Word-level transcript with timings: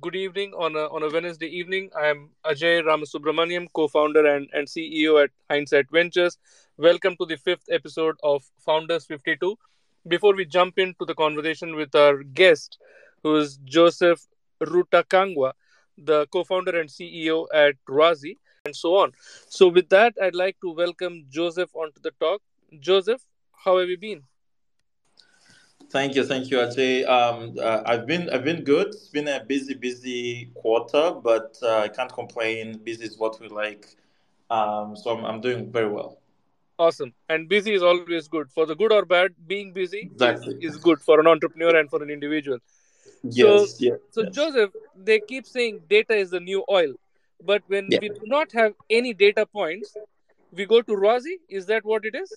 good 0.00 0.14
evening 0.14 0.52
on 0.54 0.76
a, 0.76 0.86
on 0.86 1.02
a 1.02 1.10
Wednesday 1.10 1.46
evening. 1.46 1.90
I 1.96 2.06
am 2.06 2.30
Ajay 2.44 2.82
Ramasubramaniam, 2.82 3.66
co 3.72 3.88
founder 3.88 4.24
and, 4.26 4.48
and 4.52 4.66
CEO 4.66 5.22
at 5.22 5.30
Hindsight 5.50 5.90
Ventures. 5.90 6.38
Welcome 6.76 7.16
to 7.16 7.26
the 7.26 7.36
fifth 7.36 7.64
episode 7.70 8.16
of 8.22 8.44
Founders 8.64 9.04
52. 9.06 9.56
Before 10.06 10.34
we 10.34 10.44
jump 10.44 10.78
into 10.78 11.04
the 11.04 11.14
conversation 11.14 11.74
with 11.76 11.94
our 11.94 12.22
guest, 12.22 12.78
who 13.22 13.36
is 13.36 13.58
Joseph 13.64 14.26
Rutakangwa, 14.62 15.52
the 15.96 16.26
co 16.28 16.44
founder 16.44 16.78
and 16.78 16.88
CEO 16.88 17.46
at 17.52 17.74
Rwazi, 17.88 18.38
and 18.64 18.74
so 18.74 18.96
on. 18.96 19.12
So, 19.48 19.68
with 19.68 19.88
that, 19.90 20.14
I'd 20.22 20.34
like 20.34 20.58
to 20.60 20.70
welcome 20.72 21.26
Joseph 21.28 21.74
onto 21.74 22.00
the 22.00 22.12
talk. 22.20 22.40
Joseph, 22.80 23.22
how 23.64 23.78
have 23.78 23.88
you 23.88 23.98
been? 23.98 24.22
Thank 25.90 26.16
you, 26.16 26.24
thank 26.24 26.50
you, 26.50 26.58
Ajay. 26.58 27.08
Um, 27.08 27.54
uh, 27.58 27.82
I've 27.86 28.06
been 28.06 28.28
I've 28.28 28.44
been 28.44 28.62
good. 28.62 28.88
It's 28.88 29.08
been 29.08 29.26
a 29.28 29.42
busy, 29.42 29.74
busy 29.74 30.50
quarter, 30.54 31.12
but 31.12 31.56
uh, 31.62 31.78
I 31.78 31.88
can't 31.88 32.12
complain. 32.12 32.78
Busy 32.84 33.04
is 33.04 33.18
what 33.18 33.40
we 33.40 33.48
like, 33.48 33.86
um, 34.50 34.94
so 34.96 35.10
I'm 35.16 35.24
I'm 35.24 35.40
doing 35.40 35.72
very 35.72 35.88
well. 35.88 36.18
Awesome, 36.78 37.14
and 37.30 37.48
busy 37.48 37.72
is 37.72 37.82
always 37.82 38.28
good. 38.28 38.50
For 38.50 38.66
the 38.66 38.74
good 38.76 38.92
or 38.92 39.04
bad, 39.04 39.30
being 39.46 39.72
busy 39.72 40.10
exactly. 40.12 40.58
is, 40.60 40.74
is 40.74 40.76
good 40.76 41.00
for 41.00 41.18
an 41.20 41.26
entrepreneur 41.26 41.74
and 41.76 41.88
for 41.88 42.02
an 42.02 42.10
individual. 42.10 42.58
Yes, 43.22 43.78
so, 43.78 43.84
yes. 43.86 43.98
So 44.10 44.22
yes. 44.24 44.34
Joseph, 44.34 44.70
they 44.94 45.20
keep 45.20 45.46
saying 45.46 45.80
data 45.88 46.14
is 46.14 46.30
the 46.30 46.40
new 46.40 46.64
oil, 46.70 46.94
but 47.44 47.62
when 47.66 47.88
Yeah. 47.88 47.98
we 48.00 48.10
do 48.10 48.20
not 48.26 48.52
have 48.52 48.74
any 48.90 49.14
data 49.14 49.46
points, 49.46 49.96
we 50.52 50.66
go 50.66 50.82
to 50.82 50.92
Rwazi. 50.92 51.36
Is 51.48 51.66
that 51.66 51.84
what 51.84 52.04
it 52.04 52.14
is? 52.14 52.36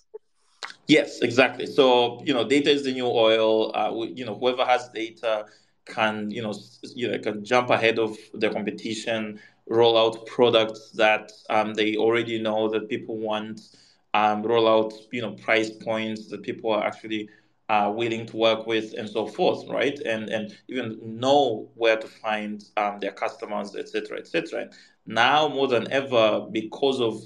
Yes, 0.88 1.20
exactly. 1.20 1.66
So 1.66 2.22
you 2.24 2.34
know, 2.34 2.46
data 2.46 2.70
is 2.70 2.84
the 2.84 2.92
new 2.92 3.06
oil. 3.06 3.74
Uh, 3.74 3.92
we, 3.94 4.08
you 4.08 4.24
know, 4.24 4.34
whoever 4.34 4.64
has 4.64 4.88
data 4.88 5.46
can 5.86 6.30
you 6.30 6.42
know 6.42 6.54
you 6.94 7.08
know 7.10 7.18
can 7.18 7.44
jump 7.44 7.70
ahead 7.70 7.98
of 7.98 8.16
the 8.34 8.50
competition, 8.50 9.40
roll 9.68 9.96
out 9.96 10.26
products 10.26 10.90
that 10.92 11.30
um, 11.50 11.74
they 11.74 11.96
already 11.96 12.40
know 12.40 12.68
that 12.68 12.88
people 12.88 13.16
want, 13.18 13.60
um, 14.14 14.42
roll 14.42 14.68
out 14.68 14.92
you 15.12 15.22
know 15.22 15.32
price 15.32 15.70
points 15.70 16.28
that 16.28 16.42
people 16.42 16.70
are 16.72 16.84
actually 16.84 17.28
uh, 17.68 17.90
willing 17.94 18.26
to 18.26 18.36
work 18.36 18.66
with, 18.66 18.92
and 18.98 19.08
so 19.08 19.26
forth, 19.26 19.66
right? 19.68 19.98
And 20.00 20.28
and 20.30 20.56
even 20.68 20.98
know 21.02 21.70
where 21.74 21.96
to 21.96 22.06
find 22.08 22.62
um, 22.76 22.98
their 23.00 23.12
customers, 23.12 23.76
etc., 23.76 24.18
etc. 24.18 24.68
Now 25.06 25.48
more 25.48 25.68
than 25.68 25.90
ever, 25.92 26.46
because 26.50 27.00
of 27.00 27.22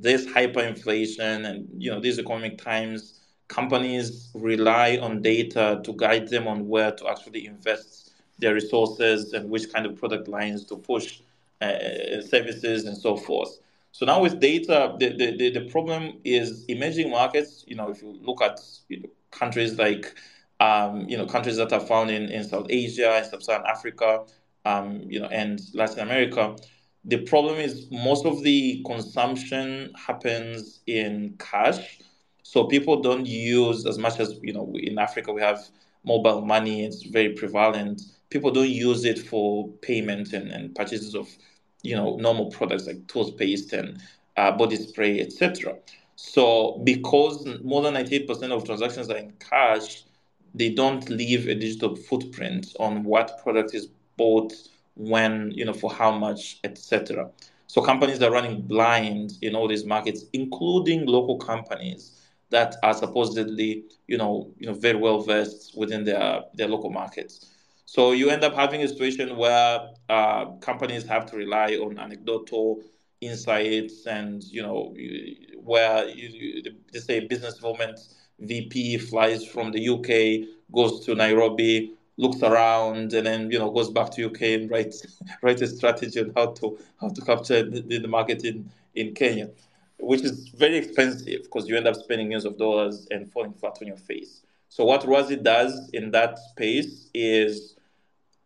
this 0.00 0.26
hyperinflation 0.26 1.48
and 1.48 1.68
you 1.76 1.90
know 1.90 2.00
these 2.00 2.18
economic 2.18 2.58
times 2.58 3.20
companies 3.48 4.30
rely 4.34 4.96
on 4.98 5.20
data 5.20 5.80
to 5.84 5.92
guide 5.94 6.28
them 6.28 6.46
on 6.48 6.68
where 6.68 6.92
to 6.92 7.08
actually 7.08 7.46
invest 7.46 8.12
their 8.38 8.54
resources 8.54 9.32
and 9.32 9.50
which 9.50 9.70
kind 9.72 9.84
of 9.86 9.96
product 9.96 10.28
lines 10.28 10.64
to 10.64 10.76
push 10.76 11.20
uh, 11.60 12.22
services 12.22 12.86
and 12.86 12.96
so 12.96 13.16
forth. 13.16 13.58
So 13.92 14.06
now 14.06 14.22
with 14.22 14.40
data 14.40 14.94
the, 14.98 15.10
the, 15.16 15.50
the, 15.50 15.68
problem 15.68 16.20
is 16.24 16.64
emerging 16.66 17.10
markets 17.10 17.64
you 17.66 17.74
know 17.74 17.90
if 17.90 18.02
you 18.02 18.18
look 18.22 18.40
at 18.40 18.60
you 18.88 19.00
know, 19.00 19.08
countries 19.30 19.76
like 19.78 20.14
um, 20.60 21.08
you 21.08 21.18
know 21.18 21.26
countries 21.26 21.56
that 21.56 21.72
are 21.72 21.80
found 21.80 22.10
in, 22.10 22.28
in 22.28 22.44
south 22.44 22.66
asia 22.70 23.10
and 23.16 23.26
sub-saharan 23.26 23.66
africa 23.66 24.22
um, 24.64 25.02
you 25.08 25.18
know 25.18 25.26
and 25.26 25.60
latin 25.74 26.00
america 26.00 26.54
the 27.04 27.18
problem 27.18 27.56
is 27.56 27.86
most 27.90 28.26
of 28.26 28.42
the 28.42 28.82
consumption 28.84 29.92
happens 29.96 30.80
in 30.86 31.34
cash. 31.38 31.98
So 32.42 32.64
people 32.64 33.00
don't 33.00 33.26
use 33.26 33.86
as 33.86 33.98
much 33.98 34.20
as, 34.20 34.38
you 34.42 34.52
know, 34.52 34.72
in 34.74 34.98
Africa 34.98 35.32
we 35.32 35.40
have 35.40 35.60
mobile 36.04 36.42
money, 36.42 36.84
it's 36.84 37.02
very 37.04 37.30
prevalent. 37.30 38.02
People 38.28 38.50
don't 38.50 38.68
use 38.68 39.04
it 39.04 39.18
for 39.18 39.68
payment 39.82 40.32
and, 40.32 40.50
and 40.50 40.74
purchases 40.74 41.14
of, 41.14 41.28
you 41.82 41.96
know, 41.96 42.16
normal 42.16 42.50
products 42.50 42.86
like 42.86 43.06
toothpaste 43.06 43.72
and 43.72 44.00
uh, 44.36 44.50
body 44.52 44.76
spray, 44.76 45.20
etc. 45.20 45.76
So 46.16 46.80
because 46.84 47.46
more 47.62 47.82
than 47.82 47.94
98% 47.94 48.52
of 48.52 48.64
transactions 48.64 49.08
are 49.08 49.16
in 49.16 49.32
cash, 49.40 50.04
they 50.54 50.70
don't 50.70 51.08
leave 51.08 51.48
a 51.48 51.54
digital 51.54 51.96
footprint 51.96 52.74
on 52.78 53.04
what 53.04 53.40
product 53.42 53.74
is 53.74 53.88
bought 54.16 54.52
when 55.08 55.50
you 55.52 55.64
know 55.64 55.72
for 55.72 55.92
how 55.92 56.10
much 56.10 56.58
etc 56.64 57.30
so 57.66 57.80
companies 57.80 58.20
are 58.22 58.30
running 58.30 58.60
blind 58.62 59.32
in 59.42 59.54
all 59.54 59.68
these 59.68 59.84
markets 59.84 60.24
including 60.32 61.06
local 61.06 61.38
companies 61.38 62.20
that 62.50 62.76
are 62.82 62.94
supposedly 62.94 63.84
you 64.06 64.18
know 64.18 64.52
you 64.58 64.66
know 64.66 64.74
very 64.74 64.98
well 64.98 65.20
versed 65.20 65.76
within 65.76 66.04
their 66.04 66.42
their 66.54 66.68
local 66.68 66.90
markets. 66.90 67.46
So 67.86 68.12
you 68.12 68.30
end 68.30 68.44
up 68.44 68.54
having 68.54 68.82
a 68.82 68.88
situation 68.88 69.36
where 69.36 69.80
uh, 70.08 70.46
companies 70.60 71.04
have 71.06 71.26
to 71.26 71.36
rely 71.36 71.74
on 71.74 71.98
anecdotal 71.98 72.82
insights 73.20 74.06
and 74.06 74.42
you 74.44 74.62
know 74.62 74.94
where 75.56 76.08
you, 76.08 76.28
you, 76.28 76.62
they 76.92 77.00
say 77.00 77.20
business 77.20 77.54
development 77.54 77.98
vp 78.38 78.96
flies 78.96 79.44
from 79.44 79.70
the 79.72 79.88
uk 79.90 80.48
goes 80.72 81.04
to 81.04 81.14
nairobi 81.14 81.92
looks 82.20 82.42
around 82.42 83.14
and 83.14 83.26
then 83.26 83.50
you 83.50 83.58
know 83.58 83.70
goes 83.70 83.90
back 83.90 84.10
to 84.10 84.26
UK 84.26 84.42
and 84.42 84.70
writes 84.70 85.06
writes 85.42 85.62
a 85.62 85.66
strategy 85.66 86.20
on 86.20 86.32
how 86.36 86.46
to 86.52 86.78
how 87.00 87.08
to 87.08 87.20
capture 87.22 87.62
the, 87.62 87.80
the 87.80 88.08
market 88.08 88.44
in, 88.44 88.70
in 88.94 89.14
Kenya, 89.14 89.50
which 89.98 90.20
is 90.20 90.48
very 90.48 90.76
expensive 90.76 91.44
because 91.44 91.66
you 91.66 91.76
end 91.76 91.88
up 91.88 91.96
spending 91.96 92.28
millions 92.28 92.44
of 92.44 92.58
dollars 92.58 93.06
and 93.10 93.30
falling 93.32 93.54
flat 93.54 93.78
on 93.80 93.88
your 93.88 93.96
face. 93.96 94.42
So 94.68 94.84
what 94.84 95.02
Rwazi 95.02 95.42
does 95.42 95.90
in 95.92 96.10
that 96.12 96.38
space 96.38 97.08
is 97.14 97.76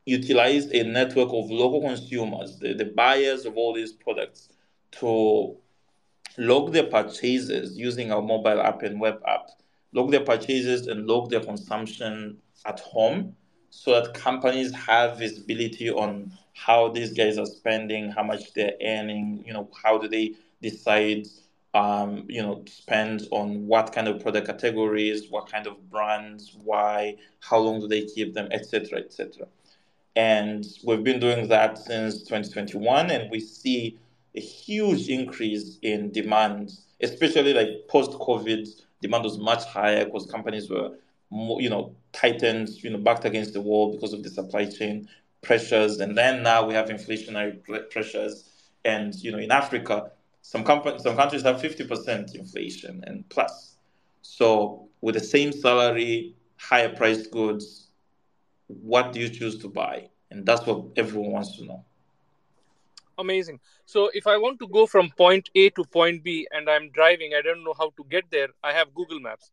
utilize 0.06 0.66
a 0.70 0.84
network 0.84 1.28
of 1.28 1.50
local 1.50 1.80
consumers, 1.80 2.58
the, 2.58 2.74
the 2.74 2.84
buyers 2.84 3.44
of 3.44 3.56
all 3.56 3.74
these 3.74 3.92
products, 3.92 4.50
to 4.92 5.56
log 6.38 6.72
their 6.72 6.86
purchases 6.86 7.76
using 7.76 8.12
our 8.12 8.22
mobile 8.22 8.60
app 8.60 8.82
and 8.82 9.00
web 9.00 9.20
app, 9.26 9.48
log 9.92 10.10
their 10.10 10.24
purchases 10.24 10.86
and 10.86 11.06
log 11.06 11.30
their 11.30 11.40
consumption 11.40 12.36
at 12.66 12.80
home 12.80 13.34
so 13.76 14.00
that 14.00 14.14
companies 14.14 14.72
have 14.72 15.18
visibility 15.18 15.90
on 15.90 16.32
how 16.52 16.88
these 16.88 17.12
guys 17.12 17.38
are 17.38 17.46
spending, 17.46 18.08
how 18.08 18.22
much 18.22 18.52
they're 18.54 18.74
earning, 18.80 19.42
you 19.44 19.52
know, 19.52 19.68
how 19.82 19.98
do 19.98 20.06
they 20.06 20.32
decide 20.62 21.26
um, 21.74 22.24
you 22.28 22.40
know, 22.40 22.62
spend 22.66 23.26
on 23.32 23.66
what 23.66 23.92
kind 23.92 24.06
of 24.06 24.22
product 24.22 24.46
categories, 24.46 25.28
what 25.28 25.50
kind 25.50 25.66
of 25.66 25.90
brands, 25.90 26.56
why, 26.62 27.16
how 27.40 27.58
long 27.58 27.80
do 27.80 27.88
they 27.88 28.02
keep 28.02 28.32
them, 28.32 28.46
etc., 28.52 29.00
etc. 29.00 29.48
And 30.14 30.64
we've 30.84 31.02
been 31.02 31.18
doing 31.18 31.48
that 31.48 31.76
since 31.76 32.22
2021, 32.22 33.10
and 33.10 33.28
we 33.28 33.40
see 33.40 33.98
a 34.36 34.40
huge 34.40 35.08
increase 35.08 35.80
in 35.82 36.12
demand, 36.12 36.78
especially 37.02 37.52
like 37.52 37.88
post 37.88 38.12
COVID. 38.12 38.68
Demand 39.02 39.24
was 39.24 39.36
much 39.38 39.64
higher 39.64 40.04
because 40.04 40.26
companies 40.26 40.70
were, 40.70 40.90
more, 41.30 41.60
you 41.60 41.70
know, 41.70 41.92
tightened, 42.14 42.68
you 42.82 42.90
know, 42.90 42.98
backed 42.98 43.24
against 43.24 43.52
the 43.52 43.60
wall 43.60 43.92
because 43.92 44.12
of 44.12 44.22
the 44.22 44.30
supply 44.30 44.64
chain 44.64 45.08
pressures, 45.42 46.00
and 46.00 46.16
then 46.16 46.42
now 46.42 46.66
we 46.66 46.72
have 46.74 46.88
inflationary 46.88 47.62
pressures, 47.90 48.50
and 48.84 49.14
you 49.16 49.30
know, 49.30 49.38
in 49.38 49.50
Africa, 49.50 50.10
some 50.40 50.64
companies, 50.64 51.02
some 51.02 51.16
countries 51.16 51.42
have 51.42 51.56
50% 51.56 52.34
inflation 52.34 53.02
and 53.06 53.28
plus. 53.28 53.76
So 54.22 54.88
with 55.00 55.14
the 55.14 55.20
same 55.20 55.52
salary, 55.52 56.34
higher 56.56 56.88
priced 56.88 57.30
goods, 57.30 57.88
what 58.66 59.12
do 59.12 59.20
you 59.20 59.28
choose 59.28 59.58
to 59.58 59.68
buy? 59.68 60.08
And 60.30 60.44
that's 60.44 60.66
what 60.66 60.84
everyone 60.96 61.32
wants 61.32 61.56
to 61.58 61.64
know. 61.64 61.84
Amazing. 63.18 63.60
So 63.86 64.10
if 64.12 64.26
I 64.26 64.36
want 64.36 64.58
to 64.60 64.68
go 64.68 64.86
from 64.86 65.10
point 65.10 65.48
A 65.54 65.70
to 65.70 65.84
point 65.84 66.24
B 66.24 66.46
and 66.50 66.68
I'm 66.68 66.90
driving, 66.90 67.32
I 67.34 67.42
don't 67.42 67.62
know 67.62 67.74
how 67.76 67.90
to 67.96 68.04
get 68.10 68.24
there. 68.30 68.48
I 68.62 68.72
have 68.72 68.94
Google 68.94 69.20
Maps. 69.20 69.50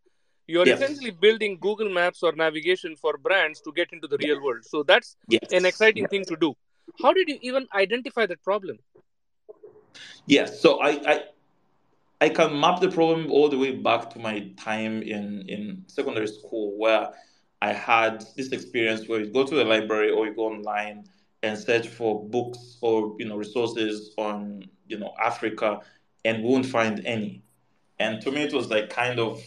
You're 0.51 0.69
essentially 0.69 1.12
building 1.12 1.57
Google 1.59 1.89
Maps 1.89 2.23
or 2.23 2.34
navigation 2.34 2.95
for 2.95 3.17
brands 3.17 3.62
to 3.62 3.72
get 3.73 3.94
into 3.94 4.07
the 4.07 4.17
real 4.17 4.41
world. 4.44 4.66
So 4.66 4.84
that's 4.84 5.16
Yes. 5.28 5.50
an 5.51 5.66
exciting 5.66 6.07
thing 6.07 6.25
to 6.28 6.35
do. 6.35 6.56
How 7.01 7.13
did 7.13 7.29
you 7.29 7.39
even 7.41 7.68
identify 7.74 8.25
that 8.27 8.44
problem? 8.44 8.80
Yes. 10.25 10.62
So 10.62 10.81
I, 10.81 10.89
I 11.06 11.21
I 12.21 12.30
can 12.30 12.59
map 12.59 12.80
the 12.81 12.89
problem 12.89 13.31
all 13.31 13.50
the 13.50 13.57
way 13.57 13.75
back 13.75 14.09
to 14.12 14.19
my 14.19 14.50
time 14.57 15.01
in, 15.01 15.44
in 15.48 15.83
secondary 15.88 16.27
school 16.27 16.77
where 16.77 17.09
I 17.62 17.74
had 17.74 18.24
this 18.36 18.51
experience 18.51 19.07
where 19.07 19.21
you 19.21 19.31
go 19.31 19.45
to 19.45 19.56
the 19.56 19.65
library 19.65 20.12
or 20.12 20.25
you 20.27 20.36
go 20.36 20.48
online 20.48 21.06
and 21.44 21.57
search 21.57 21.88
for 21.88 22.27
books 22.30 22.77
or 22.81 23.15
you 23.19 23.25
know 23.27 23.38
resources 23.38 24.13
on 24.18 24.63
you 24.88 24.98
know 25.00 25.13
Africa 25.21 25.80
and 26.25 26.44
won't 26.44 26.65
find 26.65 27.01
any. 27.06 27.44
And 28.00 28.21
to 28.21 28.31
me 28.31 28.44
it 28.44 28.53
was 28.53 28.69
like 28.69 28.89
kind 28.89 29.19
of 29.19 29.42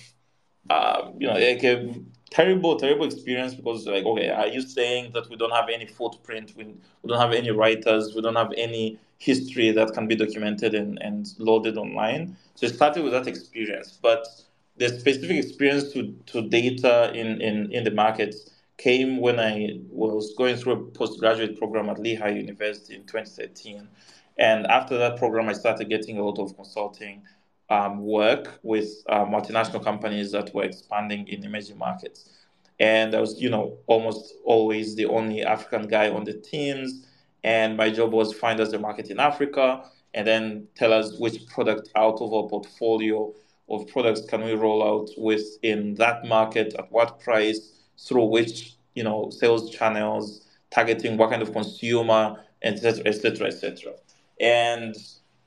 uh, 0.71 1.11
you 1.19 1.27
know, 1.27 1.35
like 1.35 1.63
a 1.65 1.95
terrible, 2.31 2.77
terrible 2.77 3.07
experience 3.07 3.55
because, 3.55 3.87
like, 3.87 4.05
okay, 4.05 4.29
are 4.29 4.49
you 4.49 4.61
saying 4.61 5.13
that 5.15 5.29
we 5.31 5.37
don't 5.37 5.53
have 5.53 5.69
any 5.69 5.87
footprint, 5.87 6.53
we, 6.57 6.65
we 6.65 7.09
don't 7.09 7.21
have 7.21 7.33
any 7.33 7.51
writers, 7.51 8.15
we 8.15 8.23
don't 8.23 8.37
have 8.37 8.53
any 8.57 8.99
history 9.19 9.71
that 9.71 9.93
can 9.95 10.09
be 10.09 10.17
documented 10.17 10.75
and, 10.75 10.99
and 11.01 11.29
loaded 11.39 11.77
online? 11.77 12.37
So 12.55 12.67
it 12.67 12.75
started 12.75 13.05
with 13.05 13.13
that 13.13 13.27
experience, 13.27 13.99
but 14.03 14.27
the 14.77 14.89
specific 14.89 15.37
experience 15.37 15.93
to, 15.93 16.13
to 16.27 16.49
data 16.49 17.13
in, 17.15 17.41
in, 17.41 17.71
in 17.73 17.85
the 17.85 17.93
markets 17.93 18.51
came 18.77 19.21
when 19.21 19.39
I 19.39 19.79
was 19.89 20.35
going 20.37 20.57
through 20.57 20.73
a 20.73 20.85
postgraduate 20.91 21.57
program 21.59 21.89
at 21.89 22.01
Lehigh 22.01 22.31
University 22.31 22.95
in 22.95 23.03
2013. 23.03 23.87
And 24.37 24.67
after 24.67 24.99
that 24.99 25.17
program, 25.17 25.49
I 25.49 25.53
started 25.53 25.89
getting 25.89 26.19
a 26.19 26.25
lot 26.25 26.41
of 26.41 26.57
consulting 26.57 27.23
um, 27.71 28.01
work 28.01 28.59
with 28.63 28.89
uh, 29.09 29.25
multinational 29.25 29.83
companies 29.83 30.33
that 30.33 30.55
were 30.55 30.65
expanding 30.65 31.27
in 31.29 31.45
emerging 31.45 31.79
markets. 31.79 32.31
And 32.81 33.15
I 33.15 33.21
was, 33.21 33.41
you 33.41 33.51
know, 33.51 33.79
almost 33.87 34.35
always 34.45 34.97
the 34.97 35.07
only 35.07 35.43
African 35.43 35.87
guy 35.89 36.11
on 36.11 36.25
the 36.25 36.35
teams. 36.35 37.07
And 37.43 37.77
my 37.77 37.91
job 37.91 38.13
was 38.13 38.33
find 38.33 38.61
us 38.61 38.73
a 38.73 38.79
market 38.79 39.11
in 39.11 39.21
Africa 39.21 39.85
and 40.15 40.27
then 40.27 40.67
tell 40.75 40.93
us 40.93 41.19
which 41.19 41.47
product 41.47 41.91
out 41.97 42.21
of 42.21 42.33
our 42.33 42.49
portfolio 42.49 43.33
of 43.69 43.87
products 43.89 44.23
can 44.23 44.43
we 44.45 44.53
roll 44.53 44.83
out 44.83 45.11
within 45.19 45.95
that 45.95 46.25
market 46.25 46.75
at 46.79 46.91
what 46.93 47.19
price 47.21 47.73
through 47.99 48.27
which 48.27 48.77
you 48.95 49.03
know 49.03 49.31
sales 49.31 49.71
channels 49.71 50.47
targeting 50.71 51.17
what 51.17 51.31
kind 51.31 51.43
of 51.43 51.53
consumer 51.53 52.37
etc 52.63 53.03
etc 53.07 53.47
etc 53.47 53.93
and 54.41 54.95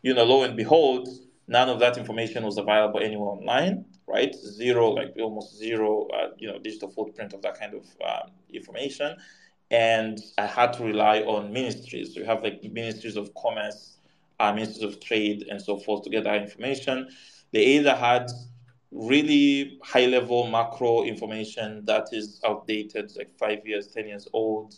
you 0.02 0.14
know 0.14 0.24
lo 0.24 0.44
and 0.44 0.58
behold 0.58 1.08
none 1.48 1.70
of 1.70 1.80
that 1.80 1.98
information 1.98 2.44
was 2.44 2.58
available 2.58 3.00
anywhere 3.00 3.30
online 3.30 3.86
right? 4.08 4.34
Zero 4.36 4.92
like 4.92 5.14
almost 5.20 5.58
zero 5.58 6.08
uh, 6.08 6.30
you 6.38 6.48
know 6.48 6.58
digital 6.60 6.90
footprint 6.90 7.34
of 7.34 7.42
that 7.42 7.60
kind 7.60 7.74
of 7.74 7.86
um, 8.06 8.32
information. 8.52 9.16
And 9.70 10.18
i 10.38 10.46
had 10.46 10.72
to 10.74 10.84
rely 10.84 11.20
on 11.22 11.52
ministries. 11.52 12.16
You 12.16 12.24
have 12.24 12.42
like 12.42 12.64
ministries 12.64 13.18
of 13.18 13.34
commerce 13.36 13.98
uh, 14.40 14.54
ministries 14.54 14.84
of 14.84 15.00
trade 15.02 15.46
and 15.50 15.62
so 15.62 15.78
forth 15.78 16.04
to 16.04 16.10
get 16.10 16.24
that 16.24 16.42
information. 16.42 17.10
They 17.52 17.66
either 17.78 17.96
had 17.96 18.32
really 18.92 19.78
high 19.84 20.06
level 20.06 20.48
macro 20.48 21.04
information 21.04 21.84
that 21.86 22.08
is 22.14 22.42
outdated, 22.46 23.12
like 23.18 23.38
five 23.38 23.66
years, 23.66 23.88
10 23.88 24.08
years 24.08 24.28
old, 24.32 24.74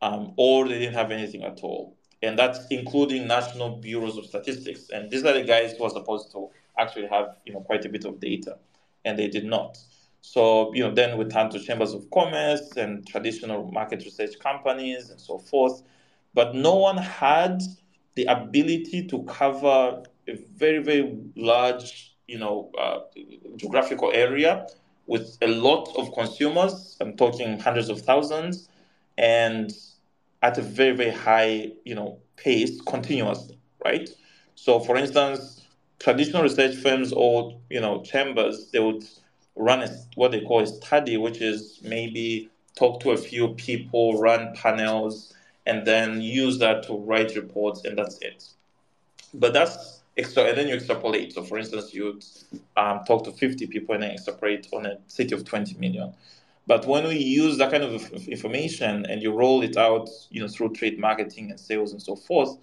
um, 0.00 0.32
or 0.36 0.68
they 0.68 0.78
didn't 0.78 0.94
have 0.94 1.10
anything 1.10 1.42
at 1.42 1.60
all. 1.62 1.96
And 2.22 2.38
that's 2.38 2.66
including 2.70 3.26
national 3.26 3.76
bureaus 3.76 4.18
of 4.18 4.26
statistics. 4.26 4.90
And 4.90 5.10
these 5.10 5.24
are 5.24 5.32
the 5.32 5.42
guys 5.42 5.72
who 5.76 5.84
are 5.84 5.90
supposed 5.90 6.30
to 6.32 6.50
actually 6.78 7.06
have 7.06 7.36
you 7.46 7.52
know 7.52 7.60
quite 7.60 7.84
a 7.84 7.88
bit 7.88 8.04
of 8.04 8.20
data, 8.20 8.58
and 9.04 9.18
they 9.18 9.28
did 9.28 9.44
not. 9.44 9.78
So 10.20 10.74
you 10.74 10.82
know 10.82 10.94
then 10.94 11.16
we 11.16 11.24
turn 11.24 11.50
to 11.50 11.58
chambers 11.58 11.94
of 11.94 12.10
commerce 12.10 12.76
and 12.76 13.06
traditional 13.06 13.70
market 13.72 14.04
research 14.04 14.38
companies 14.38 15.10
and 15.10 15.20
so 15.20 15.38
forth, 15.38 15.82
but 16.34 16.54
no 16.54 16.74
one 16.76 16.98
had 16.98 17.62
the 18.16 18.24
ability 18.24 19.06
to 19.06 19.22
cover 19.22 20.02
a 20.28 20.34
very 20.56 20.82
very 20.82 21.18
large 21.36 22.10
you 22.30 22.38
know, 22.38 22.70
uh, 22.78 23.00
geographical 23.56 24.12
area 24.14 24.64
with 25.08 25.36
a 25.42 25.48
lot 25.48 25.92
of 25.96 26.14
consumers. 26.14 26.96
I'm 27.00 27.16
talking 27.16 27.58
hundreds 27.58 27.88
of 27.88 28.00
thousands, 28.02 28.68
and 29.18 29.72
at 30.42 30.58
a 30.58 30.62
very 30.62 30.96
very 30.96 31.10
high 31.10 31.72
you 31.84 31.94
know 31.94 32.18
pace 32.36 32.80
continuously, 32.82 33.58
right? 33.84 34.08
So, 34.54 34.80
for 34.80 34.96
instance, 34.96 35.66
traditional 35.98 36.42
research 36.42 36.74
firms 36.76 37.12
or 37.12 37.58
you 37.70 37.80
know 37.80 38.02
chambers 38.02 38.70
they 38.72 38.80
would 38.80 39.04
run 39.56 39.82
a, 39.82 39.88
what 40.14 40.32
they 40.32 40.40
call 40.40 40.60
a 40.60 40.66
study, 40.66 41.16
which 41.16 41.40
is 41.40 41.80
maybe 41.82 42.50
talk 42.76 43.00
to 43.00 43.10
a 43.10 43.16
few 43.16 43.48
people, 43.54 44.18
run 44.18 44.54
panels, 44.54 45.34
and 45.66 45.86
then 45.86 46.20
use 46.20 46.58
that 46.58 46.82
to 46.84 46.96
write 46.96 47.36
reports, 47.36 47.84
and 47.84 47.98
that's 47.98 48.18
it. 48.22 48.44
But 49.34 49.52
that's 49.52 50.00
extra, 50.16 50.44
and 50.44 50.56
then 50.56 50.68
you 50.68 50.74
extrapolate. 50.74 51.34
So, 51.34 51.42
for 51.42 51.58
instance, 51.58 51.92
you 51.94 52.20
um, 52.76 53.00
talk 53.06 53.24
to 53.24 53.32
50 53.32 53.66
people 53.66 53.94
and 53.94 54.02
then 54.02 54.12
extrapolate 54.12 54.68
on 54.72 54.86
a 54.86 54.98
city 55.06 55.34
of 55.34 55.44
20 55.44 55.76
million. 55.78 56.12
But 56.70 56.86
when 56.86 57.02
we 57.02 57.16
use 57.16 57.58
that 57.58 57.72
kind 57.72 57.82
of 57.82 58.12
information 58.28 59.04
and 59.06 59.20
you 59.20 59.32
roll 59.32 59.60
it 59.62 59.76
out, 59.76 60.08
you 60.30 60.40
know, 60.40 60.46
through 60.46 60.70
trade 60.74 61.00
marketing 61.00 61.50
and 61.50 61.58
sales 61.58 61.90
and 61.90 62.00
so 62.00 62.14
forth, 62.14 62.56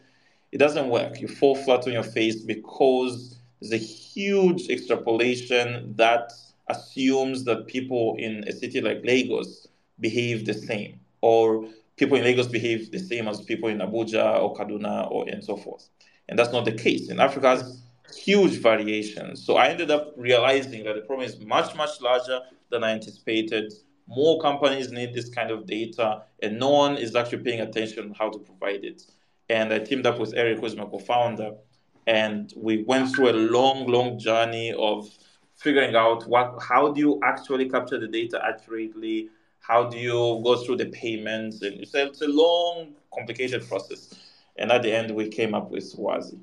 it 0.54 0.59
doesn't 0.59 0.88
work. 0.88 1.19
You 1.19 1.27
fall 1.27 1.56
flat 1.56 1.86
on 1.88 1.92
your 1.92 2.04
face 2.18 2.38
because 2.38 3.38
there's 3.59 3.74
a 3.74 3.86
huge 3.86 4.69
extrapolation 4.69 5.94
that 5.98 6.31
assumes 6.69 7.44
that 7.44 7.68
people 7.68 8.15
in 8.18 8.45
a 8.48 8.54
city 8.54 8.80
like 8.80 9.01
Lagos 9.04 9.68
behave 10.00 10.45
the 10.45 10.54
same, 10.54 11.01
or 11.19 11.68
people 11.98 12.18
in 12.18 12.24
Lagos 12.24 12.48
behave 12.48 12.92
the 12.92 13.00
same 13.00 13.27
as 13.27 13.42
people 13.42 13.68
in 13.68 13.80
Abuja 13.80 14.42
or 14.42 14.56
Kaduna 14.56 15.12
or 15.12 15.27
and 15.27 15.44
so 15.44 15.57
forth 15.57 15.89
and 16.30 16.38
that's 16.38 16.51
not 16.51 16.65
the 16.65 16.71
case. 16.71 17.09
In 17.09 17.19
Africa 17.19 17.50
has 17.50 17.81
huge 18.15 18.62
variations. 18.62 19.45
So 19.45 19.56
I 19.57 19.68
ended 19.68 19.92
up 19.92 20.13
realizing 20.18 20.83
that 20.86 20.95
the 20.95 21.01
problem 21.01 21.27
is 21.27 21.39
much, 21.39 21.75
much 21.75 22.01
larger 22.01 22.39
than 22.69 22.83
I 22.83 22.92
anticipated. 22.92 23.74
More 24.07 24.39
companies 24.42 24.92
need 24.92 25.13
this 25.13 25.30
kind 25.30 25.51
of 25.51 25.65
data, 25.65 26.24
and 26.42 26.59
no 26.59 26.69
one 26.69 26.98
is 26.98 27.15
actually 27.15 27.44
paying 27.44 27.62
attention 27.62 28.13
how 28.18 28.30
to 28.30 28.39
provide 28.39 28.83
it. 28.83 29.04
And 29.50 29.74
I 29.74 29.80
teamed 29.80 30.06
up 30.06 30.19
with 30.19 30.33
Eric, 30.33 30.59
who's 30.59 30.75
my 30.75 30.86
co-founder, 30.86 31.51
and 32.06 32.54
we 32.56 32.83
went 32.83 33.13
through 33.13 33.30
a 33.30 33.38
long, 33.51 33.88
long 33.88 34.18
journey 34.18 34.74
of 34.74 35.09
figuring 35.56 35.95
out 35.95 36.27
what 36.27 36.56
how 36.62 36.92
do 36.92 37.00
you 37.00 37.19
actually 37.24 37.68
capture 37.68 38.00
the 38.00 38.07
data 38.07 38.39
accurately 38.45 39.27
how 39.59 39.83
do 39.89 39.98
you 39.98 40.39
go 40.44 40.56
through 40.56 40.77
the 40.77 40.86
payments 40.86 41.63
and 41.63 41.81
it's 41.81 41.95
a, 41.95 42.06
it's 42.06 42.21
a 42.21 42.27
long 42.27 42.94
complicated 43.12 43.68
process 43.68 44.13
and 44.57 44.71
at 44.71 44.81
the 44.83 44.92
end 44.92 45.13
we 45.13 45.27
came 45.27 45.54
up 45.54 45.69
with 45.69 45.95
Rwazi. 45.95 46.39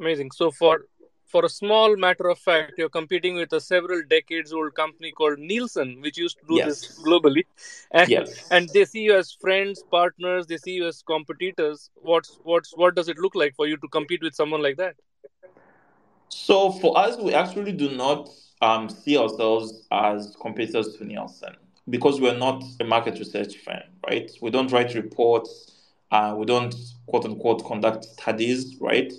Amazing. 0.00 0.30
So 0.32 0.50
for 0.50 0.86
for 1.34 1.44
a 1.44 1.48
small 1.48 1.96
matter 1.96 2.28
of 2.28 2.38
fact, 2.38 2.74
you're 2.78 2.88
competing 2.88 3.34
with 3.34 3.52
a 3.52 3.60
several 3.60 4.00
decades 4.08 4.52
old 4.52 4.72
company 4.74 5.10
called 5.10 5.40
Nielsen, 5.40 6.00
which 6.00 6.16
used 6.16 6.38
to 6.38 6.46
do 6.46 6.54
yes. 6.58 6.66
this 6.68 7.04
globally. 7.04 7.44
And, 7.90 8.08
yes. 8.08 8.48
and 8.52 8.68
they 8.68 8.84
see 8.84 9.00
you 9.00 9.16
as 9.16 9.32
friends, 9.32 9.82
partners, 9.90 10.46
they 10.46 10.58
see 10.58 10.74
you 10.78 10.86
as 10.86 11.02
competitors. 11.02 11.90
What's 12.10 12.38
what's 12.44 12.70
what 12.76 12.94
does 12.94 13.08
it 13.08 13.18
look 13.18 13.34
like 13.34 13.52
for 13.56 13.66
you 13.66 13.76
to 13.78 13.88
compete 13.88 14.22
with 14.22 14.34
someone 14.40 14.62
like 14.62 14.76
that? 14.76 14.94
So 16.28 16.70
for 16.70 16.96
us, 16.96 17.16
we 17.18 17.34
actually 17.34 17.72
do 17.72 17.90
not 18.04 18.30
um, 18.62 18.88
see 18.88 19.18
ourselves 19.18 19.88
as 19.90 20.36
competitors 20.40 20.96
to 20.96 21.04
Nielsen 21.04 21.54
because 21.90 22.20
we're 22.20 22.40
not 22.46 22.62
a 22.80 22.84
market 22.84 23.18
research 23.18 23.56
firm, 23.64 23.86
right? 24.08 24.30
We 24.40 24.50
don't 24.50 24.70
write 24.70 24.94
reports 24.94 25.74
uh, 26.14 26.32
we 26.36 26.46
don't 26.46 26.72
quote 27.06 27.24
unquote 27.24 27.64
conduct 27.64 28.04
studies, 28.04 28.76
right? 28.80 29.12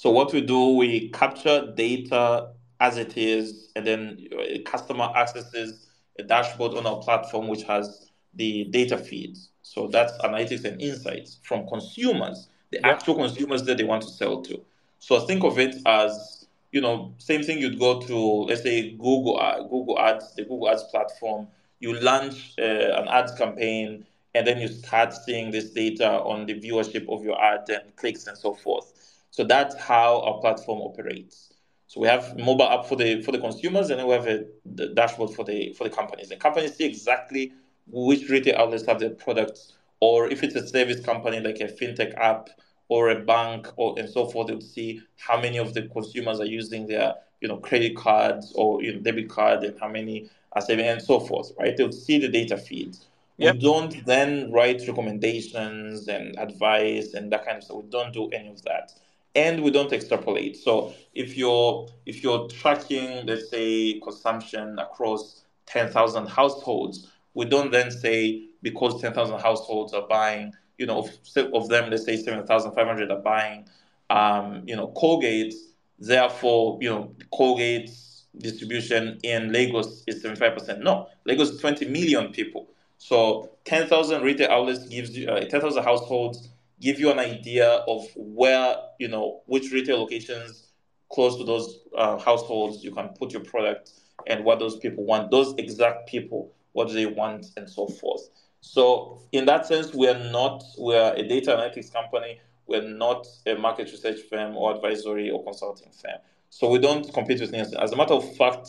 So 0.00 0.08
what 0.08 0.32
we 0.32 0.40
do, 0.40 0.76
we 0.76 1.10
capture 1.10 1.74
data 1.76 2.52
as 2.80 2.96
it 2.96 3.18
is, 3.18 3.68
and 3.76 3.86
then 3.86 4.28
a 4.32 4.60
customer 4.60 5.12
accesses 5.14 5.88
a 6.18 6.22
dashboard 6.22 6.72
on 6.72 6.86
our 6.86 7.02
platform 7.02 7.48
which 7.48 7.64
has 7.64 8.10
the 8.32 8.64
data 8.70 8.96
feeds. 8.96 9.50
So 9.60 9.88
that's 9.88 10.14
analytics 10.22 10.64
and 10.64 10.80
insights 10.80 11.38
from 11.42 11.68
consumers, 11.68 12.48
the 12.70 12.82
actual 12.86 13.14
consumers 13.14 13.64
that 13.64 13.76
they 13.76 13.84
want 13.84 14.00
to 14.04 14.08
sell 14.08 14.40
to. 14.40 14.58
So 15.00 15.20
think 15.20 15.44
of 15.44 15.58
it 15.58 15.76
as 15.84 16.46
you 16.72 16.80
know, 16.80 17.12
same 17.18 17.42
thing 17.42 17.58
you'd 17.58 17.78
go 17.78 18.00
to, 18.00 18.16
let's 18.44 18.62
say 18.62 18.92
Google 18.92 19.38
uh, 19.38 19.60
Google 19.64 19.98
Ads, 19.98 20.34
the 20.34 20.44
Google 20.44 20.70
Ads 20.70 20.84
platform. 20.84 21.46
You 21.78 22.00
launch 22.00 22.54
uh, 22.58 22.62
an 22.62 23.06
ads 23.08 23.32
campaign 23.32 24.06
and 24.34 24.46
then 24.46 24.60
you 24.60 24.68
start 24.68 25.12
seeing 25.12 25.50
this 25.50 25.70
data 25.70 26.08
on 26.08 26.46
the 26.46 26.54
viewership 26.54 27.06
of 27.14 27.22
your 27.22 27.38
ad 27.38 27.68
and 27.68 27.94
clicks 27.96 28.26
and 28.26 28.38
so 28.38 28.54
forth. 28.54 28.94
So 29.30 29.44
that's 29.44 29.76
how 29.76 30.20
our 30.22 30.40
platform 30.40 30.80
operates. 30.80 31.52
So 31.86 32.00
we 32.00 32.06
have 32.06 32.38
mobile 32.38 32.68
app 32.68 32.86
for 32.86 32.94
the 32.94 33.20
for 33.22 33.32
the 33.32 33.38
consumers, 33.38 33.90
and 33.90 33.98
then 33.98 34.06
we 34.06 34.14
have 34.14 34.26
a 34.26 34.44
the 34.64 34.88
dashboard 34.88 35.30
for 35.34 35.44
the 35.44 35.72
for 35.72 35.84
the 35.84 35.90
companies. 35.90 36.28
The 36.28 36.36
companies 36.36 36.76
see 36.76 36.84
exactly 36.84 37.52
which 37.90 38.28
retail 38.28 38.58
outlets 38.58 38.86
have 38.86 39.00
their 39.00 39.10
products, 39.10 39.72
or 39.98 40.28
if 40.28 40.44
it's 40.44 40.54
a 40.54 40.66
service 40.66 41.00
company 41.00 41.40
like 41.40 41.60
a 41.60 41.66
fintech 41.66 42.14
app 42.16 42.48
or 42.88 43.10
a 43.10 43.20
bank 43.20 43.68
or 43.76 43.98
and 43.98 44.08
so 44.08 44.26
forth, 44.26 44.48
they'll 44.48 44.60
see 44.60 45.02
how 45.16 45.40
many 45.40 45.58
of 45.58 45.74
the 45.74 45.82
consumers 45.88 46.38
are 46.38 46.46
using 46.46 46.86
their 46.86 47.14
you 47.40 47.48
know 47.48 47.56
credit 47.56 47.96
cards 47.96 48.52
or 48.54 48.82
you 48.82 48.94
know, 48.94 49.00
debit 49.00 49.28
card 49.28 49.64
and 49.64 49.76
how 49.80 49.88
many 49.88 50.30
are 50.52 50.62
saving 50.62 50.86
and 50.86 51.02
so 51.02 51.18
forth. 51.18 51.50
Right? 51.58 51.76
They'll 51.76 51.92
see 51.92 52.18
the 52.18 52.28
data 52.28 52.56
feeds. 52.56 53.06
Yep. 53.38 53.54
We 53.54 53.60
don't 53.62 54.06
then 54.06 54.52
write 54.52 54.86
recommendations 54.86 56.08
and 56.08 56.38
advice 56.38 57.14
and 57.14 57.32
that 57.32 57.46
kind 57.46 57.56
of 57.56 57.64
stuff. 57.64 57.78
We 57.78 57.90
don't 57.90 58.12
do 58.12 58.28
any 58.28 58.48
of 58.48 58.62
that. 58.62 58.92
And 59.34 59.62
we 59.62 59.70
don't 59.70 59.92
extrapolate. 59.92 60.56
So 60.56 60.92
if 61.14 61.36
you're 61.36 61.88
if 62.06 62.22
you're 62.22 62.48
tracking, 62.48 63.26
let's 63.26 63.48
say, 63.48 64.00
consumption 64.00 64.78
across 64.78 65.44
10,000 65.66 66.26
households, 66.26 67.10
we 67.34 67.44
don't 67.44 67.70
then 67.70 67.90
say 67.90 68.48
because 68.62 69.00
10,000 69.00 69.40
households 69.40 69.92
are 69.92 70.06
buying, 70.08 70.52
you 70.78 70.86
know, 70.86 70.98
of, 70.98 71.10
of 71.54 71.68
them, 71.68 71.90
let's 71.90 72.04
say 72.04 72.16
7,500 72.16 73.10
are 73.10 73.20
buying, 73.20 73.66
um, 74.10 74.62
you 74.66 74.76
know, 74.76 74.88
Colgate, 74.96 75.54
therefore, 75.98 76.78
you 76.80 76.90
know, 76.90 77.14
Colgate's 77.32 78.24
distribution 78.38 79.18
in 79.22 79.52
Lagos 79.52 80.02
is 80.06 80.22
75%. 80.22 80.80
No, 80.82 81.06
Lagos 81.24 81.50
is 81.50 81.60
20 81.60 81.86
million 81.86 82.32
people. 82.32 82.68
So 82.98 83.50
10,000 83.64 84.22
retail 84.22 84.50
outlets 84.50 84.86
gives 84.86 85.16
you, 85.16 85.28
uh, 85.28 85.40
10,000 85.40 85.82
households 85.82 86.48
give 86.80 86.98
you 86.98 87.10
an 87.10 87.18
idea 87.18 87.68
of 87.86 88.06
where, 88.16 88.76
you 88.98 89.08
know, 89.08 89.42
which 89.46 89.70
retail 89.72 89.98
locations 90.00 90.68
close 91.12 91.36
to 91.36 91.44
those 91.44 91.80
uh, 91.96 92.16
households 92.18 92.84
you 92.84 92.92
can 92.92 93.08
put 93.18 93.32
your 93.32 93.42
product 93.42 93.92
and 94.26 94.44
what 94.44 94.58
those 94.58 94.76
people 94.76 95.04
want. 95.04 95.30
Those 95.30 95.54
exact 95.58 96.08
people 96.08 96.52
what 96.72 96.88
do 96.88 96.94
they 96.94 97.06
want, 97.06 97.46
and 97.56 97.68
so 97.68 97.86
forth. 97.86 98.28
So 98.60 99.20
in 99.32 99.46
that 99.46 99.66
sense, 99.66 99.94
we 99.94 100.08
are 100.08 100.30
not 100.30 100.62
we 100.78 100.94
are 100.94 101.14
a 101.14 101.26
data 101.26 101.50
analytics 101.50 101.92
company. 101.92 102.40
We're 102.66 102.82
not 102.88 103.26
a 103.46 103.54
market 103.56 103.90
research 103.90 104.20
firm 104.30 104.56
or 104.56 104.74
advisory 104.74 105.30
or 105.30 105.42
consulting 105.42 105.90
firm. 105.90 106.18
So 106.50 106.68
we 106.70 106.78
don't 106.78 107.12
compete 107.12 107.40
with 107.40 107.52
Nielsen. 107.52 107.78
As 107.80 107.92
a 107.92 107.96
matter 107.96 108.14
of 108.14 108.36
fact, 108.36 108.68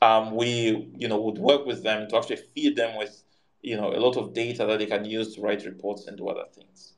um, 0.00 0.34
we 0.34 0.92
you 0.96 1.08
know 1.08 1.20
would 1.20 1.38
work 1.38 1.66
with 1.66 1.82
them 1.82 2.08
to 2.08 2.16
actually 2.16 2.40
feed 2.54 2.76
them 2.76 2.96
with 2.96 3.22
you 3.62 3.76
know 3.76 3.92
a 3.92 3.98
lot 3.98 4.16
of 4.16 4.34
data 4.34 4.66
that 4.66 4.78
they 4.78 4.86
can 4.86 5.04
use 5.04 5.34
to 5.34 5.40
write 5.40 5.64
reports 5.64 6.06
and 6.06 6.16
do 6.16 6.28
other 6.28 6.44
things. 6.54 6.91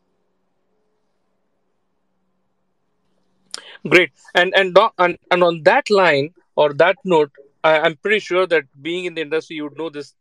Great, 3.89 4.13
and 4.35 4.55
and 4.57 4.77
and, 4.99 5.19
and 5.31 5.43
on 5.43 5.63
that 5.65 5.91
line 5.91 6.31
or 6.57 6.73
that 6.75 6.97
note, 7.05 7.31
I, 7.63 7.81
I'm 7.81 7.97
pretty 7.97 8.21
sure 8.21 8.47
that 8.47 8.65
being 8.81 9.05
in 9.05 9.15
the 9.15 9.21
industry, 9.21 9.57
you 9.57 9.65
would 9.65 9.79
know 9.79 9.91
this 9.91 10.15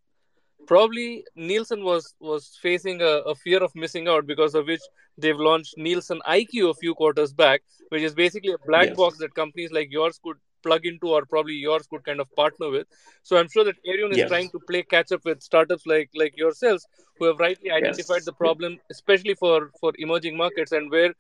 probably 0.68 1.26
Nielsen 1.36 1.84
was 1.84 2.14
was 2.20 2.58
facing 2.62 3.02
a, 3.02 3.14
a, 3.32 3.36
fear 3.36 3.64
of 3.64 3.76
missing 3.76 4.08
out 4.08 4.26
because 4.26 4.56
of 4.56 4.68
which 4.68 4.82
they've 5.18 5.38
launched 5.38 5.78
Nielsen 5.78 6.22
IQ 6.28 6.70
a 6.70 6.74
few 6.74 6.96
quarters 6.96 7.34
back, 7.34 7.62
which 7.90 8.02
is 8.02 8.14
basically 8.14 8.54
a 8.54 8.58
black 8.66 8.90
yes. 8.90 8.98
box 8.98 9.18
that 9.20 9.36
companies 9.36 9.72
like 9.72 9.92
yours 9.92 10.20
could 10.24 10.38
plug 10.64 10.86
into 10.86 11.10
or 11.10 11.26
probably 11.26 11.56
yours 11.56 11.86
could 11.88 12.04
kind 12.06 12.22
of 12.22 12.34
partner 12.36 12.70
with. 12.70 12.88
So 13.24 13.38
I'm 13.38 13.50
sure 13.50 13.66
that 13.66 13.76
Arion 13.86 14.12
is 14.12 14.20
yes. 14.20 14.30
trying 14.30 14.50
to 14.52 14.60
play 14.60 14.84
catch 14.84 15.12
up 15.12 15.26
with 15.26 15.42
startups 15.42 15.86
like 15.86 16.10
like 16.16 16.38
yourselves 16.38 16.88
who 17.18 17.26
have 17.26 17.40
rightly 17.40 17.72
identified 17.72 18.24
yes. 18.24 18.26
the 18.26 18.34
problem, 18.34 18.80
especially 18.90 19.36
for 19.36 19.72
for 19.80 19.94
emerging 19.98 20.38
markets 20.38 20.72
and 20.72 20.90
where 20.90 21.14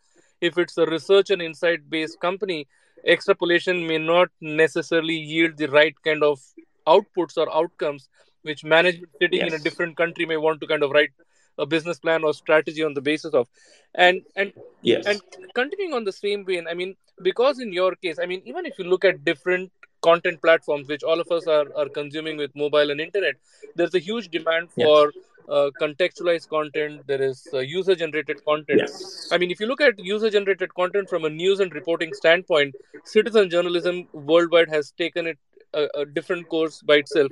if 0.49 0.57
it's 0.57 0.77
a 0.77 0.85
research 0.85 1.29
and 1.29 1.41
insight 1.41 1.89
based 1.89 2.19
company, 2.19 2.67
extrapolation 3.05 3.85
may 3.87 3.97
not 3.97 4.29
necessarily 4.41 5.15
yield 5.15 5.57
the 5.57 5.67
right 5.67 5.95
kind 6.03 6.23
of 6.23 6.39
outputs 6.87 7.37
or 7.37 7.47
outcomes 7.61 8.09
which 8.43 8.63
management 8.63 9.09
sitting 9.21 9.39
yes. 9.39 9.53
in 9.53 9.59
a 9.59 9.63
different 9.63 9.95
country 9.95 10.25
may 10.25 10.37
want 10.45 10.59
to 10.61 10.67
kind 10.67 10.83
of 10.83 10.91
write 10.91 11.11
a 11.57 11.65
business 11.65 11.99
plan 11.99 12.23
or 12.23 12.33
strategy 12.33 12.83
on 12.83 12.93
the 12.93 13.01
basis 13.01 13.33
of 13.33 13.47
and 13.95 14.21
and 14.35 14.53
yes 14.81 15.05
and 15.05 15.21
continuing 15.53 15.93
on 15.93 16.03
the 16.03 16.11
same 16.11 16.45
vein 16.45 16.67
i 16.67 16.73
mean 16.73 16.95
because 17.21 17.59
in 17.59 17.71
your 17.71 17.95
case 17.95 18.19
i 18.21 18.25
mean 18.25 18.41
even 18.45 18.65
if 18.65 18.79
you 18.79 18.85
look 18.85 19.05
at 19.05 19.23
different 19.23 19.71
content 20.01 20.41
platforms 20.41 20.87
which 20.87 21.03
all 21.03 21.19
of 21.19 21.31
us 21.31 21.47
are, 21.47 21.67
are 21.77 21.87
consuming 21.87 22.37
with 22.37 22.51
mobile 22.55 22.89
and 22.91 22.99
internet 22.99 23.35
there's 23.75 23.95
a 23.95 23.99
huge 23.99 24.29
demand 24.29 24.71
for 24.71 25.11
yes. 25.13 25.23
Uh, 25.49 25.69
contextualized 25.81 26.49
content 26.49 27.01
there 27.07 27.21
is 27.21 27.47
uh, 27.53 27.59
user 27.59 27.95
generated 27.95 28.43
content 28.45 28.79
yes. 28.79 29.27
i 29.31 29.37
mean 29.37 29.51
if 29.51 29.59
you 29.59 29.67
look 29.67 29.81
at 29.81 29.97
user 29.99 30.29
generated 30.29 30.73
content 30.73 31.09
from 31.09 31.25
a 31.25 31.29
news 31.29 31.59
and 31.59 31.73
reporting 31.73 32.13
standpoint 32.13 32.75
citizen 33.03 33.49
journalism 33.49 34.07
worldwide 34.13 34.69
has 34.69 34.91
taken 34.91 35.27
it 35.27 35.37
a, 35.73 35.87
a 35.95 36.05
different 36.05 36.47
course 36.49 36.81
by 36.81 36.95
itself 36.95 37.31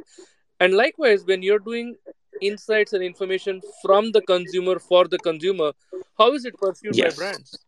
and 0.62 0.76
likewise, 0.76 1.26
when 1.26 1.42
you're 1.42 1.58
doing 1.58 1.96
insights 2.40 2.94
and 2.94 3.04
information 3.04 3.62
from 3.82 4.12
the 4.12 4.22
consumer 4.22 4.78
for 4.78 5.08
the 5.08 5.18
consumer, 5.18 5.72
how 6.20 6.34
is 6.34 6.46
it 6.46 6.56
pursued 6.56 6.96
yes. 6.96 7.16
by 7.16 7.24
brands? 7.24 7.66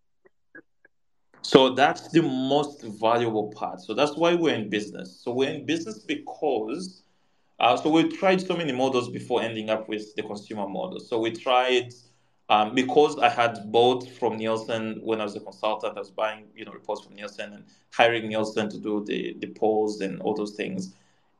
So 1.41 1.73
that's 1.73 2.09
the 2.09 2.21
most 2.21 2.83
valuable 2.83 3.51
part. 3.51 3.81
So 3.81 3.95
that's 3.95 4.15
why 4.15 4.35
we're 4.35 4.53
in 4.53 4.69
business. 4.69 5.19
So 5.23 5.33
we're 5.33 5.49
in 5.49 5.65
business 5.65 5.99
because 5.99 7.02
uh, 7.63 7.77
so 7.77 7.89
we 7.89 8.09
tried 8.09 8.41
so 8.41 8.55
many 8.55 8.73
models 8.73 9.09
before 9.09 9.41
ending 9.41 9.69
up 9.69 9.87
with 9.87 10.15
the 10.15 10.23
consumer 10.23 10.67
model. 10.67 10.99
So 10.99 11.19
we 11.19 11.31
tried 11.31 11.93
um, 12.49 12.75
because 12.75 13.17
I 13.19 13.29
had 13.29 13.71
both 13.71 14.17
from 14.17 14.37
Nielsen 14.37 14.99
when 15.01 15.21
I 15.21 15.23
was 15.23 15.35
a 15.35 15.39
consultant, 15.39 15.95
I 15.95 15.99
was 15.99 16.11
buying 16.11 16.45
you 16.55 16.65
know 16.65 16.73
reports 16.73 17.01
from 17.03 17.15
Nielsen 17.15 17.53
and 17.53 17.63
hiring 17.91 18.27
Nielsen 18.27 18.69
to 18.69 18.77
do 18.77 19.03
the 19.05 19.35
the 19.39 19.47
polls 19.47 20.01
and 20.01 20.21
all 20.21 20.35
those 20.35 20.55
things 20.55 20.93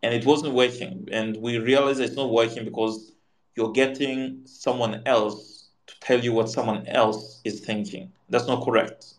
and 0.04 0.14
it 0.14 0.26
wasn't 0.26 0.54
working. 0.54 1.08
And 1.12 1.38
we 1.38 1.58
realized 1.58 2.00
it's 2.00 2.16
not 2.16 2.30
working 2.30 2.66
because 2.66 3.14
you're 3.56 3.72
getting 3.72 4.42
someone 4.46 5.02
else 5.06 5.70
to 5.88 6.00
tell 6.02 6.20
you 6.20 6.34
what 6.34 6.50
someone 6.50 6.86
else 6.88 7.42
is 7.46 7.62
thinking. 7.62 8.12
That's 8.30 8.48
not 8.48 8.64
correct. 8.64 9.14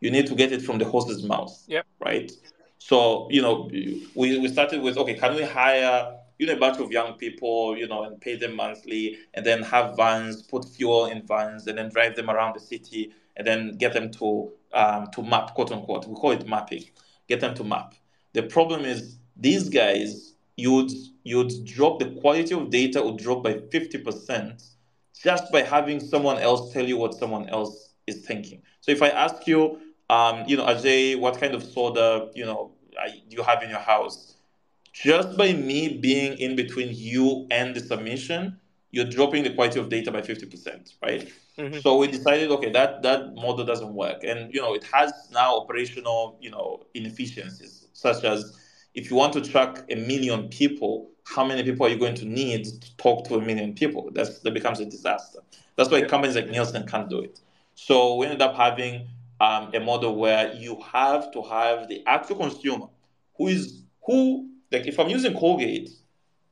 You 0.00 0.10
need 0.10 0.26
to 0.26 0.34
get 0.34 0.52
it 0.52 0.62
from 0.62 0.78
the 0.78 0.84
horse's 0.84 1.22
mouth. 1.22 1.56
Yep. 1.68 1.86
Right. 2.00 2.32
So 2.78 3.28
you 3.30 3.40
know, 3.40 3.70
we 4.14 4.38
we 4.38 4.48
started 4.48 4.82
with 4.82 4.98
okay, 4.98 5.14
can 5.14 5.34
we 5.36 5.42
hire 5.42 6.15
you 6.38 6.46
know 6.46 6.54
a 6.54 6.58
bunch 6.58 6.78
of 6.78 6.90
young 6.90 7.14
people, 7.14 7.76
you 7.76 7.86
know, 7.88 8.04
and 8.04 8.20
pay 8.20 8.36
them 8.36 8.56
monthly, 8.56 9.18
and 9.34 9.44
then 9.44 9.62
have 9.62 9.96
vans, 9.96 10.42
put 10.42 10.64
fuel 10.64 11.06
in 11.06 11.26
vans, 11.26 11.66
and 11.66 11.78
then 11.78 11.90
drive 11.90 12.16
them 12.16 12.30
around 12.30 12.54
the 12.54 12.60
city, 12.60 13.12
and 13.36 13.46
then 13.46 13.76
get 13.78 13.92
them 13.92 14.10
to 14.12 14.52
um, 14.72 15.08
to 15.14 15.22
map, 15.22 15.54
quote 15.54 15.72
unquote. 15.72 16.06
We 16.06 16.14
call 16.14 16.32
it 16.32 16.46
mapping. 16.46 16.84
Get 17.28 17.40
them 17.40 17.54
to 17.54 17.64
map. 17.64 17.94
The 18.32 18.42
problem 18.42 18.84
is 18.84 19.18
these 19.36 19.68
guys, 19.68 20.34
you'd 20.56 20.92
you'd 21.24 21.64
drop 21.64 21.98
the 21.98 22.10
quality 22.20 22.54
of 22.54 22.70
data 22.70 23.02
would 23.02 23.18
drop 23.18 23.42
by 23.42 23.54
50% 23.54 24.62
just 25.22 25.50
by 25.50 25.62
having 25.62 25.98
someone 25.98 26.38
else 26.38 26.72
tell 26.72 26.86
you 26.86 26.96
what 26.96 27.14
someone 27.14 27.48
else 27.48 27.94
is 28.06 28.24
thinking. 28.24 28.62
So 28.80 28.92
if 28.92 29.02
I 29.02 29.08
ask 29.08 29.46
you, 29.46 29.80
um, 30.08 30.44
you 30.46 30.56
know, 30.56 30.66
Ajay, 30.66 31.18
what 31.18 31.40
kind 31.40 31.54
of 31.54 31.62
soda, 31.62 32.30
you 32.34 32.44
know, 32.44 32.72
do 33.28 33.36
you 33.36 33.42
have 33.42 33.62
in 33.62 33.70
your 33.70 33.80
house? 33.80 34.35
Just 35.02 35.36
by 35.36 35.52
me 35.52 35.98
being 35.98 36.38
in 36.38 36.56
between 36.56 36.88
you 36.92 37.46
and 37.50 37.74
the 37.74 37.80
submission, 37.80 38.58
you're 38.90 39.04
dropping 39.04 39.42
the 39.42 39.50
quality 39.50 39.78
of 39.78 39.88
data 39.88 40.10
by 40.10 40.22
50%, 40.22 40.94
right? 41.02 41.30
Mm-hmm. 41.58 41.80
So 41.80 41.98
we 41.98 42.06
decided, 42.06 42.50
okay, 42.50 42.70
that 42.70 43.02
that 43.02 43.34
model 43.34 43.64
doesn't 43.64 43.92
work, 43.92 44.24
and 44.24 44.52
you 44.52 44.60
know, 44.60 44.74
it 44.74 44.84
has 44.92 45.12
now 45.32 45.56
operational, 45.56 46.38
you 46.40 46.50
know, 46.50 46.86
inefficiencies 46.94 47.86
such 47.96 48.24
as 48.24 48.56
if 48.94 49.10
you 49.10 49.16
want 49.16 49.32
to 49.32 49.40
track 49.40 49.84
a 49.90 49.96
million 49.96 50.48
people, 50.48 51.10
how 51.24 51.44
many 51.44 51.62
people 51.62 51.86
are 51.86 51.88
you 51.88 51.98
going 51.98 52.14
to 52.14 52.26
need 52.26 52.64
to 52.64 52.96
talk 52.96 53.26
to 53.26 53.36
a 53.36 53.40
million 53.40 53.74
people? 53.74 54.10
That's, 54.12 54.40
that 54.40 54.52
becomes 54.52 54.80
a 54.80 54.84
disaster. 54.84 55.40
That's 55.76 55.90
why 55.90 56.02
companies 56.02 56.36
like 56.36 56.48
Nielsen 56.50 56.86
can't 56.86 57.08
do 57.08 57.20
it. 57.20 57.40
So 57.74 58.16
we 58.16 58.26
ended 58.26 58.42
up 58.42 58.54
having 58.54 59.08
um, 59.40 59.70
a 59.74 59.80
model 59.80 60.16
where 60.16 60.52
you 60.54 60.80
have 60.92 61.32
to 61.32 61.42
have 61.42 61.88
the 61.88 62.02
actual 62.06 62.36
consumer 62.36 62.86
who 63.36 63.48
is 63.48 63.82
who 64.04 64.48
like 64.72 64.86
if 64.86 64.98
I'm 64.98 65.08
using 65.08 65.34
Colgate, 65.34 65.90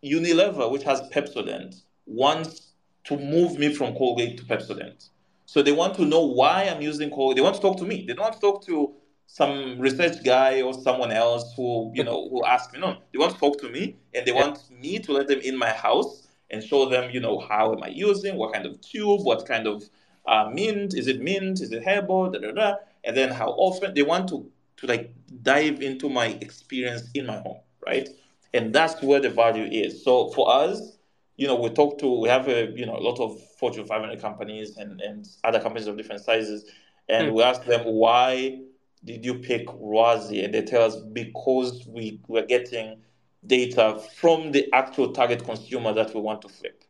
Unilever, 0.03 0.71
which 0.71 0.83
has 0.83 1.01
Pepsodent, 1.13 1.83
wants 2.07 2.73
to 3.05 3.17
move 3.17 3.59
me 3.59 3.75
from 3.75 3.95
Colgate 3.95 4.39
to 4.39 4.45
Pepsodent. 4.45 5.09
So 5.47 5.63
they 5.63 5.73
want 5.73 5.95
to 5.97 6.05
know 6.05 6.25
why 6.25 6.65
I'm 6.65 6.83
using 6.83 7.11
Colgate. 7.11 7.37
They 7.37 7.43
want 7.43 7.57
to 7.57 7.61
talk 7.61 7.79
to 7.79 7.85
me. 7.85 8.05
They 8.07 8.15
don't 8.15 8.25
want 8.25 8.35
to 8.35 8.41
talk 8.41 8.65
to 8.67 8.95
some 9.27 9.79
research 9.79 10.23
guy 10.23 10.63
or 10.63 10.75
someone 10.75 11.11
else 11.11 11.55
who 11.57 11.91
you 11.95 12.05
know 12.05 12.29
who 12.29 12.45
ask 12.45 12.73
me 12.73 12.79
no 12.79 12.97
they 13.13 13.19
want 13.19 13.33
to 13.33 13.39
talk 13.39 13.59
to 13.59 13.69
me 13.69 13.97
and 14.15 14.27
they 14.27 14.33
want 14.33 14.59
me 14.71 14.99
to 14.99 15.13
let 15.13 15.27
them 15.29 15.41
in 15.41 15.57
my 15.57 15.71
house 15.71 16.29
and 16.51 16.63
show 16.63 16.89
them 16.89 17.11
you 17.11 17.21
know 17.21 17.39
how 17.39 17.73
am 17.73 17.83
i 17.83 17.89
using 17.89 18.37
what 18.37 18.53
kind 18.53 18.67
of 18.67 18.81
tube 18.81 19.23
what 19.25 19.47
kind 19.47 19.67
of 19.67 19.83
uh, 20.27 20.49
mint 20.53 20.95
is 20.95 21.07
it 21.09 21.21
mint 21.21 21.61
is 21.61 21.73
it 21.73 21.83
herbal 21.83 22.31
da, 22.31 22.39
da, 22.39 22.53
da. 22.53 22.75
and 23.03 23.17
then 23.17 23.31
how 23.31 23.49
often 23.49 23.93
they 23.95 24.03
want 24.03 24.29
to 24.29 24.49
to 24.77 24.87
like 24.87 25.13
dive 25.43 25.81
into 25.83 26.09
my 26.09 26.27
experience 26.41 27.11
in 27.15 27.27
my 27.27 27.39
home 27.39 27.59
right 27.87 28.09
and 28.53 28.73
that's 28.75 29.03
where 29.03 29.21
the 29.21 29.31
value 29.31 29.65
is 29.65 30.05
so 30.05 30.31
for 30.31 30.53
us 30.53 30.97
you 31.37 31.47
know 31.47 31.57
we 31.57 31.69
talk 31.71 31.99
to 31.99 32.21
we 32.21 32.29
have 32.29 32.49
a 32.49 32.73
you 32.75 32.87
know 32.87 32.97
a 32.97 33.01
lot 33.01 33.19
of 33.21 33.41
fortune 33.59 33.87
500 33.87 34.21
companies 34.21 34.77
and 34.77 35.01
and 35.01 35.27
other 35.43 35.61
companies 35.61 35.87
of 35.87 35.97
different 35.97 36.23
sizes 36.23 36.71
and 37.09 37.31
mm. 37.31 37.35
we 37.35 37.43
ask 37.43 37.65
them 37.65 37.83
why 37.85 38.59
did 39.05 39.25
you 39.25 39.35
pick 39.35 39.67
Rwazi? 39.67 40.45
And 40.45 40.55
they 40.55 40.63
tell 40.63 40.83
us 40.83 40.97
because 40.97 41.87
we 41.87 42.21
were 42.27 42.43
getting 42.43 43.01
data 43.47 44.01
from 44.17 44.53
the 44.53 44.67
actual 44.73 45.13
target 45.13 45.45
consumer 45.45 45.93
that 45.93 46.15
we 46.15 46.21
want 46.21 46.43
to 46.43 46.49
flip, 46.49 46.85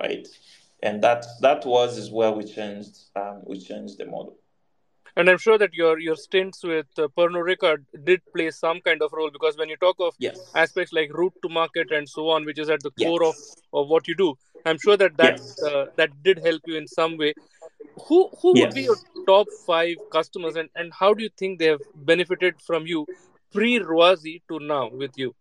right? 0.00 0.26
And 0.82 1.02
that 1.02 1.26
that 1.42 1.66
was 1.66 1.98
is 1.98 2.10
where 2.10 2.32
we 2.32 2.44
changed 2.44 2.98
um, 3.14 3.42
we 3.44 3.60
changed 3.60 3.98
the 3.98 4.06
model. 4.06 4.38
And 5.16 5.28
I'm 5.28 5.38
sure 5.38 5.58
that 5.58 5.74
your 5.74 5.98
your 5.98 6.16
stints 6.16 6.62
with 6.62 6.86
uh, 6.98 7.08
Pernod 7.16 7.46
Ricard 7.50 7.84
did 8.04 8.20
play 8.34 8.50
some 8.50 8.80
kind 8.80 9.02
of 9.02 9.12
role 9.12 9.30
because 9.30 9.56
when 9.56 9.68
you 9.68 9.76
talk 9.76 9.96
of 9.98 10.14
yes. 10.18 10.38
aspects 10.54 10.92
like 10.92 11.12
route 11.12 11.34
to 11.42 11.48
market 11.48 11.90
and 11.90 12.08
so 12.08 12.28
on, 12.28 12.44
which 12.44 12.58
is 12.58 12.70
at 12.70 12.82
the 12.82 12.92
yes. 12.96 13.08
core 13.08 13.24
of, 13.24 13.34
of 13.72 13.88
what 13.88 14.06
you 14.08 14.14
do, 14.14 14.36
I'm 14.64 14.78
sure 14.78 14.96
that 14.96 15.16
that 15.16 15.38
yes. 15.38 15.62
uh, 15.62 15.86
that 15.96 16.22
did 16.22 16.38
help 16.38 16.62
you 16.66 16.76
in 16.76 16.86
some 16.86 17.16
way 17.16 17.34
who 18.06 18.30
who 18.40 18.52
would 18.54 18.74
be 18.74 18.82
your 18.82 18.96
top 19.26 19.46
five 19.66 19.96
customers 20.10 20.56
and, 20.56 20.68
and 20.74 20.92
how 20.92 21.14
do 21.14 21.22
you 21.22 21.30
think 21.36 21.58
they 21.58 21.66
have 21.66 21.80
benefited 21.94 22.60
from 22.60 22.86
you 22.86 23.06
pre 23.52 23.78
Rwazi 23.78 24.42
to 24.48 24.58
now 24.58 24.88
with 24.88 25.16
you? 25.16 25.34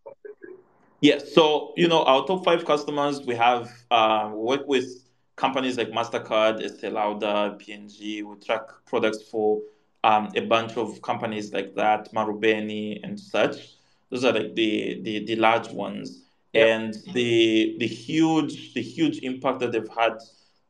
Yes, 1.02 1.34
so 1.34 1.74
you 1.78 1.88
know 1.88 2.04
our 2.04 2.26
top 2.26 2.44
five 2.44 2.66
customers 2.66 3.22
we 3.22 3.36
have 3.36 3.72
uh, 3.92 4.32
work 4.34 4.68
with 4.68 4.88
companies 5.40 5.78
like 5.78 5.90
Mastercard, 5.92 6.62
Estee 6.62 6.90
Lauder, 6.90 7.56
P&G. 7.58 8.24
We 8.24 8.36
track 8.46 8.64
products 8.86 9.24
for 9.32 9.62
um, 10.04 10.30
a 10.36 10.42
bunch 10.42 10.76
of 10.76 11.02
companies 11.02 11.54
like 11.54 11.74
that, 11.76 12.14
Marubeni 12.14 13.00
and 13.04 13.18
such. 13.18 13.56
Those 14.10 14.26
are 14.26 14.34
like 14.34 14.54
the 14.56 15.02
the, 15.04 15.26
the 15.26 15.36
large 15.38 15.70
ones, 15.70 16.24
yep. 16.54 16.68
and 16.68 16.94
the 17.14 17.78
the 17.80 17.88
huge 17.88 18.74
the 18.74 18.82
huge 18.82 19.20
impact 19.20 19.60
that 19.60 19.72
they've 19.72 19.96
had 20.04 20.18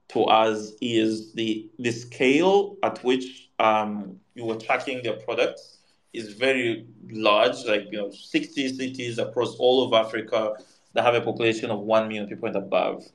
to 0.09 0.23
us 0.25 0.73
is 0.81 1.33
the 1.33 1.69
the 1.79 1.91
scale 1.91 2.77
at 2.83 3.03
which 3.03 3.49
um, 3.59 4.19
you 4.35 4.45
were 4.45 4.59
tracking 4.67 5.01
their 5.03 5.17
products 5.25 5.77
is 6.13 6.33
very 6.33 6.85
large, 7.11 7.65
like 7.65 7.85
you 7.91 7.97
know, 7.97 8.11
60 8.11 8.69
cities 8.75 9.19
across 9.19 9.55
all 9.55 9.85
of 9.85 9.93
Africa, 9.93 10.53
that 10.93 11.03
have 11.03 11.15
a 11.15 11.21
population 11.21 11.69
of 11.69 11.79
1 11.79 12.07
million 12.07 12.27
people 12.27 12.47
and 12.47 12.57
above 12.57 13.05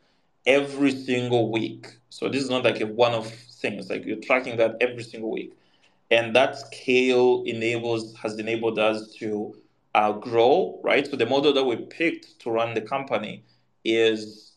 every 0.47 0.91
single 0.91 1.51
week. 1.51 1.87
So 2.11 2.29
this 2.29 2.43
is 2.43 2.51
not 2.51 2.65
like 2.65 2.81
a 2.81 2.87
one-off 2.87 3.31
thing. 3.33 3.75
It's 3.75 3.91
like 3.91 4.05
you're 4.05 4.21
tracking 4.21 4.57
that 4.59 4.77
every 4.81 5.03
single 5.03 5.31
week. 5.31 5.57
And 6.11 6.37
that 6.37 6.59
scale 6.59 7.43
enables 7.47 8.15
has 8.17 8.39
enabled 8.39 8.79
us 8.79 9.13
to 9.15 9.57
uh, 9.95 10.13
grow, 10.13 10.81
right? 10.85 11.07
So 11.07 11.17
the 11.17 11.27
model 11.27 11.53
that 11.55 11.65
we 11.65 11.77
picked 11.77 12.41
to 12.41 12.51
run 12.51 12.75
the 12.75 12.83
company 12.83 13.43
is 13.85 14.53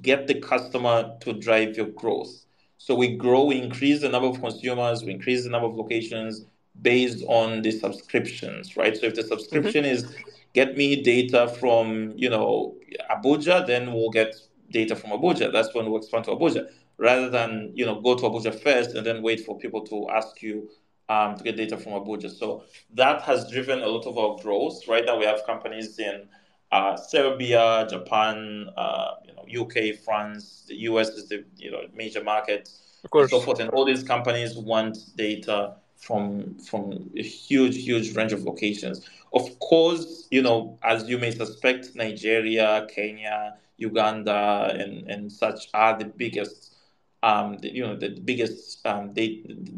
get 0.00 0.26
the 0.26 0.40
customer 0.40 1.14
to 1.20 1.32
drive 1.32 1.76
your 1.76 1.86
growth. 1.86 2.44
So 2.78 2.94
we 2.94 3.16
grow, 3.16 3.44
we 3.44 3.60
increase 3.60 4.00
the 4.00 4.08
number 4.08 4.28
of 4.28 4.40
consumers, 4.40 5.04
we 5.04 5.12
increase 5.12 5.44
the 5.44 5.50
number 5.50 5.68
of 5.68 5.76
locations 5.76 6.44
based 6.80 7.22
on 7.28 7.62
the 7.62 7.70
subscriptions, 7.70 8.76
right? 8.76 8.96
So 8.96 9.06
if 9.06 9.14
the 9.14 9.22
subscription 9.22 9.84
mm-hmm. 9.84 9.92
is 9.92 10.16
get 10.52 10.76
me 10.76 11.02
data 11.02 11.54
from, 11.60 12.12
you 12.16 12.28
know, 12.28 12.74
Abuja, 13.10 13.66
then 13.66 13.92
we'll 13.92 14.10
get 14.10 14.34
data 14.72 14.96
from 14.96 15.10
Abuja. 15.10 15.52
That's 15.52 15.74
when 15.74 15.90
we 15.90 15.96
expand 15.98 16.24
to 16.24 16.32
Abuja, 16.32 16.68
rather 16.98 17.30
than 17.30 17.72
you 17.74 17.86
know 17.86 18.00
go 18.00 18.14
to 18.16 18.22
Abuja 18.22 18.54
first 18.54 18.94
and 18.94 19.06
then 19.06 19.22
wait 19.22 19.40
for 19.44 19.58
people 19.58 19.82
to 19.86 20.08
ask 20.10 20.42
you 20.42 20.68
um, 21.08 21.36
to 21.36 21.44
get 21.44 21.56
data 21.56 21.76
from 21.76 21.92
Abuja. 21.92 22.30
So 22.30 22.64
that 22.94 23.22
has 23.22 23.50
driven 23.50 23.82
a 23.82 23.86
lot 23.86 24.06
of 24.06 24.18
our 24.18 24.36
growth. 24.42 24.86
Right 24.88 25.04
now, 25.04 25.18
we 25.18 25.24
have 25.24 25.44
companies 25.46 25.98
in 25.98 26.28
uh, 26.72 26.96
Serbia, 26.96 27.86
Japan, 27.88 28.68
uh, 28.76 29.12
you 29.24 29.34
know, 29.34 29.64
UK, 29.64 29.98
France, 30.04 30.64
the 30.68 30.76
US 30.88 31.08
is 31.10 31.28
the 31.28 31.44
you 31.56 31.70
know 31.70 31.82
major 31.94 32.22
market, 32.24 32.68
of 33.04 33.10
course. 33.10 33.30
and 33.30 33.40
so 33.40 33.44
forth. 33.44 33.60
And 33.60 33.70
all 33.70 33.84
these 33.84 34.02
companies 34.02 34.56
want 34.56 34.98
data 35.16 35.76
from 35.96 36.54
from 36.58 37.10
a 37.16 37.22
huge, 37.22 37.76
huge 37.76 38.16
range 38.16 38.32
of 38.32 38.42
locations. 38.44 39.08
Of 39.34 39.58
course, 39.60 40.26
you 40.30 40.42
know, 40.42 40.78
as 40.82 41.08
you 41.08 41.18
may 41.18 41.30
suspect, 41.30 41.94
Nigeria, 41.94 42.86
Kenya, 42.94 43.54
Uganda, 43.90 44.40
and, 44.80 44.92
and 45.12 45.30
such 45.30 45.68
are 45.74 45.98
the 45.98 46.06
biggest, 46.22 46.74
um, 47.22 47.58
the, 47.58 47.68
you 47.76 47.82
know, 47.86 47.96
the 47.96 48.10
biggest 48.30 48.86
um, 48.86 49.12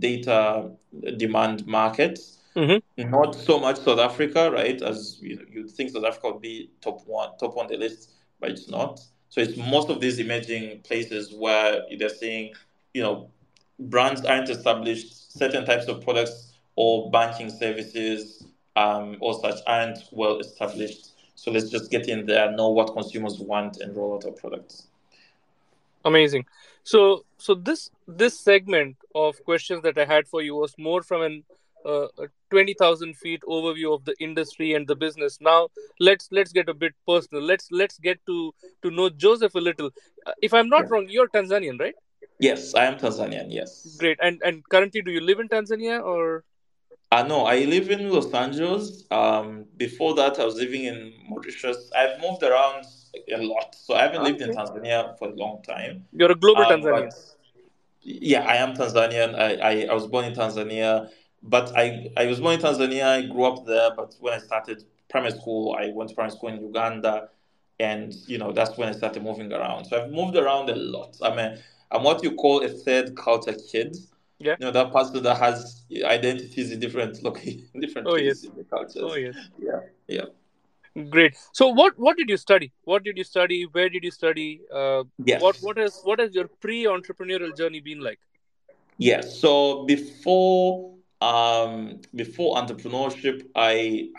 data 0.06 0.70
demand 1.16 1.66
markets. 1.66 2.38
Mm-hmm. 2.56 3.11
Not 3.11 3.34
so 3.34 3.58
much 3.58 3.78
South 3.78 3.99
Africa, 3.99 4.50
right? 4.50 4.80
As 4.80 5.18
you 5.20 5.37
know, 5.37 5.44
you'd 5.50 5.70
think 5.70 5.90
South 5.90 6.04
Africa 6.04 6.26
would 6.32 6.42
be 6.42 6.70
top 6.80 6.99
one, 7.06 7.30
top 7.38 7.56
on 7.56 7.66
the 7.66 7.76
list, 7.76 8.12
but 8.40 8.50
it's 8.50 8.68
not. 8.68 9.00
So 9.28 9.40
it's 9.40 9.56
most 9.56 9.88
of 9.90 10.00
these 10.00 10.20
emerging 10.20 10.82
places 10.82 11.34
where 11.34 11.82
they're 11.99 12.08
seeing, 12.08 12.52
you 12.92 13.02
know, 13.02 13.30
brands 13.78 14.25
aren't 14.25 14.49
established, 14.49 15.37
certain 15.37 15.64
types 15.64 15.87
of 15.87 16.00
products 16.00 16.52
or 16.76 17.11
banking 17.11 17.50
services 17.50 18.46
um, 18.76 19.16
or 19.20 19.34
such 19.40 19.58
aren't 19.66 19.99
well 20.12 20.38
established. 20.38 21.13
So 21.44 21.50
let's 21.50 21.68
just 21.68 21.90
get 21.90 22.08
in 22.08 22.24
there, 22.24 22.50
know 22.52 22.70
what 22.70 22.94
consumers 22.94 23.38
want, 23.38 23.76
and 23.76 23.94
roll 23.94 24.14
out 24.14 24.24
our 24.24 24.32
products. 24.32 24.86
Amazing. 26.06 26.46
So, 26.84 27.26
so 27.36 27.54
this 27.54 27.90
this 28.08 28.40
segment 28.40 28.96
of 29.14 29.44
questions 29.44 29.82
that 29.82 29.98
I 29.98 30.06
had 30.06 30.26
for 30.26 30.40
you 30.40 30.54
was 30.54 30.72
more 30.78 31.02
from 31.02 31.20
an 31.20 31.44
uh, 31.84 32.06
a 32.24 32.28
twenty 32.48 32.72
thousand 32.72 33.18
feet 33.18 33.42
overview 33.42 33.92
of 33.92 34.06
the 34.06 34.14
industry 34.20 34.72
and 34.72 34.88
the 34.88 34.96
business. 34.96 35.38
Now, 35.38 35.68
let's 36.00 36.28
let's 36.32 36.50
get 36.50 36.70
a 36.70 36.72
bit 36.72 36.94
personal. 37.06 37.42
Let's 37.42 37.68
let's 37.70 37.98
get 37.98 38.24
to 38.24 38.54
to 38.80 38.90
know 38.90 39.10
Joseph 39.10 39.54
a 39.54 39.60
little. 39.68 39.90
Uh, 40.26 40.32
if 40.40 40.54
I'm 40.54 40.70
not 40.70 40.84
yeah. 40.84 40.88
wrong, 40.92 41.06
you're 41.10 41.28
Tanzanian, 41.28 41.78
right? 41.78 41.94
Yes, 42.38 42.74
I 42.74 42.86
am 42.86 42.96
Tanzanian. 42.96 43.48
Yes. 43.50 43.98
Great. 44.00 44.18
And 44.22 44.40
and 44.42 44.66
currently, 44.70 45.02
do 45.02 45.10
you 45.10 45.20
live 45.20 45.40
in 45.40 45.48
Tanzania 45.50 46.02
or? 46.02 46.42
Uh, 47.14 47.23
no, 47.23 47.47
I 47.47 47.59
live 47.61 47.90
in 47.92 48.11
Los 48.11 48.35
Angeles. 48.35 49.04
Um, 49.12 49.66
before 49.76 50.16
that, 50.16 50.40
I 50.40 50.44
was 50.44 50.56
living 50.56 50.83
in 50.87 51.12
Mauritius. 51.28 51.88
I've 51.97 52.21
moved 52.21 52.42
around 52.42 52.87
a 53.33 53.40
lot, 53.40 53.73
so 53.76 53.94
I 53.94 54.02
haven't 54.02 54.23
okay. 54.23 54.33
lived 54.33 54.42
in 54.42 54.50
Tanzania 54.50 55.16
for 55.16 55.28
a 55.28 55.35
long 55.35 55.62
time. 55.62 56.04
You're 56.12 56.33
a 56.33 56.35
global 56.35 56.62
um, 56.62 56.73
Tanzanian. 56.73 57.12
Yeah, 58.02 58.44
I 58.44 58.56
am 58.56 58.75
Tanzanian. 58.75 59.38
I, 59.38 59.50
I, 59.54 59.87
I 59.92 59.94
was 59.94 60.09
born 60.09 60.25
in 60.25 60.35
Tanzania, 60.35 61.09
but 61.40 61.71
I, 61.76 62.11
I 62.16 62.26
was 62.26 62.40
born 62.40 62.54
in 62.54 62.61
Tanzania. 62.61 63.04
I 63.06 63.23
grew 63.26 63.44
up 63.44 63.65
there, 63.65 63.91
but 63.95 64.17
when 64.19 64.34
I 64.34 64.38
started 64.38 64.82
primary 65.08 65.34
school, 65.38 65.76
I 65.78 65.93
went 65.95 66.10
to 66.10 66.17
primary 66.17 66.36
school 66.36 66.49
in 66.49 66.60
Uganda, 66.60 67.28
and 67.78 68.12
you 68.26 68.38
know 68.38 68.50
that's 68.50 68.76
when 68.76 68.88
I 68.88 68.93
started 68.93 69.23
moving 69.23 69.52
around. 69.52 69.84
So 69.84 70.02
I've 70.02 70.10
moved 70.10 70.36
around 70.36 70.69
a 70.69 70.75
lot. 70.75 71.17
I 71.23 71.32
mean, 71.32 71.58
I'm 71.93 72.02
what 72.02 72.25
you 72.25 72.32
call 72.34 72.65
a 72.65 72.69
third 72.69 73.17
culture 73.17 73.54
kid. 73.71 73.97
Yeah. 74.38 74.56
You 74.58 74.66
know, 74.66 74.73
that 74.73 74.92
person 74.92 75.23
that 75.23 75.36
has 75.38 75.84
identities 76.04 76.73
in 76.73 76.80
different 76.80 77.23
locations, 77.28 77.70
different 77.80 78.08
oh, 78.08 78.16
yes. 78.16 78.44
in 78.44 78.54
the 78.56 78.64
cultures. 78.64 78.97
Oh, 78.99 79.14
yes. 79.14 79.36
Yeah. 79.58 79.80
Yeah. 80.08 80.25
Great. 81.10 81.36
So, 81.52 81.68
what 81.68 81.99
what 81.99 82.16
did 82.16 82.28
you 82.28 82.36
study? 82.36 82.73
What 82.84 83.02
did 83.02 83.16
you 83.18 83.25
study? 83.25 83.64
Where 83.64 83.88
did 83.88 84.04
you 84.04 84.12
study? 84.12 84.60
Uh, 84.73 85.04
yes. 85.25 85.42
What 85.42 85.56
what 85.60 85.76
has 85.76 86.00
what 86.04 86.20
has 86.20 86.34
your 86.34 86.49
pre-entrepreneurial 86.60 87.56
journey 87.56 87.80
been 87.80 88.00
like? 88.00 88.20
Yes. 88.99 89.40
So 89.40 89.84
before 89.86 90.94
um 91.20 92.00
before 92.14 92.56
entrepreneurship, 92.56 93.44
I 93.56 94.10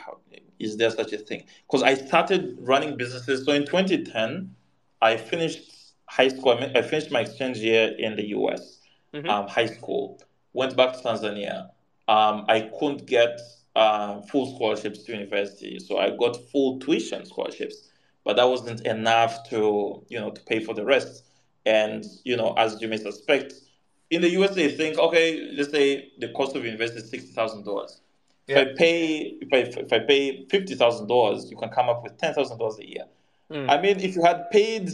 is 0.60 0.76
there 0.76 0.90
such 0.90 1.14
a 1.14 1.18
thing? 1.18 1.46
Because 1.66 1.82
I 1.82 1.94
started 1.94 2.58
running 2.60 2.98
businesses. 2.98 3.46
So 3.46 3.54
in 3.54 3.66
2010, 3.66 4.54
I 5.02 5.16
finished 5.16 5.94
high 6.08 6.28
school. 6.28 6.60
I 6.76 6.82
finished 6.82 7.10
my 7.10 7.22
exchange 7.22 7.60
year 7.60 7.96
in 7.98 8.18
the 8.18 8.28
U.S 8.30 8.75
mm-hmm. 9.16 9.30
um, 9.30 9.48
high 9.48 9.66
school, 9.66 10.20
went 10.54 10.76
back 10.76 10.94
to 10.94 11.00
Tanzania. 11.00 11.70
Um, 12.08 12.46
I 12.48 12.70
couldn't 12.78 13.06
get 13.08 13.40
uh, 13.76 14.22
full 14.22 14.56
scholarships 14.56 15.04
to 15.04 15.14
university, 15.14 15.80
so 15.80 15.98
I 15.98 16.16
got 16.16 16.38
full 16.52 16.80
tuition 16.80 17.26
scholarships, 17.26 17.90
but 18.24 18.36
that 18.36 18.48
wasn't 18.48 18.86
enough 18.86 19.50
to 19.50 20.04
you 20.10 20.20
know 20.20 20.32
to 20.32 20.42
pay 20.42 20.60
for 20.60 20.74
the 20.74 20.86
rest. 20.86 21.24
And 21.66 22.06
you 22.24 22.38
know, 22.38 22.54
as 22.58 22.80
you 22.82 22.88
may 22.88 22.98
suspect, 22.98 23.54
in 24.12 24.22
the 24.22 24.30
US 24.42 24.56
they 24.56 24.70
think, 24.70 24.98
okay, 25.00 25.52
let's 25.58 25.72
say 25.72 26.12
the 26.20 26.30
cost 26.30 26.56
of 26.56 26.64
university 26.64 27.02
is 27.02 27.10
sixty 27.10 27.32
thousand 27.32 27.64
dollars. 27.66 28.02
If 28.48 28.58
I 28.58 28.74
pay 28.78 29.38
if 29.42 29.52
I 29.52 29.80
if 29.80 29.92
I 29.92 30.00
pay 30.00 30.46
fifty 30.46 30.76
thousand 30.76 31.08
dollars, 31.08 31.50
you 31.50 31.58
can 31.58 31.70
come 31.70 31.90
up 31.90 32.04
with 32.04 32.18
ten 32.18 32.34
thousand 32.34 32.60
dollars 32.60 32.78
a 32.80 32.88
year. 32.88 33.06
Mm. 33.52 33.70
I 33.70 33.82
mean, 33.82 34.00
if 34.00 34.16
you 34.16 34.24
had 34.24 34.50
paid, 34.52 34.92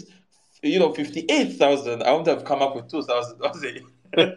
you 0.63 0.79
know, 0.79 0.93
fifty 0.93 1.25
eight 1.29 1.57
thousand, 1.57 2.03
I 2.03 2.13
would 2.13 2.27
have 2.27 2.45
come 2.45 2.61
up 2.61 2.75
with 2.75 2.89
two 2.89 3.03
thousand 3.03 3.39
dollars 3.39 3.63
a 3.63 3.73
year. 3.73 3.83
So 4.17 4.33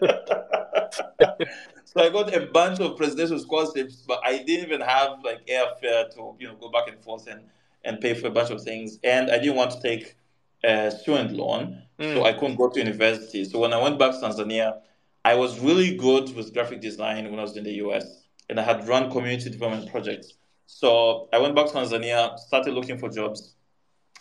I 1.96 2.10
got 2.10 2.34
a 2.34 2.46
bunch 2.52 2.80
of 2.80 2.96
presidential 2.96 3.38
scholarships, 3.38 4.04
but 4.06 4.20
I 4.24 4.38
didn't 4.38 4.66
even 4.66 4.80
have 4.80 5.22
like 5.24 5.46
airfare 5.46 6.12
to 6.14 6.34
you 6.38 6.48
know 6.48 6.56
go 6.60 6.70
back 6.70 6.88
and 6.88 7.02
forth 7.02 7.26
and 7.26 7.42
and 7.84 8.00
pay 8.00 8.14
for 8.14 8.28
a 8.28 8.30
bunch 8.30 8.50
of 8.50 8.62
things, 8.62 8.98
and 9.02 9.30
I 9.30 9.38
didn't 9.38 9.56
want 9.56 9.72
to 9.72 9.80
take 9.80 10.16
a 10.62 10.90
student 10.90 11.32
loan, 11.32 11.82
mm. 11.98 12.14
so 12.14 12.24
I 12.24 12.32
couldn't 12.32 12.56
go 12.56 12.70
to 12.70 12.78
university. 12.78 13.44
So 13.44 13.58
when 13.58 13.72
I 13.72 13.82
went 13.82 13.98
back 13.98 14.12
to 14.12 14.18
Tanzania, 14.18 14.80
I 15.24 15.34
was 15.34 15.60
really 15.60 15.96
good 15.96 16.34
with 16.34 16.54
graphic 16.54 16.80
design 16.80 17.30
when 17.30 17.38
I 17.38 17.42
was 17.42 17.56
in 17.56 17.64
the 17.64 17.74
US, 17.84 18.04
and 18.48 18.60
I 18.60 18.62
had 18.62 18.86
run 18.86 19.10
community 19.10 19.50
development 19.50 19.90
projects. 19.90 20.34
So 20.66 21.28
I 21.32 21.38
went 21.38 21.54
back 21.54 21.66
to 21.66 21.72
Tanzania, 21.72 22.38
started 22.38 22.74
looking 22.74 22.98
for 22.98 23.10
jobs. 23.10 23.54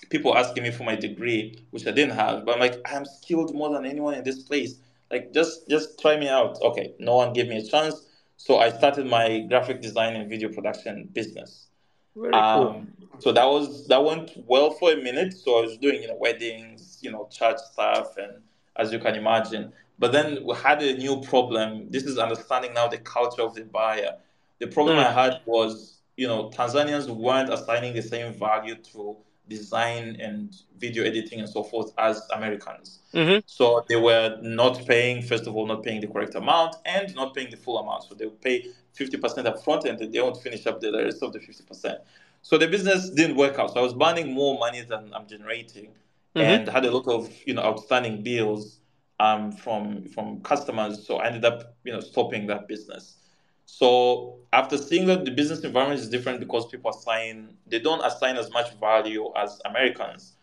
People 0.10 0.38
asking 0.38 0.64
me 0.64 0.72
for 0.72 0.84
my 0.84 0.96
degree, 0.96 1.66
which 1.72 1.88
I 1.88 1.92
didn't 1.92 2.16
have, 2.16 2.46
but 2.46 2.56
I'm 2.56 2.60
like, 2.60 2.76
I'm 2.86 3.06
skilled 3.06 3.56
more 3.56 3.72
than 3.72 3.86
anyone 3.86 4.16
in 4.16 4.24
this 4.24 4.44
place 4.44 4.76
like 5.14 5.34
just 5.34 5.70
just 5.70 6.00
try 6.02 6.18
me 6.18 6.28
out. 6.28 6.58
Okay 6.62 6.94
no 7.00 7.16
one 7.16 7.34
gave 7.34 7.48
me 7.48 7.58
a 7.58 7.66
chance 7.74 7.96
so 8.38 8.58
i 8.66 8.70
started 8.70 9.06
my 9.06 9.26
graphic 9.52 9.82
design 9.82 10.16
and 10.16 10.30
video 10.30 10.50
production 10.50 11.08
business. 11.14 11.68
Very 12.16 12.34
um, 12.34 12.64
cool. 12.64 12.86
so 13.20 13.32
that 13.32 13.46
was 13.46 13.88
that 13.88 14.04
went 14.04 14.32
well 14.54 14.70
for 14.72 14.92
a 14.92 14.98
minute 14.98 15.34
so 15.34 15.58
i 15.60 15.62
was 15.62 15.78
doing 15.78 16.02
you 16.02 16.10
know 16.10 16.18
weddings 16.28 17.00
you 17.02 17.12
know 17.12 17.28
church 17.32 17.60
stuff 17.72 18.18
and 18.18 18.34
as 18.76 18.92
you 18.92 19.00
can 19.00 19.16
imagine. 19.16 19.72
But 20.00 20.12
then 20.12 20.44
we 20.44 20.56
had 20.56 20.82
a 20.82 20.98
new 20.98 21.22
problem. 21.22 21.92
This 21.92 22.04
is 22.04 22.18
understanding 22.18 22.74
now 22.74 22.88
the 22.88 22.98
culture 22.98 23.44
of 23.44 23.54
the 23.54 23.64
buyer. 23.64 24.14
The 24.60 24.68
problem 24.68 24.98
mm. 24.98 25.06
i 25.06 25.12
had 25.12 25.42
was 25.46 26.02
you 26.18 26.28
know 26.28 26.50
tanzanians 26.50 27.08
weren't 27.10 27.52
assigning 27.52 27.94
the 27.94 28.02
same 28.02 28.34
value 28.34 28.76
to 28.92 29.18
design 29.48 30.18
and 30.20 30.56
video 30.78 31.04
editing 31.04 31.40
and 31.40 31.50
so 31.50 31.64
forth 31.64 31.92
as 31.98 32.22
Americans. 32.34 33.00
Mm-hmm. 33.14 33.40
So 33.46 33.84
they 33.90 33.96
were 33.96 34.38
not 34.42 34.86
paying, 34.86 35.22
first 35.22 35.48
of 35.48 35.56
all, 35.56 35.68
not 35.68 35.84
paying 35.84 36.02
the 36.02 36.08
correct 36.08 36.36
amount 36.36 36.76
and 36.86 37.14
not 37.16 37.34
paying 37.34 37.52
the 37.52 37.58
full 37.58 37.78
amount. 37.78 38.04
So 38.04 38.16
they 38.16 38.26
would 38.26 38.42
pay 38.42 38.68
50% 38.98 39.46
up 39.46 39.64
front 39.64 39.86
and 39.86 40.00
they 40.00 40.22
won't 40.22 40.42
finish 40.42 40.66
up 40.66 40.80
the 40.80 40.92
rest 40.92 41.22
of 41.22 41.34
the 41.34 41.40
50%. 41.40 41.98
So 42.42 42.58
the 42.58 42.68
business 42.68 43.10
didn't 43.10 43.38
work 43.38 43.60
out. 43.60 43.74
So 43.74 43.80
I 43.80 43.84
was 43.84 43.94
burning 43.94 44.34
more 44.34 44.58
money 44.58 44.82
than 44.82 45.14
I'm 45.14 45.28
generating 45.28 45.90
mm-hmm. 46.36 46.40
and 46.40 46.68
had 46.68 46.86
a 46.86 46.92
lot 46.92 47.08
of, 47.08 47.30
you 47.46 47.54
know, 47.54 47.64
outstanding 47.64 48.24
bills 48.24 48.80
um, 49.20 49.52
from 49.52 50.06
from 50.06 50.42
customers. 50.42 51.06
So 51.06 51.18
I 51.18 51.28
ended 51.28 51.46
up, 51.46 51.76
you 51.84 51.94
know, 51.94 52.00
stopping 52.00 52.48
that 52.48 52.68
business. 52.68 53.18
So 53.66 54.40
after 54.52 54.78
seeing 54.78 55.08
that 55.08 55.26
the 55.26 55.32
business 55.32 55.62
environment 55.62 56.00
is 56.00 56.10
different 56.10 56.40
because 56.40 56.68
people 56.68 56.92
assign 56.92 57.56
they 57.68 57.80
don't 57.80 58.04
assign 58.06 58.38
as 58.38 58.52
much 58.52 58.74
value 58.80 59.32
as 59.36 59.60
Americans, 59.66 60.36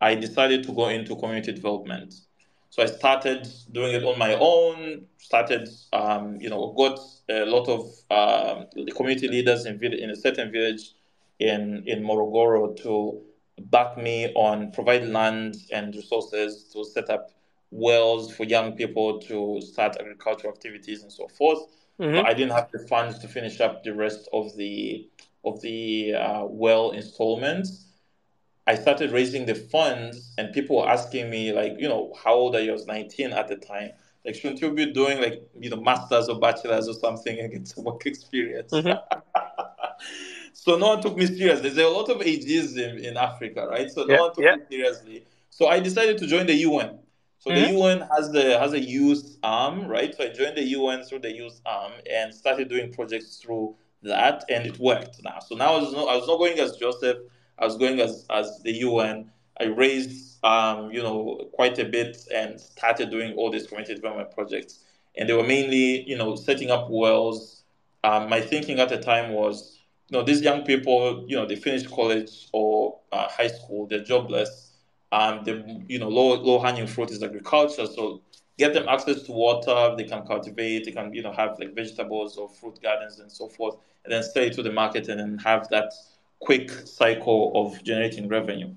I 0.00 0.14
decided 0.14 0.64
to 0.64 0.72
go 0.72 0.88
into 0.88 1.16
community 1.16 1.52
development. 1.52 2.14
So 2.70 2.82
I 2.82 2.86
started 2.86 3.48
doing 3.72 3.94
it 3.94 4.04
on 4.04 4.18
my 4.18 4.34
own. 4.34 5.06
Started, 5.18 5.68
um, 5.92 6.38
you 6.40 6.48
know, 6.48 6.72
got 6.76 6.98
a 7.28 7.44
lot 7.44 7.68
of 7.68 7.86
the 8.08 8.92
community 8.92 9.28
leaders 9.28 9.66
in 9.66 9.82
in 9.82 10.10
a 10.10 10.16
certain 10.16 10.52
village 10.52 10.92
in 11.38 11.82
in 11.86 12.02
Morogoro 12.02 12.76
to 12.82 13.20
back 13.62 13.96
me 13.98 14.32
on 14.34 14.70
provide 14.72 15.04
land 15.08 15.56
and 15.72 15.94
resources 15.94 16.70
to 16.72 16.84
set 16.84 17.10
up 17.10 17.30
wells 17.70 18.32
for 18.34 18.44
young 18.44 18.72
people 18.72 19.18
to 19.20 19.60
start 19.60 19.96
agricultural 19.98 20.52
activities 20.52 21.02
and 21.02 21.12
so 21.12 21.28
forth. 21.28 21.58
Mm-hmm. 22.00 22.14
But 22.14 22.26
I 22.26 22.34
didn't 22.34 22.52
have 22.52 22.70
the 22.70 22.86
funds 22.86 23.18
to 23.20 23.28
finish 23.28 23.60
up 23.60 23.82
the 23.82 23.94
rest 23.94 24.28
of 24.32 24.56
the 24.56 25.08
of 25.44 25.60
the 25.62 26.14
uh, 26.14 26.44
well 26.44 26.90
installments. 26.92 27.86
I 28.66 28.74
started 28.74 29.12
raising 29.12 29.46
the 29.46 29.54
funds, 29.54 30.34
and 30.36 30.52
people 30.52 30.76
were 30.76 30.88
asking 30.88 31.30
me, 31.30 31.52
like, 31.52 31.76
you 31.78 31.88
know, 31.88 32.12
how 32.22 32.34
old 32.34 32.54
are 32.54 32.60
you? 32.60 32.70
I 32.70 32.72
was 32.74 32.86
19 32.86 33.32
at 33.32 33.48
the 33.48 33.56
time. 33.56 33.92
Like, 34.26 34.34
shouldn't 34.34 34.60
you 34.60 34.70
be 34.72 34.92
doing 34.92 35.22
like, 35.22 35.42
you 35.58 35.70
know, 35.70 35.80
masters 35.80 36.28
or 36.28 36.38
bachelors 36.38 36.86
or 36.86 36.92
something 36.92 37.40
and 37.40 37.50
get 37.50 37.66
some 37.66 37.84
work 37.84 38.04
experience? 38.04 38.70
Mm-hmm. 38.72 39.20
so 40.52 40.76
no 40.76 40.88
one 40.88 41.00
took 41.00 41.16
me 41.16 41.24
seriously. 41.26 41.70
There's 41.70 41.86
a 41.86 41.88
lot 41.90 42.10
of 42.10 42.18
ageism 42.18 43.00
in 43.00 43.16
Africa, 43.16 43.66
right? 43.70 43.90
So 43.90 44.04
no 44.04 44.14
yeah, 44.14 44.20
one 44.20 44.34
took 44.34 44.44
yeah. 44.44 44.56
me 44.56 44.62
seriously. 44.70 45.24
So 45.48 45.68
I 45.68 45.80
decided 45.80 46.18
to 46.18 46.26
join 46.26 46.46
the 46.46 46.54
UN. 46.54 46.98
So 47.38 47.50
mm-hmm. 47.50 47.72
the 47.72 47.78
UN 47.78 48.08
has 48.14 48.32
the 48.32 48.58
has 48.58 48.72
a 48.72 48.80
youth 48.80 49.38
arm, 49.42 49.86
right? 49.86 50.14
So 50.14 50.24
I 50.24 50.28
joined 50.28 50.56
the 50.56 50.64
UN 50.64 51.04
through 51.04 51.20
the 51.20 51.32
youth 51.32 51.60
arm 51.64 51.92
and 52.10 52.34
started 52.34 52.68
doing 52.68 52.92
projects 52.92 53.36
through 53.36 53.76
that, 54.02 54.44
and 54.48 54.66
it 54.66 54.78
worked. 54.78 55.22
Now, 55.22 55.38
so 55.38 55.54
now 55.54 55.74
I 55.74 55.80
was 55.80 55.92
not 55.92 56.08
I 56.08 56.16
was 56.16 56.26
not 56.26 56.38
going 56.38 56.58
as 56.58 56.76
Joseph. 56.76 57.18
I 57.58 57.64
was 57.64 57.76
going 57.76 58.00
as 58.00 58.26
as 58.30 58.60
the 58.64 58.72
UN. 58.78 59.30
I 59.60 59.64
raised 59.64 60.44
um, 60.44 60.90
you 60.90 61.02
know 61.02 61.48
quite 61.52 61.78
a 61.78 61.84
bit 61.84 62.16
and 62.34 62.60
started 62.60 63.10
doing 63.10 63.34
all 63.34 63.50
these 63.50 63.66
community 63.66 63.94
development 63.94 64.32
projects, 64.32 64.80
and 65.16 65.28
they 65.28 65.32
were 65.32 65.46
mainly 65.46 66.02
you 66.08 66.16
know 66.18 66.34
setting 66.34 66.70
up 66.70 66.90
wells. 66.90 67.62
Um, 68.04 68.28
my 68.28 68.40
thinking 68.40 68.78
at 68.78 68.88
the 68.88 68.98
time 68.98 69.32
was, 69.32 69.76
you 70.08 70.16
know, 70.16 70.24
these 70.24 70.40
young 70.40 70.62
people, 70.62 71.24
you 71.26 71.34
know, 71.34 71.44
they 71.44 71.56
finished 71.56 71.90
college 71.90 72.48
or 72.52 73.00
uh, 73.10 73.28
high 73.28 73.48
school, 73.48 73.88
they're 73.88 74.04
jobless 74.04 74.67
um, 75.12 75.44
the 75.44 75.84
you 75.88 75.98
know 75.98 76.08
low 76.08 76.34
low 76.34 76.60
hanging 76.60 76.86
fruit 76.86 77.10
is 77.10 77.22
agriculture. 77.22 77.86
So 77.86 78.22
get 78.58 78.74
them 78.74 78.88
access 78.88 79.22
to 79.22 79.32
water. 79.32 79.94
They 79.96 80.04
can 80.04 80.26
cultivate. 80.26 80.84
They 80.84 80.92
can 80.92 81.12
you 81.14 81.22
know 81.22 81.32
have 81.32 81.58
like 81.58 81.74
vegetables 81.74 82.36
or 82.36 82.48
fruit 82.48 82.80
gardens 82.82 83.18
and 83.18 83.30
so 83.30 83.48
forth, 83.48 83.76
and 84.04 84.12
then 84.12 84.22
sell 84.22 84.44
it 84.44 84.52
to 84.54 84.62
the 84.62 84.72
market 84.72 85.08
and 85.08 85.20
then 85.20 85.38
have 85.38 85.68
that 85.70 85.92
quick 86.40 86.70
cycle 86.70 87.52
of 87.54 87.82
generating 87.82 88.28
revenue. 88.28 88.72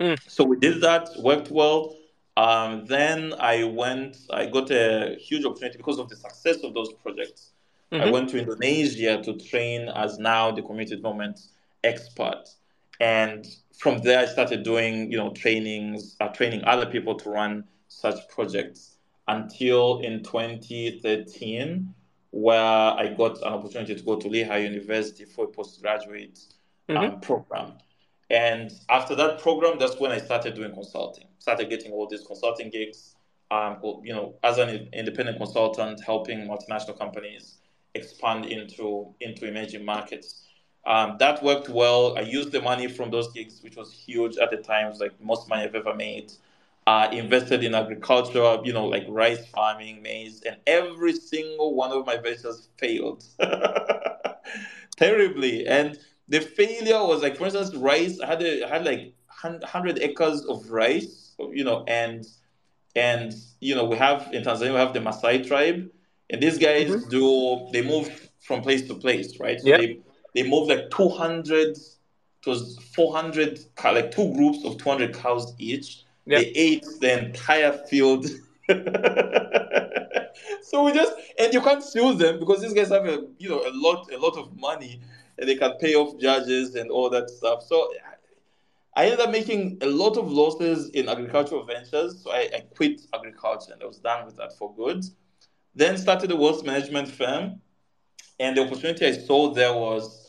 Mm. 0.00 0.18
So 0.28 0.44
we 0.44 0.56
did 0.56 0.80
that. 0.82 1.08
Worked 1.18 1.50
well. 1.50 1.96
Um, 2.36 2.84
then 2.86 3.32
I 3.38 3.64
went. 3.64 4.18
I 4.30 4.46
got 4.46 4.70
a 4.70 5.16
huge 5.18 5.44
opportunity 5.44 5.78
because 5.78 5.98
of 5.98 6.08
the 6.08 6.16
success 6.16 6.58
of 6.62 6.74
those 6.74 6.92
projects. 6.92 7.52
Mm-hmm. 7.92 8.02
I 8.02 8.10
went 8.10 8.28
to 8.30 8.38
Indonesia 8.38 9.22
to 9.22 9.38
train 9.38 9.88
as 9.88 10.18
now 10.18 10.50
the 10.50 10.60
community 10.60 10.96
development 10.96 11.38
expert, 11.84 12.48
and 13.00 13.46
from 13.76 13.98
there, 13.98 14.20
I 14.20 14.26
started 14.26 14.62
doing, 14.62 15.10
you 15.10 15.18
know, 15.18 15.30
trainings, 15.30 16.16
uh, 16.20 16.28
training 16.28 16.64
other 16.64 16.86
people 16.86 17.14
to 17.16 17.30
run 17.30 17.64
such 17.88 18.28
projects 18.28 18.96
until 19.28 19.98
in 20.00 20.22
2013, 20.22 21.94
where 22.30 22.62
I 22.62 23.14
got 23.16 23.38
an 23.38 23.52
opportunity 23.52 23.94
to 23.94 24.02
go 24.02 24.16
to 24.16 24.28
Lehigh 24.28 24.58
University 24.58 25.24
for 25.24 25.44
a 25.44 25.48
postgraduate 25.48 26.38
um, 26.88 26.96
mm-hmm. 26.96 27.14
um, 27.14 27.20
program. 27.20 27.72
And 28.30 28.72
after 28.88 29.14
that 29.14 29.40
program, 29.40 29.78
that's 29.78 29.98
when 30.00 30.10
I 30.10 30.18
started 30.18 30.54
doing 30.54 30.72
consulting. 30.72 31.26
Started 31.38 31.68
getting 31.70 31.92
all 31.92 32.08
these 32.08 32.24
consulting 32.26 32.70
gigs. 32.70 33.14
Um, 33.50 33.78
you 34.02 34.12
know, 34.12 34.34
as 34.42 34.58
an 34.58 34.88
independent 34.92 35.38
consultant, 35.38 36.02
helping 36.04 36.48
multinational 36.48 36.98
companies 36.98 37.58
expand 37.94 38.46
into 38.46 39.14
into 39.20 39.46
emerging 39.46 39.84
markets. 39.84 40.45
Um, 40.86 41.16
that 41.18 41.42
worked 41.42 41.68
well. 41.68 42.16
I 42.16 42.20
used 42.20 42.52
the 42.52 42.62
money 42.62 42.86
from 42.86 43.10
those 43.10 43.32
gigs, 43.32 43.60
which 43.62 43.76
was 43.76 43.92
huge 43.92 44.38
at 44.38 44.50
the 44.52 44.58
time. 44.58 44.86
It 44.86 44.90
was 44.90 45.00
like 45.00 45.20
most 45.20 45.48
money 45.48 45.64
I've 45.64 45.74
ever 45.74 45.94
made. 45.94 46.32
Uh, 46.86 47.08
invested 47.10 47.64
in 47.64 47.74
agriculture, 47.74 48.58
you 48.62 48.72
know, 48.72 48.86
like 48.86 49.04
rice 49.08 49.44
farming, 49.46 50.00
maize, 50.00 50.42
and 50.42 50.56
every 50.68 51.12
single 51.12 51.74
one 51.74 51.90
of 51.90 52.06
my 52.06 52.16
ventures 52.16 52.68
failed 52.78 53.24
terribly. 54.96 55.66
And 55.66 55.98
the 56.28 56.38
failure 56.40 57.04
was 57.04 57.22
like, 57.22 57.36
for 57.36 57.46
instance, 57.46 57.74
rice. 57.74 58.20
I 58.20 58.26
had 58.26 58.42
a, 58.42 58.64
I 58.64 58.68
had 58.68 58.84
like 58.84 59.14
hundred 59.64 59.98
acres 59.98 60.44
of 60.44 60.70
rice, 60.70 61.34
you 61.50 61.64
know, 61.64 61.82
and 61.88 62.24
and 62.94 63.34
you 63.60 63.74
know 63.74 63.84
we 63.84 63.96
have 63.96 64.32
in 64.32 64.44
Tanzania 64.44 64.72
we 64.72 64.78
have 64.78 64.94
the 64.94 65.00
Maasai 65.00 65.44
tribe, 65.44 65.90
and 66.30 66.40
these 66.40 66.58
guys 66.58 66.90
mm-hmm. 66.90 67.08
do 67.08 67.68
they 67.72 67.82
move 67.82 68.30
from 68.38 68.62
place 68.62 68.86
to 68.86 68.94
place, 68.94 69.40
right? 69.40 69.60
So 69.60 69.70
they 69.70 69.98
they 70.36 70.48
moved 70.48 70.70
like 70.70 70.90
200 70.90 71.76
it 71.76 72.50
was 72.50 72.78
400 72.94 73.58
like 73.82 74.12
two 74.12 74.32
groups 74.34 74.64
of 74.64 74.78
200 74.78 75.12
cows 75.14 75.52
each. 75.58 76.04
Yeah. 76.26 76.38
they 76.38 76.46
ate 76.46 76.86
the 77.00 77.26
entire 77.26 77.72
field. 77.72 78.26
So 80.62 80.82
we 80.82 80.92
just 80.92 81.12
and 81.38 81.54
you 81.54 81.60
can't 81.60 81.82
sue 81.82 82.14
them 82.14 82.40
because 82.40 82.60
these 82.60 82.72
guys 82.72 82.88
have 82.88 83.06
a 83.06 83.24
you 83.38 83.48
know 83.48 83.62
a 83.66 83.72
lot 83.72 84.12
a 84.12 84.18
lot 84.18 84.36
of 84.36 84.56
money 84.56 85.00
and 85.38 85.48
they 85.48 85.54
can 85.54 85.72
pay 85.80 85.94
off 85.94 86.18
judges 86.20 86.74
and 86.74 86.90
all 86.90 87.08
that 87.10 87.30
stuff. 87.30 87.62
So 87.62 87.88
I 88.96 89.04
ended 89.04 89.20
up 89.20 89.30
making 89.30 89.78
a 89.82 89.86
lot 89.86 90.16
of 90.16 90.30
losses 90.32 90.88
in 90.90 91.08
agricultural 91.08 91.64
ventures, 91.64 92.20
so 92.22 92.32
I, 92.32 92.50
I 92.54 92.60
quit 92.74 93.02
agriculture 93.14 93.74
and 93.74 93.82
I 93.82 93.86
was 93.86 93.98
done 93.98 94.26
with 94.26 94.36
that 94.38 94.56
for 94.58 94.74
good. 94.74 95.04
Then 95.74 95.96
started 95.98 96.30
a 96.32 96.36
wealth 96.36 96.64
management 96.64 97.08
firm, 97.08 97.60
and 98.40 98.56
the 98.56 98.66
opportunity 98.66 99.06
I 99.06 99.12
saw 99.12 99.52
there 99.52 99.72
was 99.72 100.25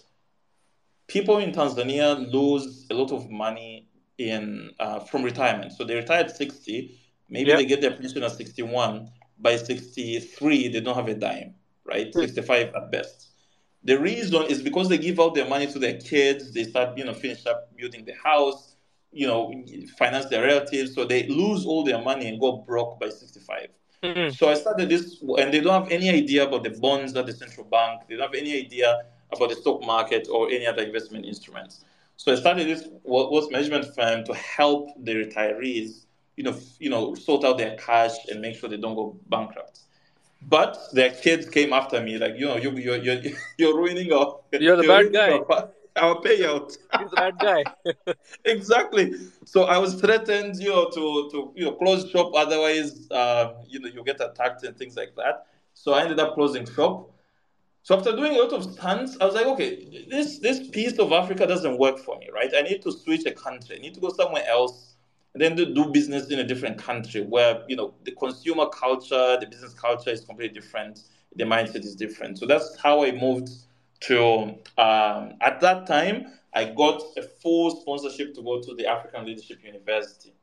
people 1.07 1.37
in 1.37 1.51
Tanzania 1.51 2.31
lose 2.31 2.85
a 2.89 2.93
lot 2.93 3.11
of 3.11 3.29
money 3.29 3.87
in 4.17 4.71
uh, 4.79 4.99
from 4.99 5.23
retirement. 5.23 5.71
So 5.73 5.83
they 5.83 5.95
retire 5.95 6.21
at 6.25 6.35
60, 6.35 6.99
maybe 7.29 7.49
yep. 7.49 7.57
they 7.57 7.65
get 7.65 7.81
their 7.81 7.91
pension 7.91 8.23
at 8.23 8.31
61. 8.31 9.09
By 9.39 9.55
63, 9.55 10.69
they 10.69 10.79
don't 10.79 10.95
have 10.95 11.07
a 11.07 11.13
dime, 11.13 11.53
right? 11.85 12.11
Mm. 12.11 12.21
65 12.21 12.73
at 12.75 12.91
best. 12.91 13.29
The 13.83 13.99
reason 13.99 14.43
is 14.43 14.61
because 14.61 14.89
they 14.89 14.97
give 14.97 15.19
out 15.19 15.35
their 15.35 15.47
money 15.47 15.67
to 15.67 15.79
their 15.79 15.97
kids. 15.97 16.51
They 16.53 16.63
start, 16.63 16.97
you 16.97 17.05
know, 17.05 17.13
finish 17.13 17.45
up 17.45 17.75
building 17.77 18.03
the 18.03 18.15
house, 18.21 18.75
you 19.11 19.27
know, 19.27 19.53
finance 19.97 20.25
their 20.25 20.43
relatives. 20.43 20.95
So 20.95 21.05
they 21.05 21.27
lose 21.27 21.65
all 21.65 21.83
their 21.83 22.01
money 22.01 22.27
and 22.27 22.39
go 22.39 22.57
broke 22.57 22.99
by 22.99 23.09
65. 23.09 23.67
Mm-hmm. 24.03 24.33
So 24.33 24.49
I 24.49 24.55
started 24.55 24.89
this, 24.89 25.21
and 25.37 25.53
they 25.53 25.59
don't 25.59 25.83
have 25.83 25.91
any 25.91 26.09
idea 26.09 26.47
about 26.47 26.63
the 26.63 26.71
bonds 26.71 27.15
at 27.15 27.27
the 27.27 27.33
central 27.33 27.65
bank. 27.67 28.01
They 28.09 28.15
don't 28.15 28.25
have 28.25 28.35
any 28.35 28.57
idea 28.57 29.03
about 29.37 29.49
the 29.49 29.55
stock 29.55 29.83
market 29.85 30.27
or 30.31 30.49
any 30.49 30.65
other 30.65 30.83
investment 30.83 31.25
instruments. 31.25 31.85
So 32.17 32.31
I 32.31 32.35
started 32.35 32.67
this 32.67 32.87
wealth 33.03 33.51
management 33.51 33.93
firm 33.95 34.25
to 34.25 34.33
help 34.33 34.89
the 35.03 35.13
retirees, 35.13 36.05
you 36.35 36.43
know, 36.43 36.57
you 36.79 36.89
know, 36.89 37.13
sort 37.15 37.45
out 37.45 37.57
their 37.57 37.77
cash 37.77 38.13
and 38.29 38.41
make 38.41 38.55
sure 38.55 38.69
they 38.69 38.77
don't 38.77 38.95
go 38.95 39.17
bankrupt. 39.29 39.81
But 40.41 40.77
their 40.93 41.11
kids 41.11 41.49
came 41.49 41.73
after 41.73 42.01
me, 42.01 42.17
like, 42.17 42.35
you 42.37 42.45
know, 42.45 42.57
you, 42.57 42.71
you're, 42.71 42.97
you're, 42.97 43.21
you're 43.57 43.75
ruining 43.75 44.11
our. 44.13 44.39
You're 44.51 44.77
the 44.77 44.83
you're 44.83 45.03
bad 45.03 45.13
guy. 45.13 45.31
Our, 45.31 45.69
our 45.97 46.21
payout. 46.21 46.77
He's 46.99 47.09
the 47.09 47.15
bad 47.15 47.39
guy. 47.39 47.63
exactly. 48.45 49.13
So 49.45 49.63
I 49.63 49.77
was 49.77 49.95
threatened, 49.99 50.55
you 50.57 50.69
know, 50.69 50.89
to 50.89 51.29
to 51.31 51.51
you 51.55 51.65
know 51.65 51.73
close 51.73 52.09
shop. 52.09 52.31
Otherwise, 52.35 53.09
uh, 53.11 53.53
you 53.67 53.79
know, 53.79 53.89
you 53.89 54.03
get 54.03 54.21
attacked 54.21 54.63
and 54.63 54.77
things 54.77 54.95
like 54.95 55.15
that. 55.15 55.47
So 55.73 55.93
I 55.93 56.03
ended 56.03 56.19
up 56.19 56.35
closing 56.35 56.65
shop. 56.65 57.09
So 57.87 57.95
after 57.95 58.13
doing 58.13 58.35
a 58.35 58.39
lot 58.39 58.51
of 58.51 58.69
stunts, 58.73 59.15
I 59.21 59.25
was 59.25 59.33
like, 59.33 59.45
okay, 59.45 60.05
this 60.09 60.39
this 60.39 60.67
piece 60.71 60.99
of 60.99 61.13
Africa 61.13 61.47
doesn't 61.47 61.77
work 61.77 61.99
for 61.99 62.17
me, 62.17 62.27
right? 62.33 62.51
I 62.53 62.61
need 62.61 62.81
to 62.81 62.91
switch 62.91 63.25
a 63.25 63.31
country. 63.31 63.77
I 63.77 63.79
need 63.79 63.93
to 63.93 64.01
go 64.01 64.09
somewhere 64.09 64.45
else 64.45 64.95
and 65.33 65.41
then 65.41 65.55
do 65.55 65.85
business 65.85 66.27
in 66.27 66.39
a 66.39 66.43
different 66.43 66.77
country 66.77 67.21
where 67.21 67.63
you 67.69 67.77
know 67.77 67.93
the 68.03 68.11
consumer 68.11 68.65
culture, 68.67 69.37
the 69.39 69.47
business 69.47 69.73
culture 69.73 70.09
is 70.09 70.19
completely 70.25 70.59
different, 70.59 70.99
the 71.37 71.45
mindset 71.45 71.85
is 71.85 71.95
different. 71.95 72.37
So 72.39 72.45
that's 72.45 72.75
how 72.75 73.05
I 73.05 73.13
moved 73.13 73.51
to. 74.01 74.55
Um, 74.77 75.35
at 75.39 75.61
that 75.61 75.87
time, 75.87 76.25
I 76.53 76.65
got 76.65 77.01
a 77.15 77.21
full 77.21 77.71
sponsorship 77.71 78.35
to 78.35 78.41
go 78.41 78.61
to 78.63 78.75
the 78.75 78.85
African 78.85 79.25
Leadership 79.25 79.59
University, 79.63 80.33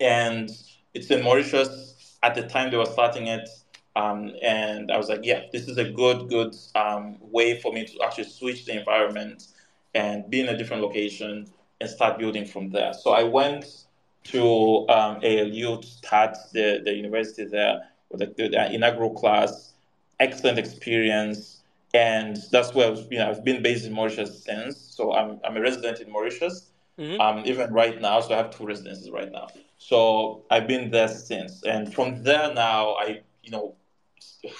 and 0.00 0.48
it's 0.94 1.10
in 1.10 1.22
Mauritius. 1.22 2.16
At 2.22 2.34
the 2.34 2.48
time, 2.48 2.70
they 2.70 2.78
were 2.78 2.86
starting 2.86 3.26
it. 3.26 3.46
Um, 3.96 4.32
and 4.42 4.92
I 4.92 4.98
was 4.98 5.08
like, 5.08 5.20
yeah, 5.22 5.44
this 5.52 5.68
is 5.68 5.78
a 5.78 5.90
good, 5.90 6.28
good 6.28 6.54
um, 6.74 7.16
way 7.20 7.58
for 7.60 7.72
me 7.72 7.86
to 7.86 8.02
actually 8.04 8.24
switch 8.24 8.66
the 8.66 8.78
environment 8.78 9.48
and 9.94 10.28
be 10.28 10.40
in 10.40 10.48
a 10.48 10.56
different 10.56 10.82
location 10.82 11.46
and 11.80 11.90
start 11.90 12.18
building 12.18 12.44
from 12.44 12.70
there. 12.70 12.92
So 12.92 13.12
I 13.12 13.22
went 13.22 13.86
to 14.24 14.86
um, 14.90 15.20
ALU 15.22 15.80
to 15.80 15.86
start 15.86 16.36
the, 16.52 16.82
the 16.84 16.92
university 16.92 17.46
there 17.46 17.88
with 18.10 18.20
the, 18.20 18.48
the 18.48 18.70
inaugural 18.70 19.14
class, 19.14 19.72
excellent 20.20 20.58
experience. 20.58 21.62
And 21.94 22.36
that's 22.52 22.74
where 22.74 22.92
you 22.92 23.18
know, 23.18 23.30
I've 23.30 23.44
been 23.44 23.62
based 23.62 23.86
in 23.86 23.94
Mauritius 23.94 24.44
since. 24.44 24.76
So 24.76 25.14
I'm, 25.14 25.40
I'm 25.42 25.56
a 25.56 25.60
resident 25.62 26.00
in 26.00 26.12
Mauritius, 26.12 26.70
mm-hmm. 26.98 27.18
um, 27.18 27.44
even 27.46 27.72
right 27.72 27.98
now. 27.98 28.20
So 28.20 28.34
I 28.34 28.36
have 28.36 28.50
two 28.50 28.66
residences 28.66 29.10
right 29.10 29.32
now. 29.32 29.48
So 29.78 30.44
I've 30.50 30.68
been 30.68 30.90
there 30.90 31.08
since. 31.08 31.62
And 31.62 31.94
from 31.94 32.22
there 32.22 32.52
now, 32.52 32.94
I, 32.96 33.22
you 33.42 33.50
know, 33.50 33.74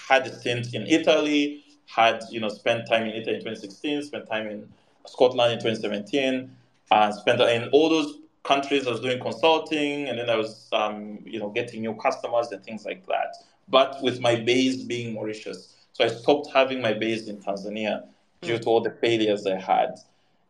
had 0.09 0.27
stint 0.33 0.75
in 0.75 0.87
Italy, 0.87 1.65
had 1.87 2.21
you 2.31 2.41
know 2.41 2.49
spent 2.49 2.89
time 2.89 3.05
in 3.05 3.11
Italy 3.11 3.37
in 3.37 3.41
2016, 3.41 4.03
spent 4.03 4.29
time 4.29 4.49
in 4.49 4.69
Scotland 5.07 5.53
in 5.53 5.59
2017, 5.59 6.51
Uh, 6.91 7.11
spent 7.11 7.41
in 7.41 7.69
all 7.71 7.89
those 7.89 8.19
countries. 8.45 8.87
I 8.87 8.91
was 8.91 9.01
doing 9.01 9.19
consulting, 9.21 10.09
and 10.09 10.17
then 10.19 10.31
I 10.31 10.37
was, 10.37 10.69
um, 10.73 11.19
you 11.25 11.41
know, 11.41 11.51
getting 11.51 11.81
new 11.81 11.95
customers 11.95 12.53
and 12.53 12.63
things 12.63 12.85
like 12.85 13.05
that. 13.07 13.35
But 13.69 14.01
with 14.03 14.21
my 14.21 14.37
base 14.37 14.85
being 14.85 15.13
Mauritius, 15.15 15.75
so 15.93 16.05
I 16.05 16.09
stopped 16.09 16.49
having 16.53 16.81
my 16.81 16.93
base 16.93 17.27
in 17.27 17.39
Tanzania 17.39 18.05
due 18.41 18.59
to 18.59 18.67
all 18.69 18.81
the 18.81 18.93
failures 18.93 19.47
I 19.47 19.59
had. 19.59 19.99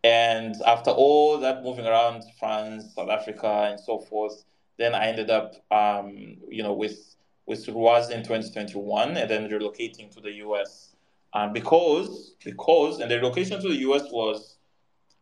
And 0.05 0.55
after 0.67 0.91
all 0.91 1.39
that 1.39 1.63
moving 1.63 1.87
around 1.87 2.23
France, 2.39 2.95
South 2.95 3.09
Africa, 3.09 3.69
and 3.71 3.81
so 3.81 3.99
forth, 3.99 4.45
then 4.77 4.95
I 4.95 5.07
ended 5.07 5.31
up, 5.31 5.55
um, 5.73 6.37
you 6.49 6.63
know, 6.63 6.75
with 6.75 7.17
with 7.47 7.65
Rwazi 7.67 8.11
in 8.13 8.23
2021, 8.23 9.17
and 9.17 9.31
then 9.31 9.49
relocating 9.49 10.13
to 10.15 10.21
the 10.21 10.33
US. 10.47 10.95
Um, 11.33 11.53
because 11.53 12.35
because 12.45 13.01
and 13.01 13.11
the 13.11 13.17
relocation 13.17 13.61
to 13.61 13.69
the 13.69 13.77
US 13.89 14.03
was 14.11 14.57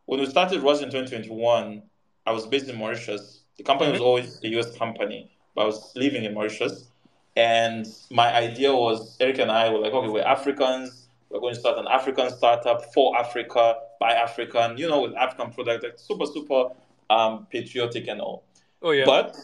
when 0.07 0.21
we 0.21 0.27
started 0.27 0.61
Rwazi 0.61 0.83
in 0.85 0.91
2021. 0.91 1.83
I 2.27 2.33
was 2.33 2.47
based 2.47 2.69
in 2.69 2.77
Mauritius. 2.77 3.41
The 3.59 3.65
company 3.65 3.93
was 3.93 4.01
Mhm. 4.01 4.05
always 4.05 4.41
a 4.43 4.49
US 4.59 4.77
company, 4.77 5.31
but 5.55 5.63
I 5.63 5.67
was 5.67 5.93
living 5.95 6.25
in 6.25 6.35
Mauritius. 6.35 6.89
And 7.37 7.87
my 8.11 8.33
idea 8.33 8.73
was 8.73 9.17
Eric 9.21 9.39
and 9.41 9.51
I 9.51 9.69
were 9.69 9.79
like, 9.79 9.93
okay, 9.93 10.09
we're 10.09 10.23
Africans. 10.23 11.09
We're 11.31 11.41
going 11.41 11.55
to 11.55 11.61
start 11.61 11.79
an 11.79 11.89
African 11.89 12.31
startup 12.31 12.95
for 12.95 13.19
Africa, 13.19 13.77
by 13.99 14.13
African, 14.13 14.79
you 14.79 14.89
know, 14.89 15.01
with 15.01 15.15
African 15.17 15.51
product, 15.51 15.83
like 15.83 15.99
super, 15.99 16.27
super 16.27 16.71
um, 17.11 17.47
patriotic 17.51 18.07
and 18.07 18.21
all. 18.21 18.45
Oh 18.83 18.93
yeah. 18.93 19.05
But 19.05 19.37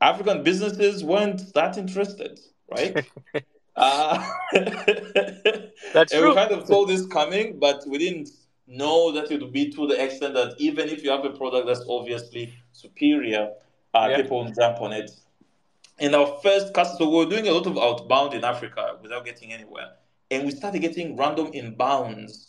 African 0.00 0.42
businesses 0.42 1.02
weren't 1.04 1.52
that 1.54 1.78
interested, 1.78 2.38
right? 2.70 3.04
uh, 3.76 4.32
That's 4.52 6.12
and 6.12 6.20
true. 6.20 6.28
we 6.30 6.34
kind 6.34 6.52
of 6.52 6.66
saw 6.66 6.86
this 6.86 7.06
coming, 7.06 7.58
but 7.58 7.82
we 7.88 7.98
didn't 7.98 8.30
know 8.66 9.12
that 9.12 9.30
it 9.30 9.40
would 9.40 9.52
be 9.52 9.70
to 9.72 9.86
the 9.86 10.02
extent 10.02 10.34
that 10.34 10.54
even 10.58 10.88
if 10.88 11.02
you 11.02 11.10
have 11.10 11.24
a 11.24 11.30
product 11.30 11.66
that's 11.66 11.84
obviously 11.88 12.52
superior, 12.72 13.50
uh, 13.94 14.08
Yeah. 14.10 14.16
people 14.16 14.44
will 14.44 14.52
jump 14.52 14.80
on 14.80 14.92
it. 14.92 15.10
In 15.98 16.14
our 16.14 16.26
first 16.42 16.74
customer, 16.74 16.98
so 16.98 17.10
we 17.10 17.24
were 17.24 17.30
doing 17.30 17.48
a 17.48 17.52
lot 17.52 17.66
of 17.66 17.78
outbound 17.78 18.34
in 18.34 18.44
Africa 18.44 18.98
without 19.00 19.24
getting 19.24 19.52
anywhere. 19.52 19.92
And 20.30 20.44
we 20.44 20.50
started 20.50 20.80
getting 20.80 21.16
random 21.16 21.52
inbounds 21.52 22.48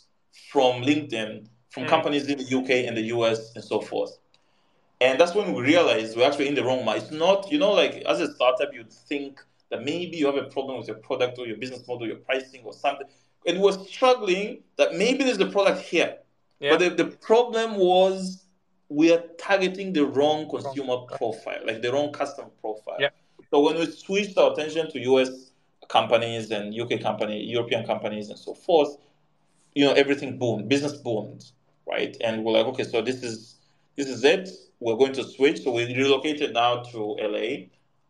from 0.52 0.82
LinkedIn, 0.82 1.46
from 1.70 1.84
Mm. 1.84 1.88
companies 1.88 2.28
in 2.28 2.38
the 2.38 2.44
UK 2.44 2.86
and 2.86 2.96
the 2.96 3.02
US 3.16 3.54
and 3.54 3.64
so 3.64 3.80
forth. 3.80 4.18
And 5.00 5.20
that's 5.20 5.34
when 5.34 5.52
we 5.52 5.62
realized 5.62 6.16
we're 6.16 6.26
actually 6.26 6.48
in 6.48 6.54
the 6.54 6.64
wrong 6.64 6.84
market. 6.84 7.04
It's 7.04 7.12
not, 7.12 7.50
you 7.52 7.58
know, 7.58 7.72
like 7.72 8.02
as 8.06 8.20
a 8.20 8.34
startup, 8.34 8.74
you'd 8.74 8.92
think 8.92 9.40
that 9.70 9.84
maybe 9.84 10.16
you 10.16 10.26
have 10.26 10.36
a 10.36 10.44
problem 10.44 10.78
with 10.78 10.88
your 10.88 10.96
product 10.96 11.38
or 11.38 11.46
your 11.46 11.56
business 11.56 11.86
model, 11.86 12.06
your 12.06 12.16
pricing 12.16 12.62
or 12.64 12.72
something. 12.72 13.06
And 13.46 13.60
we're 13.60 13.72
struggling 13.72 14.62
that 14.76 14.94
maybe 14.94 15.24
there's 15.24 15.38
a 15.38 15.46
product 15.46 15.82
here. 15.82 16.16
Yeah. 16.58 16.76
But 16.76 16.96
the, 16.96 17.04
the 17.04 17.10
problem 17.16 17.76
was 17.76 18.44
we 18.88 19.12
are 19.12 19.22
targeting 19.38 19.92
the 19.92 20.06
wrong 20.06 20.48
consumer 20.50 20.96
profile, 21.16 21.60
like 21.64 21.82
the 21.82 21.92
wrong 21.92 22.12
customer 22.12 22.48
profile. 22.60 22.96
Yeah. 22.98 23.10
So 23.50 23.60
when 23.60 23.76
we 23.76 23.86
switched 23.86 24.36
our 24.36 24.52
attention 24.52 24.90
to 24.90 24.98
US 25.12 25.52
companies 25.88 26.50
and 26.50 26.74
UK 26.78 27.00
company, 27.00 27.42
European 27.44 27.86
companies 27.86 28.30
and 28.30 28.38
so 28.38 28.54
forth, 28.54 28.96
you 29.74 29.84
know, 29.84 29.92
everything 29.92 30.38
boomed, 30.38 30.68
business 30.68 30.94
boomed, 30.94 31.44
right? 31.86 32.16
And 32.22 32.44
we're 32.44 32.52
like, 32.52 32.66
okay, 32.66 32.84
so 32.84 33.00
this 33.00 33.22
is 33.22 33.56
this 33.96 34.08
is 34.08 34.24
it. 34.24 34.48
We're 34.80 34.96
going 34.96 35.12
to 35.14 35.24
switch. 35.24 35.62
So 35.62 35.72
we 35.72 35.84
relocated 35.94 36.52
now 36.54 36.82
to 36.92 37.16
LA. 37.20 37.48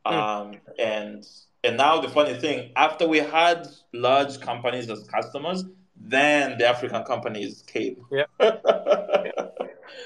Um, 0.05 0.55
and 0.79 1.27
and 1.65 1.77
now 1.77 2.01
the 2.01 2.09
funny 2.09 2.35
thing, 2.35 2.73
after 2.77 3.07
we 3.09 3.19
had 3.19 3.67
large 3.93 4.41
companies 4.41 4.89
as 4.91 5.05
customers, 5.05 5.65
then 5.97 6.57
the 6.59 6.67
African 6.69 7.03
companies 7.05 7.63
came. 7.67 7.97
Yeah. 8.13 8.25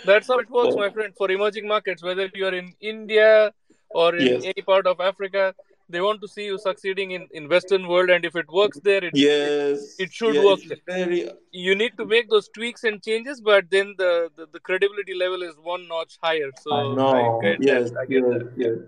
That's 0.05 0.27
how 0.29 0.39
it 0.39 0.51
works, 0.51 0.71
So- 0.75 0.79
my 0.79 0.91
friend. 0.91 1.13
For 1.17 1.31
emerging 1.31 1.69
markets, 1.69 2.03
whether 2.03 2.29
you 2.35 2.47
are 2.47 2.55
in 2.55 2.73
India 2.81 3.53
or 3.91 4.17
in 4.17 4.27
Yes. 4.27 4.43
any 4.45 4.63
part 4.63 4.87
of 4.87 5.01
Africa, 5.01 5.55
they 5.89 6.01
want 6.01 6.21
to 6.23 6.29
see 6.29 6.45
you 6.45 6.59
succeeding 6.59 7.11
in, 7.13 7.27
in 7.33 7.49
Western 7.49 7.87
world, 7.87 8.11
and 8.11 8.25
if 8.25 8.37
it 8.37 8.51
works 8.51 8.79
there, 8.81 9.05
it, 9.05 9.13
yes. 9.15 9.97
it 9.99 10.13
should 10.13 10.35
yeah, 10.35 10.45
work 10.45 10.61
it's 10.63 10.81
Very 10.87 11.31
you 11.51 11.75
need 11.75 11.97
to 11.99 12.07
make 12.07 12.31
those 12.31 12.49
tweaks 12.49 12.85
and 12.85 13.03
changes, 13.03 13.41
but 13.41 13.71
then 13.71 13.95
the, 13.99 14.31
the, 14.37 14.47
the 14.53 14.61
credibility 14.61 15.15
level 15.15 15.43
is 15.43 15.55
one 15.63 15.87
notch 15.89 16.19
higher. 16.23 16.51
So 16.61 16.73
I 16.73 16.95
know. 16.95 17.41
get 17.43 17.63
yes, 17.63 17.91
that. 17.91 17.99
I 17.99 18.07
get 18.07 18.23
yes, 18.23 18.33
that. 18.33 18.53
yes. 18.57 18.79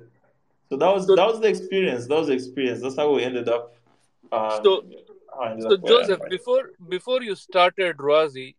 So 0.70 0.76
that 0.76 0.94
was 0.94 1.06
So- 1.06 1.16
that 1.16 1.26
was 1.26 1.40
the 1.40 1.48
experience. 1.48 2.06
That 2.06 2.18
was 2.18 2.28
the 2.28 2.34
experience. 2.34 2.80
That's 2.80 2.96
how 2.96 3.12
we 3.14 3.22
ended 3.22 3.48
up. 3.48 3.74
Um, 4.32 4.60
So- 4.64 4.80
ended 4.80 5.62
So 5.62 5.74
up 5.74 5.82
where 5.82 5.98
I 5.98 6.02
am 6.02 6.08
Joseph, 6.08 6.20
before 6.30 6.70
before 6.88 7.22
you 7.22 7.34
started 7.34 7.96
Rwazi, 7.98 8.54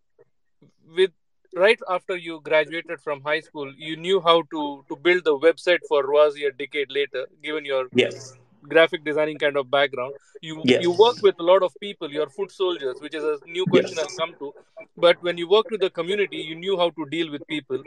with 0.95 1.12
right 1.56 1.80
after 1.89 2.15
you 2.15 2.41
graduated 2.41 3.02
from 3.02 3.22
high 3.22 3.39
school, 3.41 3.74
you 3.78 3.96
knew 3.98 4.22
how 4.22 4.41
to 4.54 4.62
to 4.89 4.96
build 4.96 5.24
the 5.26 5.38
website 5.48 5.86
for 5.86 6.04
Rwazi 6.04 6.48
a 6.48 6.52
decade 6.52 6.91
later, 6.91 7.26
given 7.44 7.65
your 7.65 7.89
Yes. 7.94 8.38
graphic 8.68 9.04
designing 9.04 9.39
kind 9.39 9.58
of 9.58 9.70
background. 9.72 10.15
You 10.41 10.65
Yes. 10.65 10.86
you 10.86 10.91
work 10.91 11.18
with 11.22 11.39
a 11.39 11.44
lot 11.52 11.63
of 11.63 11.80
people. 11.80 12.12
You're 12.12 12.30
foot 12.38 12.52
soldiers, 12.52 13.02
which 13.02 13.15
is 13.15 13.24
a 13.24 13.38
new 13.58 13.68
question 13.68 13.98
Yes. 13.98 14.06
I'll 14.06 14.15
come 14.22 14.36
to. 14.39 14.54
But 14.98 15.22
when 15.22 15.38
you 15.38 15.50
worked 15.50 15.72
with 15.72 15.82
the 15.82 15.89
community, 15.89 16.38
you 16.38 16.56
knew 16.56 16.78
how 16.78 16.89
to 16.91 17.06
deal 17.18 17.32
with 17.32 17.48
people. 17.48 17.84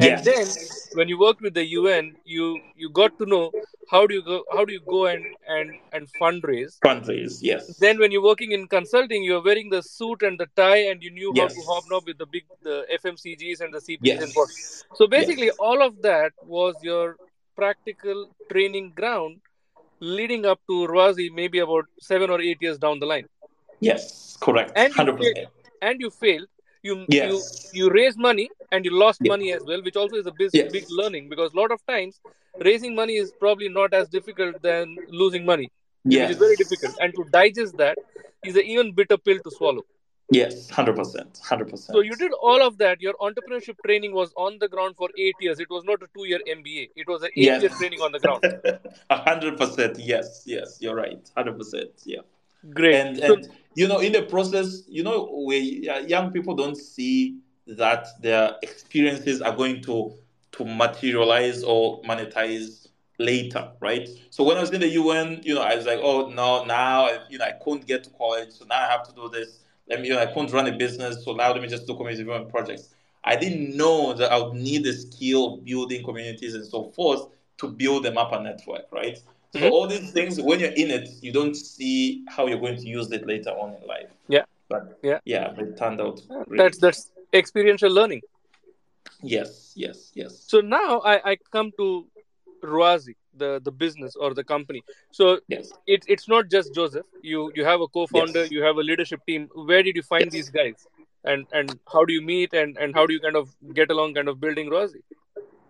And 0.00 0.22
then 0.24 0.56
when 0.92 1.08
you 1.08 1.18
worked 1.18 1.40
with 1.42 1.54
the 1.54 1.66
UN, 1.78 2.16
you 2.24 2.46
you 2.74 2.90
got 2.90 3.18
to 3.18 3.26
know 3.26 3.54
how 3.92 4.06
do 4.06 4.14
you 4.18 4.22
go 4.22 4.36
how 4.52 4.64
do 4.68 4.72
you 4.72 4.82
go 4.92 5.00
and 5.06 5.24
and 5.56 5.72
and 5.92 6.08
fundraise. 6.20 6.78
Fundraise. 6.86 7.34
Yes. 7.50 7.76
Then 7.84 7.98
when 8.02 8.10
you're 8.14 8.24
working 8.32 8.52
in 8.52 8.66
consulting, 8.76 9.22
you're 9.28 9.44
wearing 9.48 9.68
the 9.76 9.82
suit 9.82 10.22
and 10.22 10.40
the 10.42 10.48
tie, 10.62 10.84
and 10.92 11.02
you 11.02 11.10
knew 11.18 11.32
how 11.36 11.48
to 11.48 11.62
hobnob 11.70 12.06
with 12.06 12.18
the 12.18 12.26
big 12.36 12.44
the 12.62 12.76
FMCGs 13.02 13.60
and 13.60 13.74
the 13.74 13.82
CPGs 13.86 14.22
and 14.26 14.32
what. 14.40 14.48
So 15.00 15.06
basically, 15.16 15.50
Yes. 15.52 15.56
all 15.68 15.82
of 15.88 16.00
that 16.08 16.32
was 16.58 16.74
your 16.90 17.16
practical 17.56 18.20
training 18.50 18.92
ground 19.00 19.40
leading 20.18 20.46
up 20.52 20.60
to 20.68 20.76
Rwazi 20.92 21.26
maybe 21.40 21.58
about 21.60 21.84
seven 22.00 22.30
or 22.30 22.40
eight 22.40 22.60
years 22.60 22.78
down 22.78 22.98
the 22.98 23.06
line. 23.06 23.28
Yes. 23.80 24.36
Correct. 24.40 24.72
And 24.74 24.88
you 24.88 24.94
Hundred 25.00 25.16
percent. 25.18 25.48
And 25.90 26.00
you 26.00 26.10
failed. 26.10 26.48
You 26.82 26.94
Yes. 27.08 27.30
you 27.74 27.84
you 27.84 27.90
raised 27.90 28.18
money 28.18 28.50
and 28.72 28.84
you 28.84 28.92
lost 29.04 29.20
Yes. 29.22 29.28
money 29.34 29.52
as 29.52 29.62
well, 29.70 29.82
which 29.82 29.96
also 29.96 30.16
is 30.16 30.26
a 30.26 30.32
big, 30.40 30.50
Yes. 30.52 30.72
big 30.72 30.86
learning 30.90 31.28
because 31.28 31.52
a 31.54 31.56
lot 31.62 31.70
of 31.76 31.80
times 31.86 32.20
raising 32.68 32.94
money 32.94 33.16
is 33.24 33.32
probably 33.44 33.68
not 33.68 33.94
as 33.94 34.08
difficult 34.08 34.60
than 34.62 34.96
losing 35.22 35.44
money, 35.52 35.70
Yes. 36.04 36.28
which 36.28 36.34
is 36.36 36.40
very 36.46 36.56
difficult. 36.62 36.96
And 37.00 37.14
to 37.18 37.24
digest 37.30 37.76
that 37.78 37.98
is 38.44 38.56
an 38.56 38.66
even 38.74 38.92
bitter 38.92 39.16
pill 39.16 39.38
to 39.46 39.50
swallow. 39.58 39.84
Yes. 40.30 40.70
Hundred 40.70 40.96
percent. 40.96 41.38
Hundred 41.48 41.68
percent. 41.70 41.94
So 41.94 42.00
you 42.00 42.16
did 42.16 42.32
all 42.50 42.62
of 42.66 42.78
that. 42.78 43.00
Your 43.06 43.14
entrepreneurship 43.28 43.76
training 43.86 44.12
was 44.20 44.32
on 44.36 44.58
the 44.58 44.68
ground 44.74 44.96
for 44.96 45.08
eight 45.18 45.34
years. 45.40 45.60
It 45.60 45.68
was 45.70 45.84
not 45.84 46.02
a 46.02 46.08
two-year 46.16 46.40
MBA. 46.58 46.84
It 46.96 47.06
was 47.06 47.22
an 47.22 47.30
eight-year 47.36 47.68
training 47.80 48.00
on 48.00 48.12
the 48.12 48.18
ground. 48.18 48.42
A 49.10 49.18
hundred 49.28 49.58
percent. 49.58 49.98
Yes. 50.12 50.42
Yes. 50.46 50.78
You're 50.80 50.94
right. 50.94 51.30
Hundred 51.36 51.58
percent. 51.58 51.90
Yeah. 52.04 52.22
Great. 52.78 52.94
and 52.94 53.18
So- 53.18 53.34
and 53.34 53.50
you 53.74 53.88
know 53.88 53.98
in 53.98 54.12
the 54.12 54.22
process 54.22 54.82
you 54.88 55.02
know 55.02 55.44
we 55.46 55.88
uh, 55.88 56.00
young 56.00 56.30
people 56.30 56.54
don't 56.54 56.76
see 56.76 57.38
that 57.66 58.06
their 58.20 58.56
experiences 58.62 59.40
are 59.40 59.54
going 59.54 59.82
to 59.82 60.14
to 60.52 60.64
materialize 60.64 61.62
or 61.62 62.02
monetize 62.02 62.88
later 63.18 63.70
right? 63.80 64.08
So 64.30 64.42
when 64.44 64.56
i 64.56 64.60
was 64.60 64.70
in 64.70 64.80
the 64.80 64.88
un 64.88 65.40
you 65.44 65.54
know 65.54 65.62
i 65.62 65.74
was 65.76 65.86
like 65.86 66.00
oh 66.02 66.28
no 66.30 66.64
now 66.64 67.06
I, 67.06 67.20
you 67.30 67.38
know 67.38 67.44
i 67.44 67.52
couldn't 67.52 67.86
get 67.86 68.04
to 68.04 68.10
college 68.10 68.50
so 68.52 68.64
now 68.64 68.82
i 68.82 68.90
have 68.90 69.06
to 69.08 69.14
do 69.14 69.28
this. 69.28 69.60
Let 69.88 70.00
me 70.00 70.08
you 70.08 70.14
know 70.14 70.20
i 70.20 70.26
couldn't 70.26 70.52
run 70.52 70.66
a 70.66 70.72
business 70.76 71.24
so 71.24 71.32
now 71.32 71.52
let 71.52 71.62
me 71.62 71.68
just 71.68 71.86
do 71.86 71.94
community 71.94 72.22
development 72.24 72.52
projects. 72.52 72.94
I 73.24 73.36
didn't 73.36 73.76
know 73.76 74.12
that 74.14 74.32
i 74.32 74.38
would 74.38 74.54
need 74.54 74.84
the 74.84 74.92
skill 74.92 75.54
of 75.54 75.64
building 75.64 76.04
communities 76.04 76.54
and 76.54 76.66
so 76.66 76.90
forth 76.90 77.28
to 77.58 77.68
build 77.68 78.04
them 78.04 78.18
up 78.18 78.32
a 78.32 78.42
network 78.42 78.86
right 78.90 79.18
so 79.54 79.58
Mhm. 79.60 79.70
all 79.70 79.86
these 79.86 80.10
things, 80.12 80.40
when 80.40 80.60
you're 80.60 80.76
in 80.84 80.90
it, 80.90 81.08
you 81.20 81.32
don't 81.32 81.54
see 81.54 82.24
how 82.34 82.46
you're 82.48 82.60
going 82.66 82.76
to 82.84 82.88
use 82.98 83.10
it 83.12 83.26
later 83.26 83.50
on 83.50 83.74
in 83.78 83.86
life. 83.86 84.10
Yeah. 84.28 84.44
But 84.68 84.98
Yeah. 85.02 85.20
yeah, 85.24 85.54
it 85.62 85.76
turned 85.76 86.00
out. 86.00 86.20
great. 86.28 86.58
that's 86.62 86.78
that's 86.78 87.02
experiential 87.32 87.90
learning. 87.90 88.22
yes, 89.22 89.72
yes, 89.76 90.10
yes. 90.14 90.32
So 90.52 90.60
now 90.60 91.00
I, 91.00 91.32
I 91.32 91.36
come 91.56 91.70
to 91.78 92.06
Rwazi, 92.62 93.14
the, 93.36 93.60
the 93.62 93.70
business 93.72 94.16
or 94.16 94.34
the 94.34 94.44
company. 94.44 94.82
So 95.10 95.40
Yes. 95.48 95.72
it, 95.86 96.04
it's 96.08 96.28
not 96.28 96.48
just 96.50 96.74
Joseph. 96.74 97.06
You 97.22 97.50
you 97.56 97.64
have 97.64 97.80
a 97.80 97.88
co-founder, 97.88 98.42
Yes. 98.42 98.50
you 98.50 98.62
have 98.62 98.76
a 98.76 98.84
leadership 98.90 99.20
team. 99.26 99.48
Where 99.70 99.82
did 99.82 99.96
you 99.96 100.02
find 100.02 100.24
Yes. 100.26 100.32
these 100.32 100.50
guys? 100.50 100.86
And 101.24 101.46
and 101.52 101.78
how 101.92 102.04
do 102.04 102.12
you 102.12 102.22
meet 102.22 102.52
and, 102.60 102.76
and 102.78 102.94
how 102.94 103.04
do 103.06 103.12
you 103.14 103.20
kind 103.26 103.36
of 103.36 103.54
get 103.80 103.90
along 103.90 104.14
kind 104.14 104.28
of 104.28 104.40
building 104.40 104.70
Rwazi? 104.70 105.02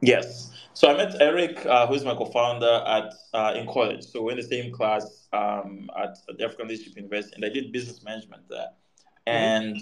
Yes. 0.03 0.51
So 0.75 0.89
I 0.89 0.97
met 0.97 1.15
Eric, 1.21 1.65
uh, 1.65 1.87
who's 1.87 2.05
my 2.05 2.15
co-founder 2.15 2.83
at 2.87 3.15
uh, 3.33 3.55
in 3.57 3.67
college. 3.67 4.03
So 4.03 4.23
we're 4.23 4.33
in 4.33 4.37
the 4.39 4.43
same 4.43 4.73
class 4.73 5.29
um, 5.33 5.89
at, 5.97 6.19
at 6.29 6.39
the 6.39 6.45
African 6.45 6.69
Leadership 6.69 6.97
University, 6.97 7.35
and 7.37 7.45
I 7.45 7.49
did 7.51 7.73
business 7.73 8.03
management 8.03 8.43
there. 8.49 8.71
And 9.27 9.81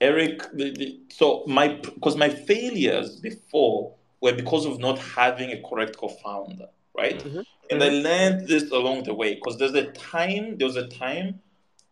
Eric, 0.00 0.42
the, 0.52 0.70
the, 0.70 1.00
so 1.10 1.42
my 1.46 1.68
because 1.68 2.16
my 2.16 2.28
failures 2.28 3.16
before 3.16 3.94
were 4.20 4.32
because 4.32 4.64
of 4.64 4.78
not 4.78 4.98
having 4.98 5.50
a 5.50 5.60
correct 5.68 5.96
co-founder, 5.96 6.68
right? 6.96 7.24
Mhm. 7.24 7.44
And 7.70 7.82
I 7.82 7.88
learned 7.88 8.48
this 8.48 8.70
along 8.70 9.02
the 9.04 9.14
way 9.14 9.34
because 9.34 9.58
there's 9.58 9.74
a 9.74 9.90
time. 9.92 10.56
There 10.56 10.66
was 10.66 10.76
a 10.76 10.86
time. 10.86 11.40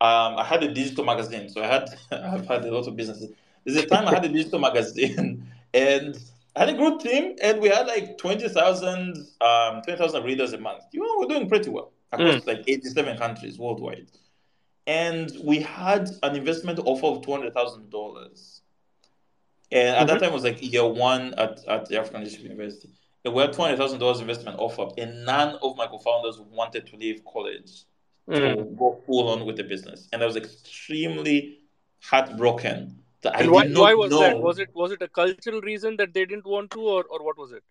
Um, 0.00 0.37
I 0.38 0.44
had 0.44 0.62
a 0.62 0.72
digital 0.72 1.05
magazine, 1.05 1.48
so 1.48 1.62
I 1.62 1.66
had 1.66 1.88
I've 2.12 2.46
had 2.46 2.64
a 2.64 2.70
lot 2.72 2.87
of 2.87 2.96
businesses. 2.96 3.33
There's 3.64 3.79
a 3.79 3.87
time 3.87 4.07
I 4.07 4.14
had 4.14 4.24
a 4.24 4.29
digital 4.29 4.61
magazine, 4.61 5.50
and 5.74 6.16
I 6.56 6.60
had 6.60 6.70
a 6.70 6.72
good 6.72 7.00
team, 7.00 7.36
and 7.42 7.60
we 7.60 7.68
had 7.68 7.86
like 7.86 8.16
20,000 8.16 9.26
um, 9.42 9.82
20, 9.82 10.20
readers 10.22 10.54
a 10.54 10.58
month. 10.58 10.84
You 10.90 11.00
know, 11.00 11.14
we're 11.18 11.26
doing 11.26 11.48
pretty 11.48 11.68
well 11.68 11.92
across 12.12 12.42
mm. 12.42 12.46
like 12.46 12.64
87 12.66 13.18
countries 13.18 13.58
worldwide. 13.58 14.06
And 14.86 15.30
we 15.44 15.60
had 15.60 16.08
an 16.22 16.34
investment 16.34 16.78
offer 16.82 17.06
of 17.06 17.22
$200,000. 17.22 18.60
And 19.72 19.88
at 19.88 19.96
mm-hmm. 19.98 20.06
that 20.06 20.20
time, 20.20 20.30
it 20.30 20.32
was 20.32 20.44
like 20.44 20.62
year 20.62 20.86
one 20.86 21.34
at, 21.34 21.60
at 21.68 21.88
the 21.88 21.98
African 21.98 22.22
Leadership 22.22 22.44
University. 22.44 22.88
And 23.24 23.34
we 23.34 23.42
had 23.42 23.52
$200,000 23.52 24.20
investment 24.20 24.58
offer, 24.58 24.88
and 24.96 25.26
none 25.26 25.58
of 25.62 25.76
my 25.76 25.86
co 25.86 25.98
founders 25.98 26.40
wanted 26.40 26.86
to 26.86 26.96
leave 26.96 27.22
college 27.30 27.84
mm. 28.30 28.56
to 28.56 28.64
go 28.76 29.02
full 29.04 29.28
on 29.28 29.44
with 29.44 29.56
the 29.56 29.64
business. 29.64 30.08
And 30.12 30.22
I 30.22 30.26
was 30.26 30.36
extremely 30.36 31.58
heartbroken 32.02 33.02
and 33.34 33.50
why, 33.50 33.66
why 33.68 33.94
was 33.94 34.10
know. 34.10 34.20
that? 34.20 34.38
Was 34.38 34.58
it 34.58 34.70
was 34.74 34.92
it 34.92 35.02
a 35.02 35.08
cultural 35.08 35.60
reason 35.60 35.96
that 35.96 36.14
they 36.14 36.24
didn't 36.24 36.46
want 36.46 36.70
to, 36.72 36.80
or, 36.80 37.04
or 37.04 37.24
what 37.24 37.38
was 37.38 37.52
it? 37.52 37.62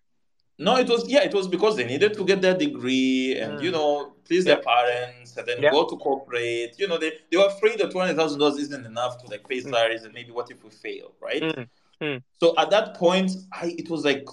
No, 0.58 0.76
it 0.76 0.88
was 0.88 1.08
yeah, 1.08 1.22
it 1.22 1.34
was 1.34 1.48
because 1.48 1.76
they 1.76 1.84
needed 1.84 2.14
to 2.14 2.24
get 2.24 2.40
their 2.40 2.56
degree 2.56 3.36
and 3.38 3.58
mm. 3.58 3.62
you 3.62 3.70
know 3.70 4.14
please 4.24 4.46
yeah. 4.46 4.54
their 4.54 4.62
parents 4.62 5.36
and 5.36 5.46
then 5.46 5.62
yeah. 5.62 5.70
go 5.70 5.86
to 5.86 5.96
corporate. 5.96 6.76
You 6.78 6.88
know 6.88 6.98
they, 6.98 7.12
they 7.30 7.36
were 7.36 7.46
afraid 7.46 7.78
that 7.80 7.90
twenty 7.90 8.14
thousand 8.14 8.38
dollars 8.38 8.56
isn't 8.58 8.86
enough 8.86 9.22
to 9.22 9.30
like 9.30 9.46
pay 9.46 9.60
mm. 9.60 9.70
salaries 9.70 10.02
mm. 10.02 10.06
and 10.06 10.14
maybe 10.14 10.30
what 10.30 10.50
if 10.50 10.64
we 10.64 10.70
fail, 10.70 11.12
right? 11.20 11.68
Mm. 12.00 12.22
So 12.40 12.54
at 12.58 12.70
that 12.70 12.94
point, 12.94 13.32
I 13.52 13.74
it 13.78 13.90
was 13.90 14.04
like 14.04 14.26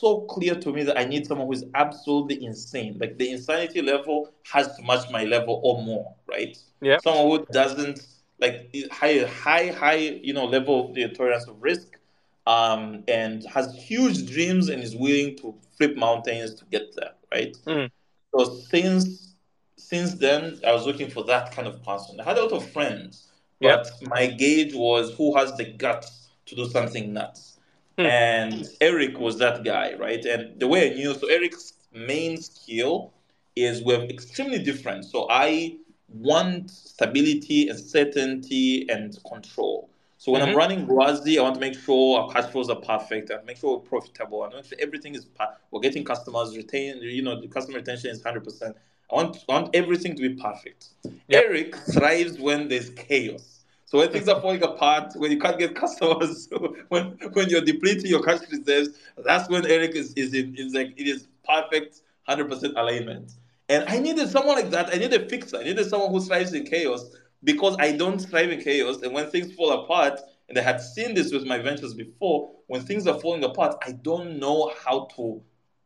so 0.00 0.20
clear 0.22 0.54
to 0.54 0.72
me 0.72 0.82
that 0.82 0.98
I 0.98 1.04
need 1.04 1.26
someone 1.26 1.46
who 1.46 1.52
is 1.52 1.64
absolutely 1.74 2.44
insane. 2.44 2.98
Like 2.98 3.18
the 3.18 3.30
insanity 3.30 3.82
level 3.82 4.32
has 4.52 4.74
to 4.76 4.82
match 4.82 5.10
my 5.10 5.24
level 5.24 5.60
or 5.62 5.82
more, 5.82 6.14
right? 6.26 6.56
Yeah. 6.80 6.98
Someone 7.02 7.40
who 7.40 7.46
doesn't 7.52 8.06
like 8.40 8.74
high, 8.90 9.24
high, 9.24 9.68
high, 9.68 10.20
you 10.22 10.32
know, 10.32 10.46
level 10.46 10.88
of 10.88 10.94
the 10.94 11.08
tolerance 11.08 11.46
of 11.46 11.62
risk, 11.62 11.98
um, 12.46 13.04
and 13.08 13.44
has 13.44 13.74
huge 13.74 14.30
dreams 14.30 14.68
and 14.68 14.82
is 14.82 14.96
willing 14.96 15.36
to 15.36 15.54
flip 15.76 15.96
mountains 15.96 16.54
to 16.54 16.64
get 16.66 16.94
there, 16.96 17.12
right? 17.32 17.56
Mm. 17.66 17.90
So 18.34 18.44
since 18.44 19.34
since 19.76 20.14
then, 20.14 20.60
I 20.66 20.72
was 20.72 20.86
looking 20.86 21.10
for 21.10 21.24
that 21.24 21.52
kind 21.52 21.66
of 21.66 21.82
person. 21.82 22.20
I 22.20 22.24
had 22.24 22.38
a 22.38 22.42
lot 22.42 22.52
of 22.52 22.70
friends, 22.70 23.28
but 23.60 23.86
yep. 24.00 24.08
my 24.08 24.26
gauge 24.26 24.74
was 24.74 25.12
who 25.14 25.36
has 25.36 25.56
the 25.56 25.64
guts 25.64 26.28
to 26.46 26.54
do 26.54 26.68
something 26.68 27.12
nuts. 27.12 27.58
Mm. 27.98 28.04
And 28.06 28.68
Eric 28.80 29.18
was 29.18 29.38
that 29.38 29.64
guy, 29.64 29.94
right? 29.94 30.24
And 30.24 30.58
the 30.60 30.68
way 30.68 30.90
I 30.90 30.94
knew, 30.94 31.14
so 31.14 31.26
Eric's 31.26 31.72
main 31.92 32.40
skill 32.40 33.12
is 33.56 33.82
we're 33.82 34.04
extremely 34.04 34.62
different. 34.62 35.04
So 35.04 35.26
I 35.28 35.76
want 36.12 36.70
stability 36.70 37.68
and 37.68 37.78
certainty 37.78 38.88
and 38.88 39.18
control. 39.24 39.90
So 40.18 40.32
when 40.32 40.42
mm-hmm. 40.42 40.50
I'm 40.50 40.56
running 40.56 40.86
Rwazi, 40.86 41.38
I 41.38 41.42
want 41.42 41.54
to 41.54 41.60
make 41.60 41.74
sure 41.74 42.20
our 42.20 42.30
cash 42.30 42.50
flows 42.50 42.68
are 42.68 42.76
perfect. 42.76 43.30
I 43.30 43.42
make 43.44 43.56
sure 43.56 43.78
we're 43.78 43.88
profitable. 43.88 44.42
I 44.42 44.48
want 44.48 44.66
sure 44.66 44.76
everything 44.78 45.14
is 45.14 45.26
we're 45.70 45.80
getting 45.80 46.04
customers 46.04 46.54
retained. 46.56 47.02
You 47.02 47.22
know, 47.22 47.40
the 47.40 47.48
customer 47.48 47.78
retention 47.78 48.10
is 48.10 48.22
hundred 48.22 48.44
percent. 48.44 48.76
I 49.10 49.14
want 49.14 49.38
I 49.48 49.52
want 49.52 49.74
everything 49.74 50.14
to 50.16 50.20
be 50.20 50.34
perfect. 50.34 50.88
Yep. 51.04 51.44
Eric 51.44 51.76
thrives 51.76 52.38
when 52.38 52.68
there's 52.68 52.90
chaos. 52.90 53.64
So 53.86 53.96
when 53.96 54.12
things 54.12 54.28
are 54.28 54.40
falling 54.42 54.62
apart, 54.62 55.14
when 55.16 55.30
you 55.30 55.38
can't 55.38 55.58
get 55.58 55.74
customers, 55.74 56.50
when 56.88 57.18
when 57.32 57.48
you're 57.48 57.62
depleting 57.62 58.10
your 58.10 58.22
cash 58.22 58.40
reserves, 58.50 58.90
that's 59.24 59.48
when 59.48 59.64
Eric 59.64 59.92
is 59.92 60.12
is 60.14 60.34
in 60.34 60.54
is 60.56 60.74
like 60.74 60.92
it 60.98 61.08
is 61.08 61.28
perfect, 61.48 62.02
hundred 62.24 62.50
percent 62.50 62.74
alignment. 62.76 63.32
And 63.70 63.84
I 63.88 64.00
needed 64.00 64.28
someone 64.28 64.56
like 64.56 64.70
that. 64.70 64.88
I 64.92 64.98
needed 64.98 65.22
a 65.22 65.28
fixer. 65.28 65.58
I 65.58 65.62
needed 65.62 65.88
someone 65.88 66.10
who 66.10 66.20
thrives 66.20 66.52
in 66.52 66.64
chaos 66.64 67.04
because 67.44 67.76
I 67.78 67.92
don't 67.92 68.18
thrive 68.18 68.50
in 68.50 68.60
chaos. 68.60 69.00
And 69.02 69.14
when 69.14 69.30
things 69.30 69.54
fall 69.54 69.70
apart, 69.84 70.18
and 70.48 70.58
I 70.58 70.62
had 70.62 70.80
seen 70.80 71.14
this 71.14 71.32
with 71.32 71.46
my 71.46 71.56
ventures 71.58 71.94
before, 71.94 72.50
when 72.66 72.82
things 72.82 73.06
are 73.06 73.20
falling 73.20 73.44
apart, 73.44 73.76
I 73.86 73.92
don't 73.92 74.40
know 74.40 74.72
how 74.84 75.06
to, 75.14 75.40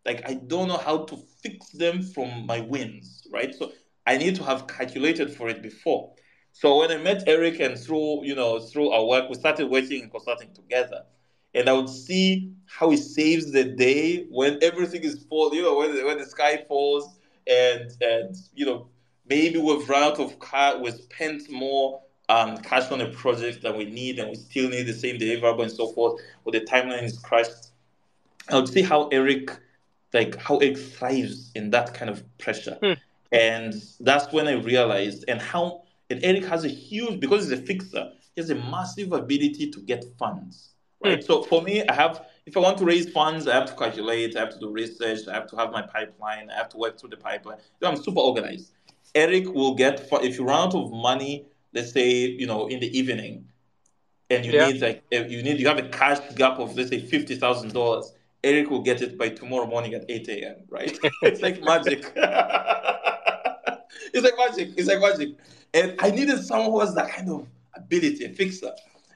like, 0.07 0.27
I 0.27 0.33
don't 0.33 0.69
know 0.69 0.79
how 0.79 1.05
to 1.05 1.17
fix 1.43 1.73
them 1.73 2.03
from 2.03 2.47
my 2.47 2.63
wins, 2.63 3.29
right? 3.31 3.55
So 3.55 3.73
I 4.07 4.17
need 4.17 4.37
to 4.37 4.45
have 4.45 4.67
calculated 4.67 5.31
for 5.31 5.51
it 5.51 5.63
before. 5.63 6.15
So 6.53 6.79
when 6.79 6.91
I 6.91 6.97
met 6.97 7.25
Eric 7.27 7.61
and 7.61 7.79
through, 7.79 8.25
you 8.25 8.35
know, 8.35 8.61
through 8.61 8.93
our 8.93 9.05
work, 9.05 9.29
we 9.29 9.35
started 9.35 9.69
working 9.69 10.01
and 10.01 10.11
consulting 10.11 10.55
together. 10.55 11.03
And 11.53 11.69
I 11.69 11.75
would 11.75 11.91
see 11.91 12.55
how 12.65 12.89
he 12.89 12.97
saves 12.97 13.53
the 13.53 13.65
day 13.65 14.25
when 14.31 14.59
everything 14.63 15.03
is 15.03 15.27
fall, 15.29 15.55
you 15.55 15.63
know, 15.63 15.77
when, 15.77 16.03
when 16.07 16.17
the 16.17 16.25
sky 16.25 16.65
falls 16.67 17.14
and 17.47 17.91
and 18.01 18.37
you 18.55 18.67
know 18.67 18.89
maybe 19.27 19.59
we've 19.59 19.89
run 19.89 20.03
out 20.03 20.19
of 20.19 20.39
car, 20.39 20.79
we 20.79 20.91
spent 20.91 21.51
more 21.51 22.01
um, 22.29 22.57
cash 22.59 22.91
on 22.91 23.01
a 23.01 23.09
project 23.09 23.63
than 23.63 23.77
we 23.77 23.85
need, 23.85 24.19
and 24.19 24.31
we 24.31 24.35
still 24.35 24.69
need 24.69 24.85
the 24.85 24.93
same 24.93 25.19
deliverable 25.19 25.63
and 25.63 25.73
so 25.73 25.89
forth, 25.93 26.21
or 26.45 26.53
the 26.53 26.61
timeline 26.61 27.03
is 27.03 27.19
crushed. 27.19 27.71
I 28.51 28.57
would 28.57 28.69
see 28.69 28.83
how 28.83 29.09
Eric, 29.09 29.51
like 30.13 30.37
how 30.37 30.59
Eric 30.59 30.79
thrives 30.79 31.51
in 31.55 31.71
that 31.71 31.95
kind 31.95 32.11
of 32.11 32.23
pressure, 32.39 32.79
hmm. 32.83 32.93
and 33.33 33.75
that's 34.01 34.33
when 34.33 34.49
I 34.49 34.53
realized 34.53 35.25
and 35.29 35.41
how 35.41 35.83
and 36.11 36.23
Eric 36.23 36.45
has 36.47 36.65
a 36.65 36.69
huge 36.69 37.21
because 37.21 37.49
he's 37.49 37.59
a 37.59 37.63
fixer, 37.63 38.13
he 38.35 38.41
has 38.41 38.51
a 38.51 38.55
massive 38.55 39.13
ability 39.13 39.71
to 39.71 39.81
get 39.81 40.05
funds, 40.19 40.74
right? 41.05 41.19
Hmm. 41.19 41.27
So 41.27 41.43
for 41.43 41.63
me, 41.63 41.87
I 41.87 41.95
have 41.95 42.27
if 42.47 42.57
I 42.57 42.61
want 42.61 42.79
to 42.79 42.85
raise 42.85 43.11
funds, 43.11 43.49
I 43.49 43.55
have 43.55 43.67
to 43.67 43.75
calculate, 43.75 44.37
I 44.37 44.41
have 44.41 44.51
to 44.51 44.59
do 44.59 44.71
research, 44.71 45.27
I 45.29 45.35
have 45.35 45.49
to 45.49 45.57
have 45.57 45.71
my 45.71 45.83
pipeline, 45.83 46.51
I 46.51 46.55
have 46.57 46.69
to 46.71 46.77
work 46.77 46.99
through 46.99 47.11
the 47.11 47.17
pipeline. 47.17 47.59
So 47.81 47.89
I'm 47.89 47.97
super 47.97 48.21
organized. 48.21 48.73
Eric 49.15 49.53
will 49.53 49.75
get 49.75 50.09
if 50.13 50.39
you 50.39 50.45
run 50.45 50.69
out 50.69 50.75
of 50.75 50.91
money, 50.91 51.47
let's 51.73 51.93
say 51.93 52.11
you 52.27 52.47
know 52.47 52.67
in 52.67 52.81
the 52.81 52.99
evening, 52.99 53.47
and 54.31 54.45
you 54.45 54.53
yeah. 54.53 54.69
need 54.69 54.81
like 54.81 55.03
you 55.11 55.43
need 55.43 55.61
you 55.61 55.69
have 55.69 55.79
a 55.79 55.89
cash 55.89 56.19
gap 56.35 56.59
of 56.59 56.77
let's 56.77 56.91
say 56.91 57.01
fifty 57.01 57.37
thousand 57.37 57.73
dollars. 57.73 58.13
Eric 58.43 58.69
will 58.69 58.83
get 58.83 59.01
it 59.01 59.17
by 59.17 59.31
tomorrow 59.31 59.67
morning 59.67 59.95
at 59.95 60.05
eight 60.09 60.29
a.m. 60.29 60.57
Right? 60.69 60.99
it's 61.23 61.41
like 61.41 61.63
magic. 61.63 62.13
it's 64.13 64.23
like 64.23 64.35
magic. 64.37 64.75
It's 64.77 64.89
like 64.89 65.01
magic. 65.01 65.37
And 65.73 65.95
I 65.99 66.11
needed 66.11 66.45
someone 66.45 66.71
who 66.71 66.81
has 66.81 66.95
that 66.95 67.11
kind 67.11 67.31
of 67.31 67.47
ability, 67.75 68.25
a 68.25 68.29
fixer. 68.29 68.73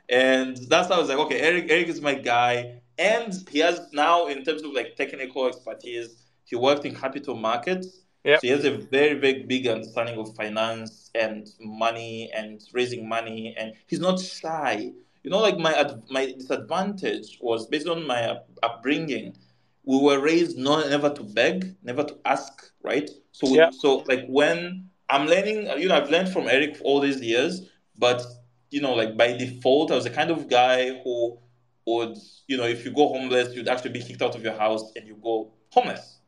And 0.08 0.56
that's 0.68 0.88
how 0.88 0.94
I 0.94 0.98
was 0.98 1.08
like, 1.08 1.18
okay, 1.18 1.40
Eric, 1.40 1.66
Eric 1.70 1.88
is 1.88 2.00
my 2.00 2.14
guy. 2.14 2.80
And 2.98 3.32
he 3.50 3.58
has 3.60 3.80
now 3.92 4.26
in 4.26 4.44
terms 4.44 4.62
of 4.62 4.72
like 4.72 4.96
technical 4.96 5.46
expertise 5.46 6.24
he 6.44 6.56
worked 6.56 6.84
in 6.84 6.94
capital 6.94 7.36
markets. 7.36 8.00
Yeah. 8.24 8.36
so 8.36 8.40
he 8.42 8.48
has 8.48 8.64
a 8.64 8.76
very 8.76 9.14
very 9.14 9.44
big 9.44 9.68
understanding 9.68 10.18
of 10.18 10.34
finance 10.34 11.10
and 11.14 11.46
money 11.60 12.30
and 12.34 12.60
raising 12.72 13.08
money. 13.08 13.54
And 13.58 13.74
he's 13.86 14.00
not 14.00 14.18
shy. 14.18 14.92
You 15.22 15.30
know 15.30 15.38
like 15.40 15.58
my 15.58 15.94
my 16.10 16.26
disadvantage 16.32 17.38
was 17.40 17.66
based 17.66 17.86
on 17.86 18.06
my 18.06 18.38
upbringing 18.62 19.36
we 19.84 19.98
were 19.98 20.20
raised 20.20 20.58
not 20.58 20.88
never 20.90 21.08
to 21.10 21.22
beg 21.22 21.74
never 21.82 22.04
to 22.04 22.16
ask 22.24 22.72
right? 22.82 23.08
So 23.32 23.48
yeah. 23.48 23.70
so 23.70 24.04
like 24.08 24.26
when 24.26 24.88
i'm 25.10 25.26
learning 25.26 25.66
you 25.78 25.88
know 25.88 25.96
i've 25.96 26.10
learned 26.10 26.30
from 26.30 26.48
eric 26.48 26.76
all 26.82 27.00
these 27.00 27.20
years 27.20 27.68
but 27.96 28.24
you 28.70 28.81
know 28.81 28.94
like 28.94 29.16
by 29.16 29.37
default 29.37 29.90
i 29.90 29.94
was 29.94 30.04
the 30.04 30.11
kind 30.11 30.31
of 30.31 30.48
guy 30.48 31.00
who 31.02 31.38
would, 31.88 32.18
you 32.46 32.57
know, 32.57 32.64
if 32.64 32.85
you 32.85 32.90
go 32.90 33.09
homeless, 33.09 33.54
you'd 33.54 33.68
actually 33.68 33.90
be 33.90 34.02
kicked 34.02 34.22
out 34.22 34.35
of 34.35 34.42
your 34.42 34.52
house 34.52 34.92
and 34.94 35.07
you 35.07 35.16
go 35.22 35.50
homeless. 35.70 36.18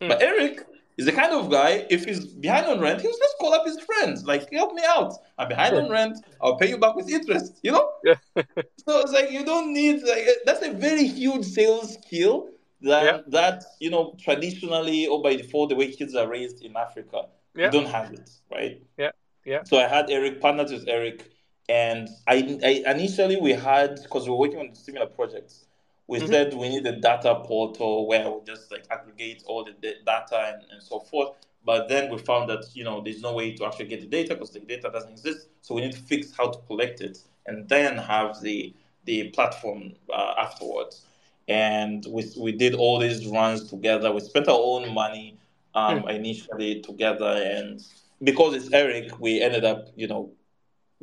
Mm. 0.00 0.08
But 0.08 0.22
Eric 0.22 0.60
is 0.96 1.06
the 1.06 1.12
kind 1.12 1.32
of 1.32 1.50
guy, 1.50 1.86
if 1.90 2.04
he's 2.04 2.26
behind 2.26 2.66
on 2.66 2.80
rent, 2.80 3.00
he'll 3.00 3.10
just 3.10 3.34
call 3.40 3.52
up 3.52 3.66
his 3.66 3.80
friends, 3.80 4.24
like, 4.24 4.50
help 4.52 4.74
me 4.74 4.82
out. 4.86 5.14
I'm 5.38 5.48
behind 5.48 5.74
on 5.76 5.90
rent. 5.90 6.18
I'll 6.40 6.56
pay 6.56 6.68
you 6.68 6.78
back 6.78 6.94
with 6.94 7.10
interest, 7.10 7.58
you 7.62 7.72
know? 7.72 7.90
Yeah. 8.04 8.14
so 8.36 9.00
it's 9.00 9.12
like, 9.12 9.30
you 9.30 9.44
don't 9.44 9.72
need, 9.72 10.02
like, 10.02 10.26
that's 10.44 10.64
a 10.64 10.72
very 10.72 11.06
huge 11.06 11.44
sales 11.44 11.94
skill 11.94 12.48
that, 12.82 13.04
yeah. 13.04 13.20
that, 13.28 13.64
you 13.80 13.90
know, 13.90 14.14
traditionally 14.18 15.06
or 15.06 15.22
by 15.22 15.34
default, 15.34 15.70
the 15.70 15.76
way 15.76 15.90
kids 15.90 16.14
are 16.14 16.28
raised 16.28 16.62
in 16.62 16.76
Africa, 16.76 17.26
yeah. 17.56 17.66
you 17.66 17.72
don't 17.72 17.88
have 17.88 18.12
it, 18.12 18.30
right? 18.50 18.80
Yeah. 18.96 19.10
Yeah. 19.44 19.62
So 19.64 19.78
I 19.78 19.88
had 19.88 20.10
Eric, 20.10 20.40
partnered 20.40 20.70
with 20.70 20.86
Eric 20.86 21.30
and 21.70 22.08
I, 22.26 22.58
I 22.64 22.90
initially 22.90 23.36
we 23.36 23.52
had 23.52 24.02
because 24.02 24.24
we 24.24 24.30
were 24.30 24.38
working 24.38 24.58
on 24.58 24.74
similar 24.74 25.06
projects. 25.06 25.66
We 26.08 26.18
mm-hmm. 26.18 26.26
said 26.26 26.54
we 26.54 26.68
need 26.68 26.84
a 26.84 26.96
data 26.96 27.42
portal 27.44 28.08
where 28.08 28.28
we 28.28 28.40
just 28.44 28.72
like 28.72 28.86
aggregate 28.90 29.44
all 29.46 29.64
the 29.64 29.72
data 29.72 30.52
and, 30.52 30.64
and 30.72 30.82
so 30.82 30.98
forth. 30.98 31.36
But 31.64 31.88
then 31.88 32.10
we 32.10 32.18
found 32.18 32.50
that 32.50 32.64
you 32.74 32.82
know 32.82 33.00
there's 33.00 33.22
no 33.22 33.34
way 33.34 33.54
to 33.54 33.64
actually 33.66 33.86
get 33.86 34.00
the 34.00 34.08
data 34.08 34.34
because 34.34 34.50
the 34.50 34.58
data 34.58 34.90
doesn't 34.92 35.12
exist. 35.12 35.48
So 35.62 35.76
we 35.76 35.82
need 35.82 35.92
to 35.92 36.00
fix 36.00 36.32
how 36.36 36.50
to 36.50 36.58
collect 36.66 37.02
it 37.02 37.18
and 37.46 37.68
then 37.68 37.96
have 37.98 38.40
the 38.40 38.74
the 39.04 39.28
platform 39.30 39.92
uh, 40.12 40.34
afterwards. 40.38 41.02
And 41.46 42.04
we, 42.08 42.24
we 42.36 42.52
did 42.52 42.74
all 42.74 42.98
these 42.98 43.26
runs 43.26 43.70
together. 43.70 44.12
We 44.12 44.20
spent 44.20 44.48
our 44.48 44.58
own 44.60 44.92
money 44.92 45.36
um, 45.74 46.02
mm. 46.02 46.14
initially 46.14 46.80
together, 46.80 47.40
and 47.44 47.80
because 48.24 48.54
it's 48.54 48.72
Eric, 48.72 49.20
we 49.20 49.40
ended 49.40 49.64
up 49.64 49.88
you 49.94 50.08
know 50.08 50.32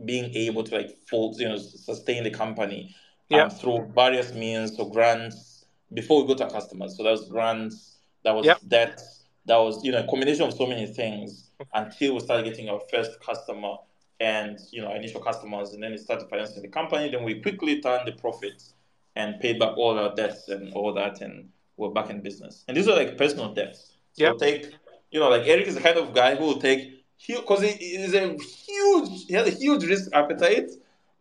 being 0.06 0.34
able 0.36 0.64
to 0.64 0.76
like 0.76 0.98
full, 1.10 1.36
you 1.38 1.48
know, 1.48 1.58
sustain 1.58 2.24
the 2.24 2.32
company 2.32 2.96
um, 3.32 3.38
yeah. 3.38 3.50
through 3.50 3.92
various 3.96 4.34
means, 4.34 4.76
so 4.76 4.86
grants 4.86 5.66
before 5.94 6.22
we 6.22 6.28
go 6.28 6.36
to 6.36 6.44
our 6.46 6.52
customers. 6.52 6.96
So 6.98 7.04
that 7.04 7.12
was 7.12 7.30
grants, 7.30 7.98
that 8.24 8.36
was 8.36 8.46
yep. 8.46 8.60
debt, 8.68 9.02
that 9.46 9.58
was 9.58 9.84
you 9.84 9.92
know 9.92 10.04
a 10.04 10.08
combination 10.08 10.44
of 10.44 10.54
so 10.54 10.68
many 10.68 10.86
things 10.86 11.52
until 11.74 12.16
we 12.16 12.20
started 12.20 12.46
getting 12.46 12.70
our 12.70 12.82
first 12.92 13.20
customer 13.22 13.76
and 14.20 14.60
you 14.72 14.82
know 14.82 14.94
initial 14.94 15.22
customers, 15.22 15.74
and 15.74 15.82
then 15.82 15.92
we 15.92 15.98
started 15.98 16.30
financing 16.30 16.62
the 16.62 16.68
company. 16.68 17.10
Then 17.10 17.24
we 17.24 17.42
quickly 17.42 17.82
turned 17.82 18.08
the 18.08 18.14
profits 18.14 18.74
and 19.16 19.40
paid 19.40 19.60
back 19.60 19.76
all 19.78 19.98
our 19.98 20.14
debts 20.16 20.48
and 20.50 20.74
all 20.74 20.94
that, 20.94 21.22
and 21.22 21.50
we're 21.78 21.90
back 21.90 22.10
in 22.10 22.22
business. 22.22 22.64
And 22.68 22.76
these 22.76 22.88
are 22.88 22.96
like 22.96 23.18
personal 23.18 23.54
debts. 23.54 23.94
So 24.14 24.26
Yeah. 24.26 24.34
take, 24.40 24.74
you 25.12 25.20
know, 25.20 25.30
like 25.30 25.48
Eric 25.48 25.68
is 25.68 25.76
the 25.76 25.82
kind 25.82 25.98
of 25.98 26.14
guy 26.14 26.36
who 26.36 26.46
will 26.46 26.60
take 26.60 26.97
because 27.28 27.62
he 27.62 27.70
is 27.70 28.14
a 28.14 28.36
huge, 28.36 29.26
he 29.28 29.34
has 29.34 29.48
a 29.48 29.52
huge 29.52 29.84
risk 29.86 30.10
appetite, 30.14 30.72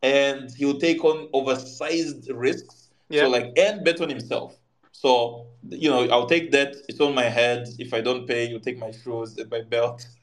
and 0.02 0.50
he 0.50 0.64
will 0.64 0.78
take 0.78 1.04
on 1.04 1.28
oversized 1.32 2.30
risks. 2.30 2.90
Yeah. 3.08 3.22
So 3.22 3.30
like 3.30 3.52
and 3.56 3.84
bet 3.84 4.00
on 4.00 4.08
himself. 4.08 4.56
So 4.92 5.46
you 5.68 5.90
know, 5.90 6.08
I'll 6.08 6.26
take 6.26 6.50
that. 6.52 6.76
It's 6.88 7.00
on 7.00 7.14
my 7.14 7.24
head. 7.24 7.68
If 7.78 7.92
I 7.92 8.00
don't 8.00 8.26
pay, 8.26 8.48
you 8.48 8.58
take 8.58 8.78
my 8.78 8.90
shoes 8.90 9.36
and 9.38 9.50
my 9.50 9.62
belt. 9.62 10.06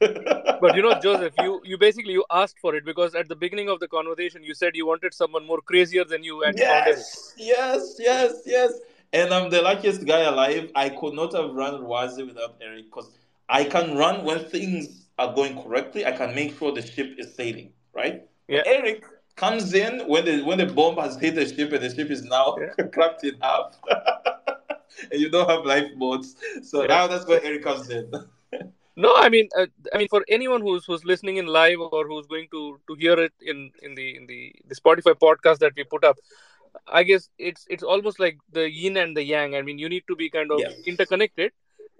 But 0.60 0.76
you 0.76 0.82
know, 0.82 0.98
Joseph, 1.00 1.34
you 1.38 1.60
you 1.64 1.76
basically 1.76 2.12
you 2.12 2.24
asked 2.30 2.58
for 2.58 2.74
it 2.74 2.84
because 2.84 3.14
at 3.14 3.28
the 3.28 3.36
beginning 3.36 3.68
of 3.68 3.80
the 3.80 3.88
conversation 3.88 4.42
you 4.42 4.54
said 4.54 4.74
you 4.74 4.86
wanted 4.86 5.12
someone 5.12 5.46
more 5.46 5.60
crazier 5.60 6.04
than 6.04 6.22
you 6.24 6.42
and 6.44 6.56
yes, 6.56 7.34
yes, 7.36 7.96
yes, 7.98 8.42
yes. 8.46 8.72
And 9.12 9.32
I'm 9.32 9.50
the 9.50 9.62
luckiest 9.62 10.04
guy 10.06 10.20
alive. 10.20 10.70
I 10.74 10.88
could 10.88 11.14
not 11.14 11.34
have 11.34 11.52
run 11.54 11.82
Rwazi 11.82 12.26
without 12.26 12.56
Eric 12.60 12.86
because 12.86 13.10
I 13.48 13.64
can 13.64 13.96
run 13.96 14.24
when 14.24 14.40
things 14.46 15.03
are 15.18 15.32
going 15.34 15.60
correctly. 15.62 16.04
I 16.06 16.12
can 16.12 16.34
make 16.34 16.56
sure 16.58 16.72
the 16.72 16.82
ship 16.82 17.14
is 17.18 17.34
sailing, 17.34 17.72
right? 17.94 18.22
Yeah. 18.48 18.58
But 18.64 18.66
Eric 18.68 19.04
comes 19.36 19.74
in 19.74 20.00
when 20.08 20.24
the 20.24 20.42
when 20.42 20.58
the 20.58 20.66
bomb 20.66 20.96
has 20.98 21.16
hit 21.18 21.34
the 21.34 21.46
ship 21.46 21.72
and 21.72 21.82
the 21.82 21.94
ship 21.94 22.10
is 22.10 22.22
now 22.24 22.56
cracked 22.92 23.24
in 23.24 23.36
half. 23.40 23.78
and 25.10 25.20
you 25.20 25.30
don't 25.30 25.48
have 25.48 25.64
lifeboats. 25.64 26.34
So 26.62 26.82
Yeah. 26.82 26.88
now 26.88 27.06
that's 27.08 27.26
where 27.26 27.42
Eric 27.42 27.62
comes 27.64 27.90
in. 27.90 28.10
No, 28.96 29.12
I 29.16 29.28
mean, 29.28 29.48
uh, 29.58 29.66
I 29.92 29.98
mean, 29.98 30.08
for 30.08 30.24
anyone 30.28 30.60
who's 30.60 30.84
who's 30.86 31.04
listening 31.04 31.36
in 31.38 31.46
live 31.46 31.80
or 31.80 32.06
who's 32.06 32.26
going 32.26 32.46
to 32.52 32.78
to 32.88 32.94
hear 32.94 33.18
it 33.18 33.32
in 33.40 33.70
in 33.82 33.94
the 33.94 34.16
in 34.16 34.26
the 34.26 34.52
the 34.68 34.74
Spotify 34.74 35.14
podcast 35.24 35.58
that 35.58 35.72
we 35.76 35.84
put 35.84 36.04
up, 36.04 36.16
I 36.86 37.02
guess 37.02 37.28
it's 37.38 37.66
it's 37.68 37.82
almost 37.82 38.20
like 38.20 38.38
the 38.52 38.70
yin 38.70 38.96
and 38.96 39.16
the 39.16 39.24
yang. 39.24 39.56
I 39.56 39.62
mean, 39.62 39.78
you 39.78 39.88
need 39.88 40.04
to 40.08 40.16
be 40.16 40.28
kind 40.30 40.52
of 40.52 40.58
Yes. 40.60 40.74
interconnected, 40.86 41.52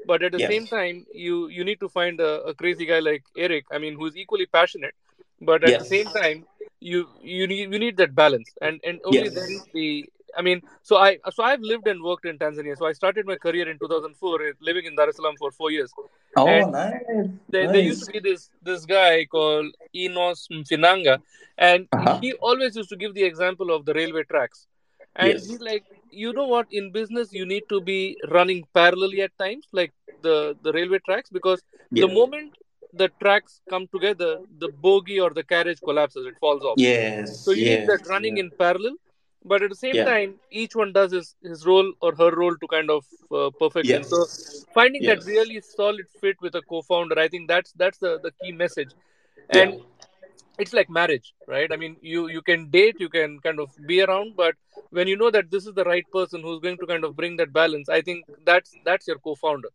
but 0.06 0.22
at 0.22 0.32
the 0.32 0.40
Yes. 0.40 0.50
same 0.50 0.66
time, 0.68 1.06
you 1.12 1.48
you 1.48 1.64
need 1.64 1.80
to 1.80 1.88
find 1.88 2.20
a, 2.20 2.42
a 2.44 2.54
crazy 2.54 2.86
guy 2.86 3.00
like 3.00 3.22
Eric. 3.36 3.64
I 3.72 3.78
mean, 3.78 3.96
who's 3.98 4.16
equally 4.16 4.46
passionate, 4.46 4.94
but 5.40 5.64
at 5.64 5.78
the 5.78 5.84
same 5.84 6.10
time, 6.10 6.46
you 6.80 7.08
you 7.22 7.46
need 7.46 7.72
you 7.72 7.78
need 7.78 7.96
that 7.98 8.14
balance, 8.14 8.54
and 8.60 8.80
and 8.84 9.00
only 9.04 9.28
Yes. 9.28 9.34
then 9.40 9.62
the. 9.72 10.08
I 10.36 10.42
mean, 10.42 10.62
so 10.82 10.96
I 10.96 11.18
so 11.30 11.42
I've 11.44 11.60
lived 11.60 11.86
and 11.86 12.02
worked 12.02 12.24
in 12.26 12.38
Tanzania. 12.38 12.76
So 12.76 12.86
I 12.86 12.92
started 12.92 13.26
my 13.26 13.36
career 13.36 13.68
in 13.68 13.78
2004, 13.78 14.42
uh, 14.42 14.52
living 14.60 14.84
in 14.86 14.96
Dar 14.96 15.08
es 15.08 15.16
Salaam 15.16 15.36
for 15.36 15.50
four 15.50 15.70
years. 15.70 15.92
Oh, 16.36 16.58
And 16.58 16.70
nice. 16.70 17.28
There, 17.48 17.68
there 17.68 17.80
used 17.80 18.00
to 18.00 18.06
be 18.12 18.20
this 18.20 18.50
this 18.62 18.84
guy 18.84 19.24
called 19.26 19.74
Enos 19.94 20.48
Mfinanga, 20.50 21.18
and 21.58 21.88
Uh-huh. 21.92 22.20
he 22.20 22.32
always 22.34 22.76
used 22.76 22.88
to 22.90 22.96
give 22.96 23.14
the 23.14 23.24
example 23.24 23.70
of 23.74 23.84
the 23.84 23.94
railway 23.94 24.22
tracks. 24.24 24.66
And 25.14 25.38
Yes. 25.38 25.46
he's 25.46 25.60
like, 25.60 25.84
you 26.14 26.32
know 26.32 26.46
what? 26.46 26.66
In 26.70 26.92
business, 26.92 27.32
you 27.32 27.46
need 27.46 27.64
to 27.68 27.80
be 27.80 28.16
running 28.30 28.64
parallelly 28.74 29.20
at 29.24 29.36
times, 29.38 29.68
like 29.72 29.92
the 30.22 30.56
the 30.62 30.72
railway 30.72 30.98
tracks, 31.06 31.30
because 31.30 31.62
the 31.96 32.08
moment 32.08 32.54
the 32.92 33.08
tracks 33.22 33.60
come 33.68 33.86
together, 33.88 34.32
the 34.58 34.68
bogie 34.68 35.20
or 35.20 35.30
the 35.30 35.44
carriage 35.44 35.80
collapses; 35.82 36.26
it 36.26 36.38
falls 36.38 36.64
off. 36.64 36.80
Yes. 36.80 37.44
So 37.44 37.52
you 37.52 37.64
yes, 37.64 37.78
need 37.78 37.86
that 37.86 38.06
running 38.08 38.36
in 38.38 38.50
parallel, 38.58 38.96
but 39.44 39.62
at 39.62 39.70
the 39.70 39.76
same 39.76 40.00
Yeah. 40.00 40.04
time, 40.04 40.40
each 40.50 40.74
one 40.74 40.92
does 40.92 41.12
his, 41.12 41.36
his 41.42 41.66
role 41.66 41.92
or 42.00 42.14
her 42.14 42.30
role 42.34 42.56
to 42.56 42.66
kind 42.68 42.90
of 42.90 43.04
uh, 43.30 43.50
perfection. 43.58 44.02
Yes. 44.02 44.08
So 44.08 44.26
finding 44.74 45.04
that 45.06 45.24
really 45.24 45.60
solid 45.60 46.08
fit 46.20 46.36
with 46.40 46.54
a 46.54 46.62
co-founder, 46.62 47.18
I 47.18 47.28
think 47.28 47.48
that's 47.48 47.72
that's 47.72 47.98
the, 47.98 48.18
the 48.22 48.32
key 48.32 48.52
message. 48.52 48.94
Yeah. 49.52 49.70
And 49.70 49.74
it's 50.58 50.72
like 50.72 50.88
marriage, 50.90 51.34
right? 51.46 51.70
I 51.72 51.76
mean, 51.76 51.96
you 52.00 52.28
you 52.28 52.42
can 52.42 52.70
date, 52.70 52.96
you 52.98 53.08
can 53.08 53.38
kind 53.40 53.60
of 53.60 53.70
be 53.86 54.02
around, 54.02 54.36
but 54.36 54.54
when 54.90 55.08
you 55.08 55.16
know 55.16 55.30
that 55.30 55.50
this 55.50 55.66
is 55.66 55.74
the 55.74 55.84
right 55.84 56.06
person 56.12 56.42
who's 56.42 56.60
going 56.60 56.78
to 56.78 56.86
kind 56.86 57.04
of 57.04 57.16
bring 57.16 57.36
that 57.36 57.52
balance, 57.52 57.88
I 57.88 58.00
think 58.02 58.26
that's 58.44 58.76
that's 58.84 59.06
your 59.06 59.18
co-founder. 59.18 59.68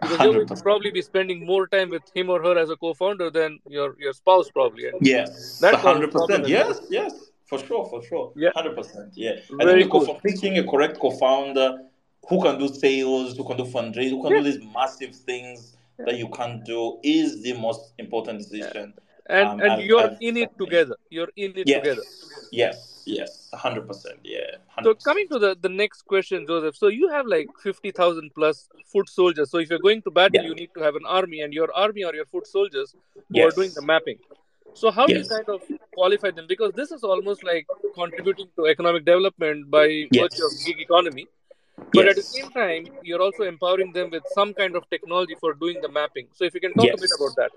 Because 0.00 0.18
to 0.20 0.32
100%. 0.32 0.62
probably 0.62 0.90
be 0.90 1.02
spending 1.02 1.44
more 1.44 1.66
time 1.66 1.90
with 1.90 2.02
him 2.14 2.30
or 2.30 2.42
her 2.42 2.58
as 2.58 2.70
a 2.70 2.76
co-founder 2.76 3.30
than 3.30 3.58
your 3.68 3.96
your 3.98 4.12
spouse 4.12 4.50
probably. 4.50 4.86
And 4.88 4.96
Yes, 5.00 5.58
That's 5.60 5.76
a 5.82 5.86
hundred 5.88 6.12
what 6.12 6.28
percent. 6.28 6.46
problem 6.46 6.50
Yes, 6.58 6.80
yes, 6.90 7.12
for 7.46 7.58
sure, 7.58 7.84
for 7.88 8.02
sure. 8.02 8.32
Yeah. 8.36 8.50
hundred 8.54 8.76
percent. 8.76 9.12
Yeah, 9.14 9.32
I 9.60 9.64
Very 9.64 9.82
think 9.82 9.92
the 9.92 9.98
co- 9.98 10.06
cool. 10.06 10.20
picking 10.22 10.58
a 10.58 10.64
correct 10.64 10.98
co-founder 10.98 11.68
who 12.28 12.40
can 12.42 12.58
do 12.58 12.68
sales, 12.68 13.36
who 13.36 13.44
can 13.44 13.56
do 13.56 13.64
fundraising, 13.64 14.10
who 14.10 14.22
can 14.22 14.32
do 14.38 14.42
these 14.42 14.60
massive 14.74 15.14
things 15.14 15.76
that 16.06 16.16
you 16.16 16.28
can't 16.28 16.64
do 16.64 16.98
is 17.02 17.42
the 17.42 17.52
most 17.54 17.92
important 17.98 18.38
decision. 18.38 18.94
And, 19.38 19.46
Um, 19.48 19.60
and 19.64 19.72
I've- 19.72 19.84
you're 19.88 20.06
I've- 20.06 20.26
in 20.28 20.36
it 20.44 20.50
together. 20.62 20.96
You're 21.16 21.32
in 21.44 21.50
it 21.62 21.66
Yes, 21.72 21.78
together. 21.78 22.04
yes, 22.60 22.76
yes, 23.16 23.30
hundred 23.64 23.84
percent. 23.90 24.18
Yeah. 24.34 24.50
So 24.84 24.90
100%. 24.94 25.04
coming 25.08 25.26
to 25.32 25.38
the, 25.44 25.50
the 25.66 25.72
next 25.82 26.02
question, 26.12 26.46
Joseph. 26.50 26.76
So 26.82 26.88
you 26.98 27.08
have 27.16 27.26
like 27.36 27.48
fifty 27.68 27.90
thousand 28.00 28.30
plus 28.38 28.68
foot 28.92 29.08
soldiers. 29.20 29.50
So 29.54 29.58
if 29.64 29.70
you're 29.70 29.84
going 29.88 30.02
to 30.08 30.10
battle, 30.20 30.42
Yeah. 30.42 30.48
you 30.50 30.54
need 30.62 30.70
to 30.76 30.80
have 30.86 30.96
an 31.02 31.06
army, 31.20 31.40
and 31.46 31.52
your 31.60 31.70
army 31.84 32.04
or 32.10 32.14
your 32.20 32.28
foot 32.34 32.46
soldiers 32.56 32.94
who 33.28 33.42
are 33.46 33.50
doing 33.60 33.72
the 33.80 33.84
mapping. 33.92 34.18
So 34.80 34.90
how 34.96 35.04
do 35.06 35.14
you 35.20 35.24
kind 35.34 35.48
of 35.56 35.62
qualify 35.98 36.30
them? 36.38 36.46
Because 36.54 36.72
this 36.80 36.90
is 36.96 37.02
almost 37.12 37.42
like 37.50 37.66
contributing 38.00 38.48
to 38.56 38.66
economic 38.74 39.04
development 39.12 39.68
by 39.76 39.86
Yes. 39.86 40.22
virtue 40.24 40.44
of 40.48 40.52
gig 40.64 40.80
economy. 40.88 41.26
But 41.96 42.08
at 42.10 42.16
the 42.16 42.22
same 42.22 42.50
time, 42.56 42.82
you're 43.08 43.22
also 43.26 43.44
empowering 43.54 43.92
them 43.98 44.10
with 44.14 44.24
some 44.38 44.50
kind 44.60 44.76
of 44.76 44.88
technology 44.94 45.36
for 45.42 45.50
doing 45.54 45.78
the 45.84 45.88
mapping. 45.98 46.26
So 46.38 46.44
if 46.48 46.54
you 46.54 46.60
can 46.66 46.72
talk 46.74 46.90
a 46.98 47.00
bit 47.04 47.10
about 47.18 47.34
that. 47.40 47.52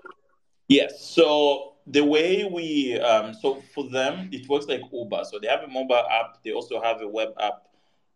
Yes. 0.68 1.04
So 1.04 1.74
the 1.86 2.04
way 2.04 2.48
we, 2.50 2.98
um, 3.00 3.34
so 3.34 3.62
for 3.74 3.88
them, 3.90 4.28
it 4.32 4.48
works 4.48 4.66
like 4.66 4.80
Uber. 4.92 5.24
So 5.30 5.38
they 5.38 5.48
have 5.48 5.62
a 5.62 5.68
mobile 5.68 6.04
app. 6.10 6.42
They 6.42 6.52
also 6.52 6.80
have 6.80 7.00
a 7.00 7.08
web 7.08 7.30
app, 7.40 7.66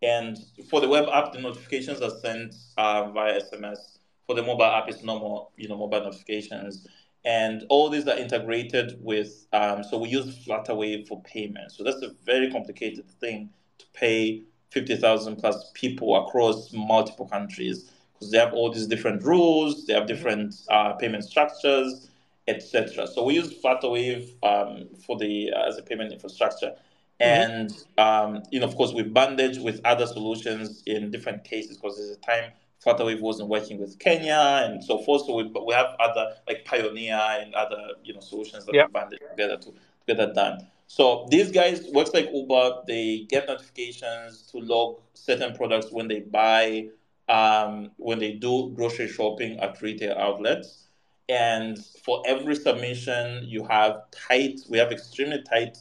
and 0.03 0.37
for 0.71 0.81
the 0.81 0.89
web 0.89 1.09
app, 1.13 1.33
the 1.33 1.41
notifications 1.41 2.01
are 2.01 2.11
sent 2.11 2.55
uh, 2.77 3.11
via 3.11 3.41
SMS. 3.41 3.99
For 4.27 4.35
the 4.35 4.43
mobile 4.43 4.65
app, 4.65 4.89
it's 4.89 5.03
normal, 5.03 5.53
you 5.57 5.69
know, 5.69 5.77
mobile 5.77 6.03
notifications, 6.05 6.87
and 7.25 7.65
all 7.69 7.91
these 7.91 8.07
are 8.09 8.17
integrated 8.17 8.99
with. 9.03 9.47
Um, 9.53 9.83
so 9.85 9.99
we 9.99 10.09
use 10.09 10.45
Flutterwave 10.47 11.07
for 11.07 11.23
payment. 11.23 11.73
So 11.73 11.85
that's 11.85 12.03
a 12.03 12.11
very 12.25 12.51
complicated 12.51 13.11
thing 13.21 13.51
to 13.79 13.87
pay 13.93 14.43
fifty 14.71 14.97
thousand 14.97 15.37
plus 15.37 15.71
people 15.75 16.17
across 16.27 16.73
multiple 16.73 17.27
countries 17.27 17.91
because 18.15 18.31
they 18.31 18.39
have 18.39 18.55
all 18.55 18.71
these 18.73 18.87
different 18.87 19.23
rules. 19.23 19.87
They 19.87 19.93
have 19.93 20.07
different 20.07 20.55
uh, 20.71 20.95
payment 20.95 21.25
structures 21.25 22.09
etc. 22.49 23.07
So 23.07 23.23
we 23.25 23.35
use 23.35 23.53
Flutterwave 23.63 24.31
um, 24.43 24.89
for 25.07 25.17
the 25.19 25.53
uh, 25.53 25.69
as 25.69 25.79
a 25.79 25.83
payment 25.83 26.13
infrastructure, 26.13 26.75
and 27.21 27.71
um, 27.99 28.43
you 28.51 28.61
know, 28.61 28.67
of 28.67 28.77
course, 28.77 28.93
we 28.93 29.03
bandage 29.03 29.59
with 29.59 29.81
other 29.85 30.07
solutions 30.07 30.83
in 30.87 31.11
different 31.11 31.45
cases 31.45 31.77
because 31.77 31.97
there's 31.99 32.11
a 32.17 32.21
time 32.21 32.53
Flutterwave 32.85 33.21
wasn't 33.21 33.49
working 33.49 33.79
with 33.79 33.99
Kenya 33.99 34.63
and 34.65 34.83
so 34.83 34.99
forth. 34.99 35.27
So 35.27 35.35
we, 35.37 35.45
but 35.45 35.67
we 35.67 35.75
have 35.75 35.97
other 36.01 36.35
like 36.47 36.65
Payoneer 36.65 37.43
and 37.43 37.55
other 37.55 37.77
you 38.05 38.15
know 38.15 38.21
solutions 38.21 38.65
that 38.67 38.75
Yeah. 38.75 38.87
we 38.87 38.93
bandage 38.93 39.21
together 39.31 39.57
to, 39.59 39.67
to 39.71 39.73
get 40.07 40.17
that 40.17 40.35
done. 40.35 40.67
So 40.87 41.27
these 41.31 41.51
guys 41.53 41.85
works 41.93 42.15
like 42.15 42.31
Uber. 42.33 42.83
They 42.87 43.27
get 43.29 43.47
notifications 43.49 44.43
to 44.53 44.59
log 44.59 45.01
certain 45.15 45.55
products 45.55 45.93
when 45.93 46.09
they 46.09 46.21
buy, 46.21 46.89
um, 47.29 47.91
when 47.99 48.19
they 48.19 48.33
do 48.33 48.73
grocery 48.75 49.09
shopping 49.09 49.59
at 49.61 49.83
retail 49.83 50.17
outlets 50.19 50.88
and 51.29 51.79
for 52.05 52.23
every 52.27 52.55
submission 52.55 53.45
you 53.47 53.65
have 53.65 54.03
tight 54.11 54.61
we 54.69 54.79
have 54.79 54.91
extremely 54.93 55.43
tight 55.43 55.77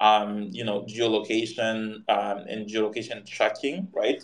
um, 0.00 0.48
you 0.52 0.64
know 0.64 0.82
geolocation 0.82 2.02
um, 2.08 2.38
and 2.48 2.66
geolocation 2.66 3.24
tracking 3.26 3.88
right 3.92 4.22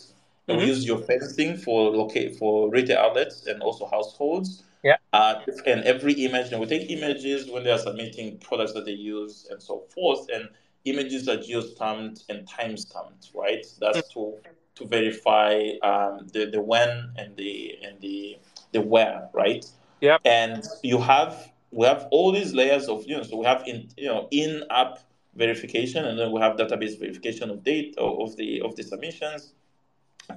and 0.49 0.57
Mhm. 0.57 0.61
we 0.61 0.67
use 0.67 0.87
geofencing 0.87 1.59
for 1.59 1.91
locate 1.91 2.37
for 2.37 2.71
retail 2.71 2.99
outlets 2.99 3.47
and 3.47 3.63
also 3.63 3.87
households 3.87 4.63
Yeah. 4.83 4.97
uh, 5.13 5.37
and 5.67 5.83
every 5.85 6.13
image 6.25 6.53
and 6.53 6.61
we 6.61 6.67
take 6.67 6.91
images 6.91 7.51
when 7.51 7.65
they 7.65 7.71
are 7.71 7.79
submitting 7.79 8.39
products 8.39 8.73
that 8.73 8.85
they 8.85 8.93
use 8.93 9.47
and 9.51 9.63
so 9.63 9.81
forth 9.95 10.27
and 10.33 10.49
images 10.85 11.29
are 11.29 11.37
geostamped 11.37 12.25
and 12.29 12.47
time 12.49 12.77
stamped 12.77 13.31
right 13.35 13.65
that's 13.81 14.03
to 14.11 14.35
to 14.75 14.87
verify 14.87 15.55
um, 15.83 16.27
the 16.33 16.47
the 16.47 16.61
when 16.61 17.11
and 17.17 17.37
the 17.37 17.79
and 17.83 18.01
the 18.01 18.39
the 18.73 18.81
where 18.81 19.29
right 19.33 19.65
Yeah. 20.01 20.19
and 20.25 20.65
you 20.83 20.99
have 20.99 21.53
we 21.71 21.87
have 21.87 22.07
all 22.11 22.33
these 22.33 22.55
layers 22.55 22.89
of 22.89 23.05
you 23.07 23.17
know 23.17 23.23
so 23.23 23.37
we 23.37 23.45
have 23.45 23.63
in 23.67 23.89
you 23.97 24.07
know 24.07 24.29
in 24.31 24.63
app 24.71 24.99
verification 25.39 26.05
and 26.05 26.19
then 26.19 26.33
we 26.33 26.41
have 26.41 26.57
database 26.57 26.99
verification 26.99 27.51
of 27.51 27.63
data 27.63 28.01
of 28.01 28.37
the 28.37 28.61
of 28.61 28.77
the 28.77 28.83
submissions. 28.83 29.55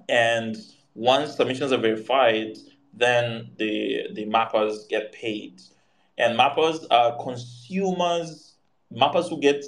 And 0.08 0.56
once 0.96 1.36
submissions 1.36 1.72
are 1.72 1.78
verified 1.78 2.58
then 2.94 3.52
the 3.58 4.08
the 4.14 4.26
mappers 4.26 4.88
get 4.88 5.12
paid. 5.12 5.62
And 6.18 6.38
mappers 6.38 6.86
are 6.92 7.18
consumers 7.22 8.56
mappers 8.94 9.30
who 9.30 9.40
get 9.40 9.66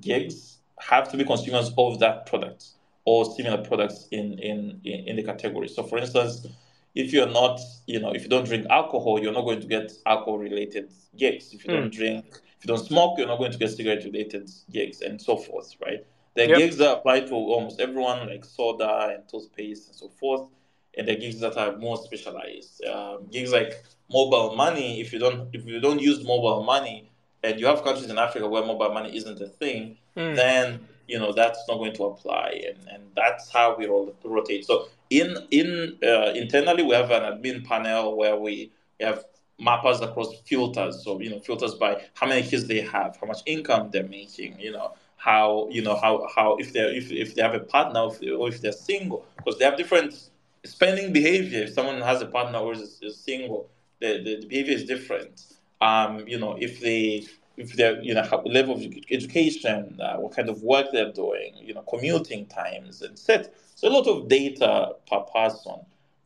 gigs 0.00 0.58
have 0.78 1.10
to 1.10 1.16
be 1.16 1.24
consumers 1.24 1.72
of 1.78 1.98
that 2.00 2.26
product 2.26 2.66
or 3.04 3.24
similar 3.24 3.58
products 3.58 4.06
in 4.10 4.38
in 4.38 4.80
in, 4.84 5.08
in 5.08 5.16
the 5.16 5.22
category. 5.22 5.68
So 5.68 5.82
for 5.82 5.98
instance 5.98 6.46
if 6.94 7.12
you're 7.12 7.28
not, 7.30 7.60
you 7.86 8.00
know, 8.00 8.12
if 8.12 8.22
you 8.22 8.28
don't 8.28 8.46
drink 8.46 8.66
alcohol, 8.70 9.20
you're 9.20 9.32
not 9.32 9.42
going 9.44 9.60
to 9.60 9.66
get 9.66 9.92
alcohol 10.06 10.38
related 10.38 10.92
gigs. 11.16 11.52
If 11.52 11.64
you 11.64 11.70
don't 11.70 11.92
drink, 11.92 12.24
if 12.30 12.64
you 12.64 12.68
don't 12.68 12.84
smoke, 12.84 13.18
you're 13.18 13.26
not 13.26 13.38
going 13.38 13.52
to 13.52 13.58
get 13.58 13.70
cigarette 13.70 14.04
related 14.04 14.48
gigs 14.70 15.00
and 15.00 15.20
so 15.20 15.36
forth, 15.36 15.74
right? 15.84 16.04
There 16.34 16.46
are 16.46 16.50
Yep. 16.50 16.58
gigs 16.58 16.76
that 16.78 16.92
apply 16.98 17.20
to 17.20 17.34
almost 17.34 17.80
everyone, 17.80 18.28
like 18.28 18.44
soda 18.44 19.10
and 19.14 19.28
toothpaste 19.28 19.88
and 19.88 19.96
so 19.96 20.08
forth. 20.08 20.48
And 20.96 21.08
there 21.08 21.16
are 21.16 21.20
gigs 21.20 21.40
that 21.40 21.56
are 21.56 21.76
more 21.76 21.96
specialized. 21.96 22.84
Um, 22.84 23.26
gigs 23.30 23.52
like 23.52 23.82
mobile 24.08 24.54
money. 24.54 25.00
If 25.00 25.12
you 25.12 25.18
don't, 25.18 25.48
if 25.52 25.66
you 25.66 25.80
don't 25.80 26.00
use 26.00 26.22
mobile 26.24 26.62
money, 26.62 27.10
and 27.42 27.58
you 27.60 27.66
have 27.66 27.82
countries 27.82 28.08
in 28.10 28.18
Africa 28.18 28.48
where 28.48 28.64
mobile 28.64 28.92
money 28.94 29.16
isn't 29.16 29.40
a 29.40 29.48
thing, 29.48 29.96
Hmm. 30.16 30.34
then 30.34 30.86
you 31.08 31.18
know 31.18 31.32
that's 31.32 31.58
not 31.68 31.76
going 31.78 31.92
to 31.94 32.04
apply, 32.04 32.62
and, 32.68 32.78
and 32.88 33.02
that's 33.14 33.50
how 33.50 33.74
we 33.76 33.86
roll, 33.86 34.14
rotate. 34.24 34.64
So 34.64 34.88
in 35.10 35.36
in 35.50 35.98
uh, 36.02 36.32
internally, 36.34 36.82
we 36.82 36.94
have 36.94 37.10
an 37.10 37.22
admin 37.22 37.64
panel 37.64 38.16
where 38.16 38.36
we 38.36 38.72
have 39.00 39.24
mappers 39.60 40.02
across 40.02 40.34
filters. 40.46 41.02
So 41.04 41.20
you 41.20 41.30
know 41.30 41.40
filters 41.40 41.74
by 41.74 42.02
how 42.14 42.26
many 42.26 42.46
kids 42.46 42.66
they 42.66 42.80
have, 42.80 43.16
how 43.20 43.26
much 43.26 43.42
income 43.46 43.90
they're 43.92 44.08
making, 44.08 44.58
you 44.58 44.72
know 44.72 44.92
how 45.16 45.68
you 45.70 45.82
know 45.82 45.96
how 45.96 46.26
how 46.34 46.56
if 46.56 46.72
they 46.72 46.80
if, 46.80 47.10
if 47.10 47.34
they 47.34 47.42
have 47.42 47.54
a 47.54 47.60
partner 47.60 48.06
if, 48.10 48.38
or 48.38 48.48
if 48.48 48.60
they're 48.60 48.72
single 48.72 49.24
because 49.36 49.58
they 49.58 49.64
have 49.64 49.76
different 49.76 50.30
spending 50.64 51.12
behavior. 51.12 51.62
If 51.64 51.72
someone 51.74 52.00
has 52.00 52.20
a 52.22 52.26
partner 52.26 52.58
or 52.58 52.72
is, 52.74 52.98
is 53.02 53.18
single, 53.18 53.68
the, 54.00 54.22
the, 54.22 54.40
the 54.40 54.46
behavior 54.46 54.74
is 54.74 54.84
different. 54.84 55.44
Um, 55.80 56.26
you 56.26 56.38
know 56.38 56.56
if 56.60 56.80
they 56.80 57.26
if 57.56 57.74
they're 57.74 58.00
you 58.02 58.14
know 58.14 58.22
how, 58.22 58.42
level 58.42 58.74
of 58.74 58.82
education, 59.10 59.98
uh, 60.00 60.16
what 60.16 60.34
kind 60.34 60.48
of 60.48 60.62
work 60.62 60.86
they're 60.92 61.12
doing, 61.12 61.54
you 61.60 61.74
know 61.74 61.82
commuting 61.82 62.46
times 62.46 63.02
and 63.02 63.18
set. 63.18 63.54
So 63.74 63.88
a 63.88 63.90
lot 63.90 64.06
of 64.06 64.28
data 64.28 64.92
per 65.10 65.20
person. 65.20 65.76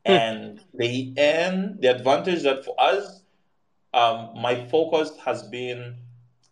Hmm. 0.06 0.12
And 0.12 0.60
the 0.74 1.12
end, 1.16 1.78
the 1.80 1.88
advantage 1.88 2.42
that 2.42 2.64
for 2.64 2.74
us, 2.78 3.22
um, 3.94 4.30
my 4.36 4.66
focus 4.68 5.10
has 5.24 5.42
been 5.44 5.96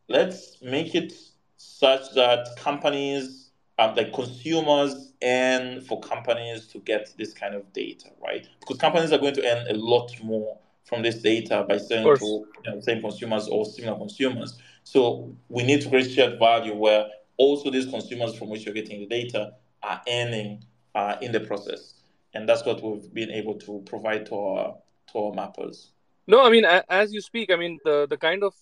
let's 0.09 0.59
make 0.63 0.95
it 0.95 1.13
such 1.57 2.13
that 2.15 2.47
companies, 2.57 3.51
um, 3.79 3.95
like 3.95 4.13
consumers, 4.13 5.13
and 5.23 5.85
for 5.87 6.01
companies 6.01 6.67
to 6.69 6.79
get 6.81 7.13
this 7.19 7.33
kind 7.33 7.55
of 7.55 7.73
data, 7.73 8.09
right? 8.23 8.47
Because 8.61 8.79
companies 8.79 9.13
are 9.13 9.19
going 9.19 9.35
to 9.35 9.47
earn 9.47 9.67
a 9.69 9.75
lot 9.75 10.13
more 10.23 10.59
from 10.87 11.03
this 11.03 11.17
data 11.17 11.65
by 11.69 11.77
selling 11.77 12.17
to 12.17 12.25
you 12.65 12.71
know, 12.71 12.81
same 12.81 13.01
consumers 13.03 13.49
or 13.49 13.65
similar 13.67 13.97
consumers. 13.99 14.59
So 14.85 15.35
we 15.49 15.65
need 15.65 15.83
to 15.83 15.89
create 15.89 16.11
shared 16.11 16.39
value 16.39 16.75
where 16.75 17.07
also 17.37 17.71
these 17.71 17.87
consumers 17.87 18.35
from 18.37 18.49
which 18.49 18.65
you're 18.65 18.75
getting 18.75 19.01
the 19.01 19.07
data 19.07 19.53
are 19.83 20.01
earning 20.09 20.65
uh, 20.95 21.17
in 21.21 21.33
the 21.33 21.41
process, 21.41 21.95
and 22.35 22.49
that's 22.49 22.65
what 22.65 22.83
we've 22.83 23.13
been 23.13 23.31
able 23.31 23.55
to 23.55 23.83
provide 23.87 24.27
to 24.27 24.35
our 24.37 24.75
to 25.13 25.19
our 25.19 25.33
mappers. 25.33 25.89
No, 26.27 26.45
I 26.45 26.51
mean, 26.51 26.65
as 26.65 27.13
you 27.13 27.21
speak, 27.21 27.51
I 27.53 27.57
mean, 27.57 27.79
the, 27.85 28.07
the 28.09 28.17
kind 28.17 28.43
of 28.43 28.55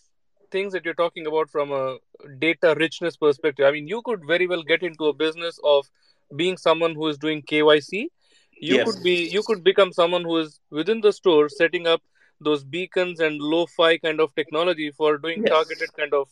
things 0.50 0.72
that 0.72 0.84
you're 0.84 0.94
talking 0.94 1.26
about 1.26 1.50
from 1.50 1.72
a 1.72 1.98
data 2.38 2.74
richness 2.78 3.16
perspective, 3.16 3.66
I 3.66 3.70
mean, 3.72 3.88
you 3.88 4.02
could 4.02 4.24
very 4.26 4.46
well 4.46 4.62
get 4.62 4.82
into 4.82 5.06
a 5.06 5.12
business 5.14 5.58
of 5.64 5.90
being 6.36 6.56
someone 6.56 6.94
who 6.94 7.08
is 7.08 7.18
doing 7.18 7.42
KYC. 7.42 8.10
You 8.60 8.76
Yes. 8.76 8.84
could 8.94 9.02
be, 9.02 9.28
you 9.28 9.42
could 9.42 9.64
become 9.64 9.92
someone 9.92 10.24
who 10.24 10.38
is 10.38 10.60
within 10.70 11.00
the 11.00 11.12
store 11.12 11.48
setting 11.48 11.86
up 11.86 12.02
those 12.40 12.64
beacons 12.64 13.20
and 13.20 13.40
lo-fi 13.40 13.98
kind 13.98 14.20
of 14.20 14.34
technology 14.34 14.90
for 14.90 15.18
doing 15.18 15.42
Yes. 15.42 15.50
targeted 15.50 15.92
kind 15.96 16.12
of 16.14 16.28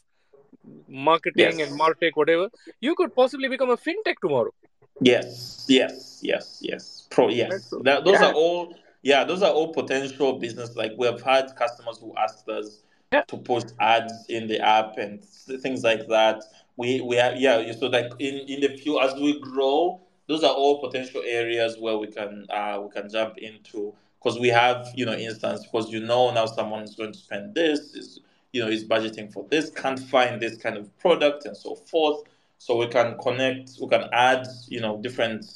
marketing 0.88 1.59
Yes. 1.59 1.70
and 1.70 1.80
martech, 1.80 2.12
whatever. 2.14 2.50
You 2.80 2.94
could 2.94 3.14
possibly 3.14 3.48
become 3.48 3.70
a 3.70 3.76
fintech 3.76 4.16
tomorrow. 4.20 4.53
Yes, 5.00 5.66
yes, 5.68 6.20
yes, 6.22 6.59
yes. 6.62 7.07
Pro, 7.11 7.28
yes. 7.28 7.66
so- 7.70 7.80
That, 7.80 8.05
those 8.05 8.20
yeah. 8.20 8.28
are 8.28 8.34
all. 8.34 8.74
Yeah, 9.05 9.24
those 9.24 9.42
are 9.42 9.50
all 9.50 9.72
potential 9.72 10.38
business. 10.38 10.76
Like 10.76 10.92
we 10.96 11.07
have 11.07 11.20
had 11.22 11.57
customers 11.57 11.98
who 11.98 12.14
asked 12.16 12.48
us 12.48 12.82
Yeah. 13.12 13.22
to 13.22 13.36
post 13.36 13.74
ads 13.80 14.12
in 14.28 14.46
the 14.46 14.61
app 14.61 14.96
and 14.96 15.22
things 15.64 15.82
like 15.82 16.07
that. 16.09 16.44
We 16.76 17.00
we 17.00 17.18
are 17.18 17.32
yeah. 17.34 17.72
So 17.72 17.86
like 17.88 18.12
in 18.20 18.34
in 18.48 18.61
the 18.61 18.68
few 18.76 19.00
as 19.00 19.12
we 19.14 19.40
grow, 19.40 20.00
those 20.28 20.44
are 20.44 20.53
all 20.55 20.80
potential 20.80 21.20
areas 21.26 21.76
where 21.80 21.98
we 21.98 22.07
can 22.07 22.46
uh 22.50 22.80
we 22.84 22.90
can 22.90 23.11
jump 23.11 23.38
into 23.38 23.92
because 24.22 24.38
we 24.38 24.48
have 24.48 24.88
you 24.94 25.04
know 25.04 25.14
instance 25.14 25.64
because 25.64 25.90
you 25.90 26.00
know 26.00 26.32
now 26.32 26.46
someone 26.46 26.82
is 26.82 26.94
going 26.94 27.12
to 27.12 27.18
spend 27.18 27.54
this 27.54 27.94
is 27.94 28.20
you 28.52 28.62
know 28.62 28.68
is 28.68 28.84
budgeting 28.84 29.32
for 29.32 29.46
this 29.50 29.70
can't 29.70 29.98
find 29.98 30.40
this 30.40 30.56
kind 30.56 30.76
of 30.76 30.96
product 30.98 31.44
and 31.44 31.56
so 31.56 31.74
forth. 31.74 32.22
So 32.58 32.76
we 32.76 32.86
can 32.86 33.18
connect 33.18 33.72
we 33.80 33.88
can 33.88 34.08
add 34.12 34.46
you 34.68 34.80
know 34.80 35.00
different 35.00 35.46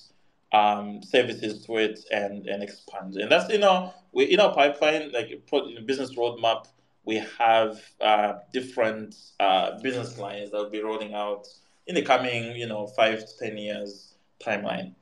um, 0.52 1.02
services 1.02 1.64
to 1.66 1.76
it 1.76 2.00
and 2.10 2.46
and 2.46 2.62
expand. 2.62 3.14
And 3.16 3.30
that's 3.30 3.50
you 3.52 3.58
know 3.58 3.92
we 4.12 4.24
in 4.24 4.40
our 4.40 4.54
pipeline 4.54 5.12
like 5.12 5.30
in 5.30 5.86
business 5.86 6.14
roadmap 6.14 6.66
we 7.04 7.22
have 7.38 7.80
uh, 8.00 8.34
different 8.52 9.14
uh, 9.38 9.78
business 9.80 10.18
lines 10.18 10.50
that 10.50 10.56
will 10.56 10.70
be 10.70 10.82
rolling 10.82 11.14
out 11.14 11.46
in 11.86 11.94
the 11.94 12.02
coming 12.02 12.56
you 12.56 12.66
know 12.66 12.88
five 12.88 13.20
to 13.20 13.38
ten 13.38 13.56
years 13.56 14.14
timeline 14.44 14.94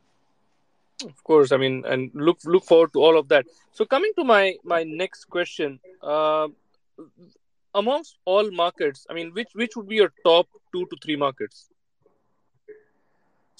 Of 1.04 1.22
course, 1.24 1.52
I 1.52 1.56
mean, 1.56 1.84
and 1.86 2.10
look 2.14 2.38
look 2.44 2.64
forward 2.64 2.92
to 2.94 3.00
all 3.00 3.18
of 3.18 3.28
that. 3.28 3.46
So 3.72 3.84
coming 3.84 4.12
to 4.16 4.24
my 4.24 4.56
my 4.64 4.82
next 4.84 5.26
question, 5.26 5.80
uh, 6.02 6.48
amongst 7.74 8.18
all 8.24 8.50
markets, 8.50 9.06
I 9.10 9.14
mean, 9.14 9.32
which 9.32 9.50
which 9.54 9.76
would 9.76 9.88
be 9.88 9.96
your 9.96 10.12
top 10.24 10.48
two 10.72 10.86
to 10.86 10.96
three 11.02 11.16
markets? 11.16 11.68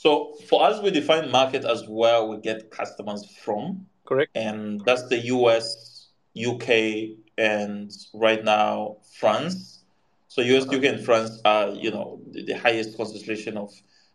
so 0.05 0.35
for 0.49 0.63
us 0.63 0.83
we 0.83 0.91
define 0.91 1.31
market 1.31 1.65
as 1.65 1.89
where 1.89 2.23
we 2.25 2.37
get 2.39 2.71
customers 2.71 3.25
from 3.43 3.87
Correct. 4.05 4.31
and 4.35 4.81
that's 4.85 5.09
the 5.09 5.19
US, 5.37 6.11
UK, 6.37 7.17
and 7.39 7.91
right 8.13 8.45
now 8.45 8.99
France. 9.19 9.85
So 10.29 10.43
US, 10.43 10.69
UK, 10.69 10.85
and 10.85 11.05
France 11.05 11.41
are 11.45 11.71
you 11.71 11.91
know 11.91 12.21
the, 12.33 12.45
the 12.45 12.53
highest 12.53 12.97
concentration 12.99 13.57
of 13.57 13.73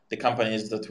the 0.10 0.18
companies 0.18 0.70
that 0.70 0.86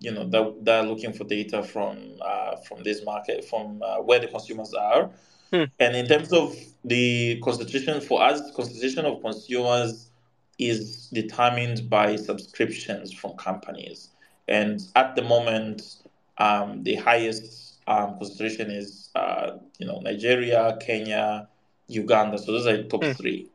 you 0.00 0.10
know 0.12 0.28
that, 0.28 0.64
that 0.64 0.84
are 0.84 0.86
looking 0.86 1.12
for 1.12 1.24
data 1.24 1.62
from 1.62 1.98
uh, 2.20 2.56
from 2.56 2.82
this 2.82 3.04
market 3.04 3.44
from 3.44 3.82
uh, 3.82 3.96
where 3.96 4.18
the 4.18 4.28
consumers 4.28 4.74
are. 4.74 5.10
Hmm. 5.52 5.64
And 5.78 5.96
in 5.96 6.06
terms 6.06 6.32
of 6.32 6.54
the 6.84 7.40
concentration 7.42 8.00
for 8.00 8.22
us, 8.22 8.40
concentration 8.54 9.04
of 9.06 9.20
consumers 9.22 10.10
is 10.58 11.08
determined 11.08 11.88
by 11.90 12.16
subscriptions 12.16 13.12
from 13.12 13.32
companies. 13.34 14.08
And 14.48 14.80
at 14.96 15.14
the 15.16 15.22
moment, 15.22 15.96
um, 16.38 16.82
the 16.82 16.96
highest 16.96 17.80
um, 17.86 18.18
concentration 18.18 18.70
is 18.70 19.10
uh, 19.14 19.52
you 19.78 19.86
know 19.86 20.00
Nigeria, 20.00 20.76
Kenya, 20.80 21.48
Uganda. 21.88 22.38
So 22.38 22.52
those 22.52 22.66
are 22.66 22.76
the 22.76 22.84
top 22.84 23.04
Hmm. 23.04 23.12
three. 23.12 23.48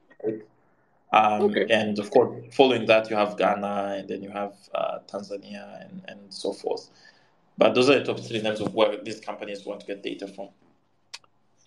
Um, 1.12 1.42
Okay. 1.44 1.66
And 1.70 1.98
of 2.00 2.12
course, 2.12 2.46
following 2.54 2.86
that, 2.88 3.10
you 3.10 3.16
have 3.16 3.38
Ghana, 3.38 3.96
and 4.00 4.08
then 4.10 4.22
you 4.22 4.30
have 4.30 4.54
uh, 4.76 5.00
Tanzania, 5.08 5.82
and, 5.82 6.04
and 6.08 6.34
so 6.34 6.52
forth. 6.54 6.90
But 7.58 7.74
those 7.74 7.90
are 7.90 7.98
the 8.00 8.06
top 8.06 8.20
three 8.20 8.42
terms 8.42 8.60
of 8.60 8.74
where 8.74 8.98
these 9.02 9.20
companies 9.20 9.66
want 9.66 9.82
to 9.82 9.88
get 9.88 10.04
data 10.04 10.28
from. 10.28 10.50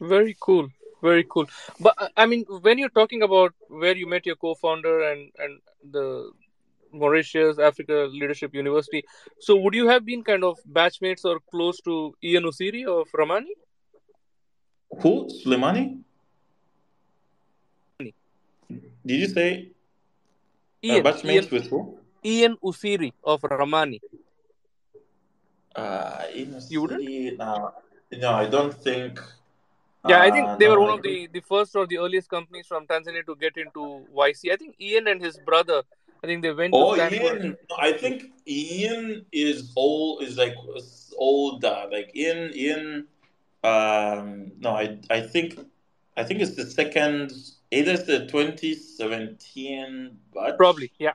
Very 0.01 0.37
cool. 0.41 0.69
Very 1.03 1.25
cool. 1.29 1.49
But 1.81 1.95
uh, 1.99 2.09
I 2.17 2.27
mean, 2.27 2.45
when 2.61 2.79
you're 2.79 2.91
talking 2.91 3.23
about 3.23 3.55
where 3.69 3.97
you 3.97 4.07
met 4.07 4.27
your 4.27 4.37
co-founder 4.37 5.11
and 5.11 5.33
and 5.39 5.61
the 5.91 6.31
Mauritius 6.93 7.59
Africa 7.59 8.09
Leadership 8.11 8.55
University, 8.55 9.05
so 9.39 9.57
would 9.57 9.75
you 9.75 9.89
have 9.89 10.05
been 10.05 10.23
kind 10.23 10.45
of 10.45 10.59
batchmates 10.71 11.25
or 11.25 11.41
close 11.51 11.81
to 11.83 12.15
Ian 12.23 12.45
Usiri 12.45 12.85
of 12.87 13.09
Ramani? 13.15 13.55
Who? 15.01 15.29
Suleimani? 15.29 16.03
Did 19.05 19.21
you 19.21 19.29
say 19.29 19.51
uh, 20.85 20.87
Ian, 20.87 20.95
Ian, 20.97 21.05
batchmates 21.05 21.51
with 21.51 21.69
who? 21.69 21.99
Ian 22.25 22.57
Usiri 22.63 23.13
of 23.25 23.43
Ramani. 23.45 24.01
Uh, 25.75 26.25
in 26.35 26.55
a 26.55 26.61
You 26.69 26.83
wouldn't? 26.83 27.01
city? 27.01 27.37
No, 27.39 27.73
no, 28.13 28.33
I 28.33 28.47
don't 28.47 28.75
think. 28.75 29.21
Yeah, 30.09 30.21
I 30.23 30.31
think 30.31 30.47
Uh, 30.49 30.57
they 30.57 30.69
were 30.69 30.81
one 30.81 30.91
I 30.91 30.95
of 30.95 31.03
the, 31.03 31.29
the 31.33 31.41
first 31.41 31.77
or 31.77 31.87
the 31.87 31.99
earliest 31.99 32.29
companies 32.29 32.67
from 32.67 32.87
Tanzania 32.87 33.25
to 33.27 33.37
get 33.37 33.57
into 33.57 34.07
YC. 34.15 34.51
I 34.53 34.57
think 34.57 34.75
Ian 34.81 35.09
and 35.09 35.21
his 35.23 35.39
brother, 35.39 35.83
I 36.25 36.27
think 36.27 36.43
they 36.43 36.53
went 36.53 36.73
Oh, 36.75 36.97
to 36.97 37.15
Ian. 37.15 37.57
No, 37.69 37.77
I 37.79 37.93
think 37.93 38.33
Ian 38.47 39.25
is 39.31 39.73
old. 39.77 40.23
Is 40.23 40.37
like 40.39 40.55
older. 41.17 41.87
Like 41.91 42.11
Ian. 42.17 42.51
Ian. 42.55 43.07
Um. 43.63 44.53
No, 44.59 44.71
I. 44.71 44.99
I 45.11 45.21
think. 45.21 45.59
I 46.17 46.25
think 46.25 46.41
it's 46.41 46.57
the 46.57 46.67
second. 46.67 47.33
Either 47.71 47.93
it's 47.93 48.05
the 48.05 48.27
2017 48.27 50.19
batch. 50.35 50.57
Probably, 50.57 50.93
yeah. 50.99 51.13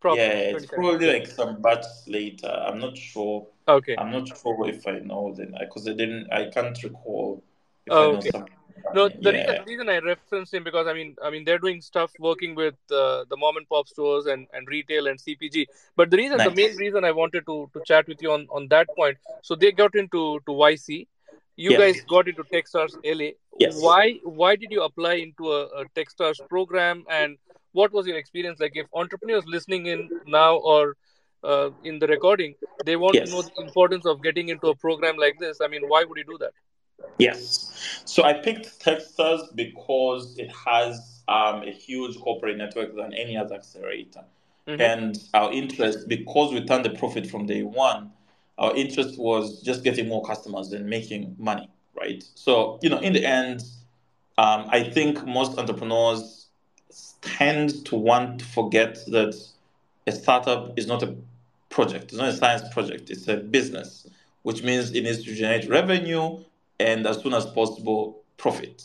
Probably. 0.00 0.22
Yeah, 0.22 0.28
it's 0.30 0.66
probably 0.66 1.12
like 1.12 1.26
some 1.26 1.60
batch 1.60 1.84
later. 2.06 2.48
I'm 2.48 2.78
not 2.78 2.96
sure. 2.96 3.46
Okay. 3.68 3.96
I'm 3.96 4.10
not 4.10 4.28
sure 4.28 4.68
if 4.68 4.86
I 4.86 4.98
know 5.00 5.34
them 5.34 5.54
because 5.58 5.86
I 5.86 5.92
didn't. 5.92 6.32
I 6.32 6.48
can't 6.50 6.82
recall 6.82 7.42
if 7.86 7.92
Oh, 7.92 8.08
I 8.08 8.12
know 8.12 8.18
okay. 8.18 8.30
No, 8.94 9.08
the 9.08 9.32
Yeah. 9.32 9.50
reason, 9.50 9.64
reason 9.66 9.88
I 9.88 9.98
referenced 9.98 10.54
him 10.54 10.64
because 10.64 10.86
I 10.86 10.94
mean, 10.94 11.16
I 11.22 11.30
mean 11.30 11.44
they're 11.44 11.58
doing 11.58 11.80
stuff 11.80 12.12
working 12.18 12.54
with 12.54 12.74
uh, 12.90 13.24
the 13.28 13.36
mom 13.36 13.56
and 13.58 13.68
pop 13.68 13.88
stores 13.88 14.26
and, 14.26 14.46
and 14.52 14.66
retail 14.68 15.06
and 15.06 15.18
CPG. 15.18 15.66
But 15.96 16.10
the 16.10 16.16
reason, 16.16 16.38
the 16.38 16.50
main 16.50 16.76
reason 16.76 17.04
I 17.04 17.12
wanted 17.12 17.46
to 17.46 17.70
to 17.74 17.80
chat 17.84 18.08
with 18.08 18.22
you 18.22 18.32
on 18.32 18.46
on 18.50 18.68
that 18.68 18.88
point. 18.96 19.18
So 19.42 19.54
they 19.54 19.72
got 19.72 19.94
into 19.94 20.40
to 20.46 20.52
YC. 20.52 21.06
You 21.64 21.76
guys 21.78 22.00
got 22.12 22.28
into 22.28 22.44
Techstars 22.44 22.94
LA. 23.04 23.30
Yes. 23.58 23.80
Why 23.86 24.02
why 24.40 24.56
did 24.56 24.70
you 24.76 24.82
apply 24.82 25.14
into 25.26 25.52
a, 25.52 25.60
a 25.80 25.84
Techstars 25.96 26.40
program 26.48 27.04
and 27.18 27.36
what 27.72 27.92
was 27.92 28.06
your 28.06 28.16
experience 28.16 28.58
like? 28.60 28.72
If 28.82 28.86
entrepreneurs 29.02 29.44
listening 29.46 29.86
in 29.86 30.08
now 30.26 30.56
or 30.56 30.96
uh, 31.44 31.70
in 31.84 31.98
the 31.98 32.06
recording, 32.06 32.54
they 32.84 32.96
want 32.96 33.14
Yes. 33.14 33.28
to 33.28 33.34
know 33.34 33.42
the 33.42 33.62
importance 33.66 34.06
of 34.06 34.22
getting 34.22 34.48
into 34.48 34.68
a 34.68 34.74
program 34.86 35.16
like 35.16 35.38
this. 35.38 35.60
I 35.60 35.68
mean, 35.68 35.82
why 35.92 36.04
would 36.04 36.18
you 36.18 36.24
do 36.32 36.38
that? 36.38 36.52
Yes. 37.18 38.02
So 38.04 38.24
I 38.24 38.32
picked 38.34 38.80
Techstars 38.80 39.42
because 39.54 40.36
it 40.38 40.50
has 40.66 41.22
um, 41.28 41.62
a 41.62 41.70
huge 41.72 42.18
corporate 42.18 42.56
network 42.56 42.94
than 42.96 43.14
any 43.14 43.36
other 43.36 43.54
accelerator. 43.54 44.24
Mhm. 44.66 44.80
And 44.80 45.18
our 45.34 45.52
interest, 45.52 46.08
because 46.08 46.52
we 46.52 46.64
turned 46.64 46.84
the 46.84 46.90
profit 46.90 47.26
from 47.26 47.46
day 47.46 47.62
one, 47.62 48.12
our 48.60 48.76
interest 48.76 49.18
was 49.18 49.62
just 49.62 49.82
getting 49.82 50.06
more 50.06 50.22
customers 50.22 50.72
and 50.72 50.86
making 50.86 51.34
money, 51.38 51.68
right? 51.98 52.22
So, 52.34 52.78
you 52.82 52.90
know, 52.90 52.98
in 52.98 53.14
the 53.14 53.24
end, 53.24 53.62
um, 54.38 54.66
I 54.68 54.82
think 54.82 55.26
most 55.26 55.58
entrepreneurs 55.58 56.46
tend 57.22 57.84
to 57.86 57.96
want 57.96 58.40
to 58.40 58.44
forget 58.44 58.98
that 59.08 59.34
a 60.06 60.12
startup 60.12 60.78
is 60.78 60.86
not 60.86 61.02
a 61.02 61.16
project, 61.70 62.04
it's 62.04 62.14
not 62.14 62.28
a 62.28 62.32
science 62.32 62.62
project, 62.72 63.10
it's 63.10 63.28
a 63.28 63.38
business, 63.38 64.06
which 64.42 64.62
means 64.62 64.90
it 64.92 65.02
needs 65.02 65.24
to 65.24 65.34
generate 65.34 65.68
revenue 65.68 66.42
and 66.78 67.06
as 67.06 67.18
soon 67.22 67.34
as 67.34 67.46
possible 67.46 68.22
profit. 68.36 68.82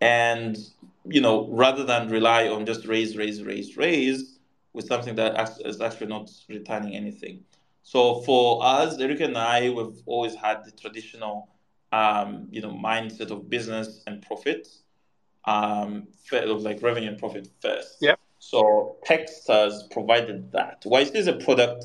And 0.00 0.56
you 1.04 1.20
know, 1.20 1.48
rather 1.48 1.84
than 1.84 2.08
rely 2.08 2.48
on 2.48 2.64
just 2.66 2.86
raise, 2.86 3.16
raise, 3.16 3.42
raise, 3.42 3.76
raise 3.76 4.38
with 4.72 4.86
something 4.86 5.16
that 5.16 5.58
is 5.64 5.80
actually 5.80 6.06
not 6.06 6.30
returning 6.48 6.94
anything. 6.94 7.42
So 7.82 8.20
for 8.22 8.64
us, 8.64 8.98
Eric 8.98 9.20
and 9.20 9.36
I, 9.36 9.70
we've 9.70 10.00
always 10.06 10.34
had 10.34 10.64
the 10.64 10.70
traditional, 10.70 11.48
um, 11.92 12.48
you 12.50 12.60
know, 12.62 12.70
mindset 12.70 13.30
of 13.30 13.50
business 13.50 14.02
and 14.06 14.22
profit, 14.22 14.68
um, 15.44 16.06
of 16.32 16.62
like 16.62 16.82
revenue 16.82 17.08
and 17.08 17.18
profit 17.18 17.48
first. 17.60 17.98
Yep. 18.00 18.18
So 18.38 18.96
Techstars 19.06 19.90
provided 19.90 20.52
that. 20.52 20.82
YC 20.84 21.14
is 21.16 21.26
a 21.26 21.34
product 21.34 21.84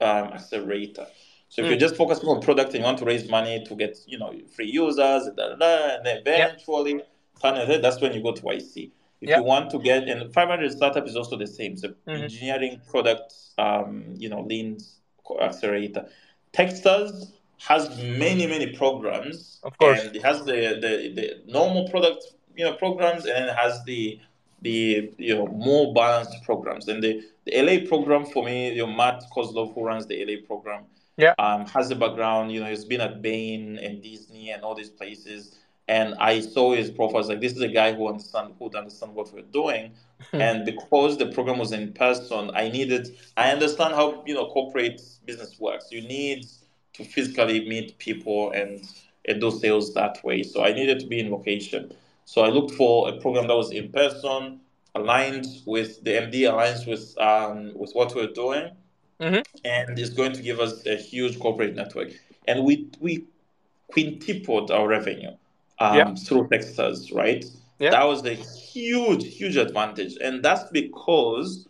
um, 0.00 0.28
accelerator. 0.32 1.06
So 1.48 1.62
if 1.62 1.66
Mm. 1.66 1.70
you're 1.70 1.78
just 1.78 1.96
focusing 1.96 2.28
on 2.28 2.40
product 2.40 2.70
and 2.70 2.78
you 2.80 2.84
want 2.84 2.98
to 2.98 3.04
raise 3.04 3.28
money 3.28 3.64
to 3.64 3.76
get, 3.76 3.96
you 4.06 4.18
know, 4.18 4.32
free 4.54 4.66
users, 4.70 5.28
da, 5.36 5.48
da, 5.50 5.54
da, 5.56 5.96
and 5.96 6.06
then 6.06 6.18
eventually, 6.18 7.02
turn 7.40 7.56
it, 7.56 7.82
that's 7.82 8.00
when 8.00 8.12
you 8.12 8.22
go 8.22 8.32
to 8.32 8.42
YC. 8.42 8.90
If 9.20 9.30
you 9.36 9.42
want 9.42 9.70
to 9.70 9.78
get, 9.78 10.08
and 10.08 10.32
500 10.34 10.72
startup 10.72 11.06
is 11.06 11.16
also 11.16 11.36
the 11.36 11.46
same. 11.46 11.76
So 11.76 11.88
Mhm. 12.06 12.22
engineering 12.24 12.80
product, 12.90 13.32
um, 13.56 14.14
you 14.18 14.28
know, 14.28 14.40
lean 14.42 14.78
accelerator. 15.40 16.06
Techstars 16.52 17.32
has 17.58 17.88
many, 18.02 18.46
many 18.46 18.74
programs. 18.74 19.60
Of 19.62 19.76
course. 19.78 20.02
And 20.04 20.14
it 20.14 20.22
has 20.22 20.44
the, 20.44 20.78
the, 20.80 21.12
the 21.14 21.42
normal 21.52 21.88
product, 21.88 22.24
you 22.56 22.64
know, 22.64 22.74
programs, 22.74 23.24
and 23.26 23.46
it 23.46 23.56
has 23.56 23.82
the 23.84 24.20
the 24.62 25.12
you 25.18 25.34
know 25.34 25.46
more 25.48 25.92
balanced 25.92 26.42
programs. 26.44 26.88
And 26.88 27.02
the, 27.02 27.22
the 27.44 27.52
LA 27.60 27.86
program 27.86 28.24
for 28.24 28.44
me, 28.44 28.72
you 28.72 28.86
know, 28.86 28.92
Matt 28.92 29.22
Kozlov, 29.34 29.74
who 29.74 29.84
runs 29.84 30.06
the 30.06 30.24
LA 30.24 30.46
program, 30.46 30.84
Yeah. 31.18 31.34
um, 31.38 31.66
has 31.66 31.90
a 31.90 31.94
background. 31.96 32.50
You 32.52 32.60
know, 32.60 32.70
he's 32.70 32.84
been 32.86 33.00
at 33.02 33.20
Bain 33.20 33.78
and 33.78 34.02
Disney 34.02 34.50
and 34.50 34.62
all 34.62 34.74
these 34.74 34.88
places. 34.90 35.58
And 35.86 36.14
I 36.18 36.40
saw 36.40 36.72
his 36.74 36.90
profile. 36.90 37.16
I 37.16 37.18
was 37.20 37.28
like, 37.28 37.40
this 37.40 37.52
is 37.52 37.60
a 37.60 37.68
guy 37.68 37.92
who 37.92 38.08
understand 38.08 38.54
who 38.58 38.70
understand 38.74 39.14
what 39.14 39.32
we're 39.34 39.42
doing. 39.42 39.92
Hmm. 40.30 40.40
and 40.40 40.64
because 40.64 41.18
the 41.18 41.26
program 41.26 41.58
was 41.58 41.72
in 41.72 41.92
person, 41.92 42.50
I 42.54 42.70
needed. 42.70 43.14
I 43.36 43.50
understand 43.50 43.94
how 43.94 44.22
you 44.26 44.34
know 44.34 44.46
corporate 44.46 45.02
business 45.26 45.60
works. 45.60 45.88
You 45.90 46.00
need 46.02 46.46
to 46.94 47.04
physically 47.04 47.68
meet 47.68 47.98
people 47.98 48.52
and, 48.52 48.80
and 49.26 49.40
do 49.40 49.50
sales 49.50 49.92
that 49.94 50.24
way. 50.24 50.42
So 50.42 50.64
I 50.64 50.72
needed 50.72 51.00
to 51.00 51.06
be 51.06 51.18
in 51.20 51.30
location. 51.30 51.92
So 52.24 52.42
I 52.42 52.48
looked 52.48 52.70
for 52.72 53.08
a 53.08 53.12
program 53.20 53.48
that 53.48 53.56
was 53.56 53.70
in 53.72 53.90
person, 53.92 54.60
aligned 54.94 55.46
with 55.66 56.02
the 56.04 56.12
MD, 56.12 56.48
aligned 56.50 56.86
with 56.86 57.14
um, 57.20 57.72
with 57.74 57.92
what 57.92 58.14
we're 58.14 58.32
doing, 58.32 58.70
Mhm. 59.20 59.44
and 59.64 59.98
it's 59.98 60.10
going 60.10 60.32
to 60.32 60.42
give 60.42 60.60
us 60.60 60.86
a 60.86 60.96
huge 60.96 61.38
corporate 61.38 61.74
network. 61.74 62.12
And 62.48 62.64
we 62.64 62.88
we 63.00 63.24
quintupled 63.88 64.70
our 64.70 64.88
revenue 64.88 65.32
um, 65.78 65.96
Yeah. 65.96 66.14
through 66.14 66.48
Techstars, 66.48 67.14
right? 67.14 67.44
Yeah. 67.78 67.90
That 67.90 68.04
was 68.04 68.24
a 68.24 68.34
huge, 68.34 69.36
huge 69.36 69.56
advantage, 69.56 70.16
and 70.20 70.42
that's 70.42 70.64
because 70.70 71.66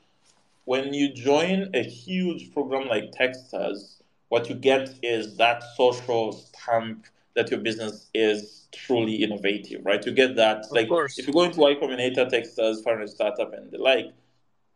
when 0.65 0.95
you 0.95 1.13
join 1.13 1.71
a 1.75 1.83
huge 1.83 2.53
program 2.53 2.89
like 2.89 3.13
Techstars, 3.13 3.97
what 4.29 4.49
you 4.49 4.55
get 4.55 4.95
is 5.03 5.37
that 5.37 5.63
social 5.77 6.33
stamp 6.33 7.07
that 7.35 7.51
your 7.51 7.61
business 7.61 8.09
is 8.15 8.69
truly 8.73 9.17
innovative, 9.17 9.85
right? 9.85 10.05
You 10.05 10.13
get 10.13 10.37
that, 10.37 10.67
like, 10.71 10.89
course. 10.89 11.19
if 11.19 11.27
you 11.27 11.33
go 11.33 11.43
into 11.43 11.61
Y 11.61 11.75
Combinator, 11.75 12.31
Techstars, 12.31 12.83
Foreign 12.83 13.09
Startup, 13.09 13.53
and 13.53 13.71
the 13.71 13.79
like, 13.79 14.13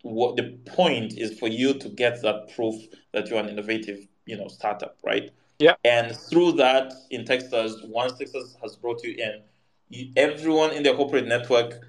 what 0.03 0.37
the 0.37 0.57
point 0.67 1.17
is 1.19 1.39
for 1.39 1.49
you 1.49 1.75
to 1.75 1.89
get 1.89 2.23
that 2.23 2.53
proof 2.55 2.75
that 3.13 3.29
you're 3.29 3.39
an 3.41 3.49
innovative, 3.49 4.07
you 4.27 4.37
know, 4.37 4.49
startup, 4.49 4.97
right? 5.05 5.31
Yeah. 5.59 5.75
And 5.85 6.17
through 6.17 6.53
that, 6.53 6.93
in 7.11 7.25
Techstars, 7.25 7.87
once 7.89 8.13
Techstars 8.13 8.61
has 8.63 8.77
brought 8.77 9.03
you 9.03 9.15
in, 9.19 9.43
you, 9.89 10.13
everyone 10.17 10.73
in 10.73 10.83
the 10.83 10.95
corporate 10.95 11.27
network 11.27 11.81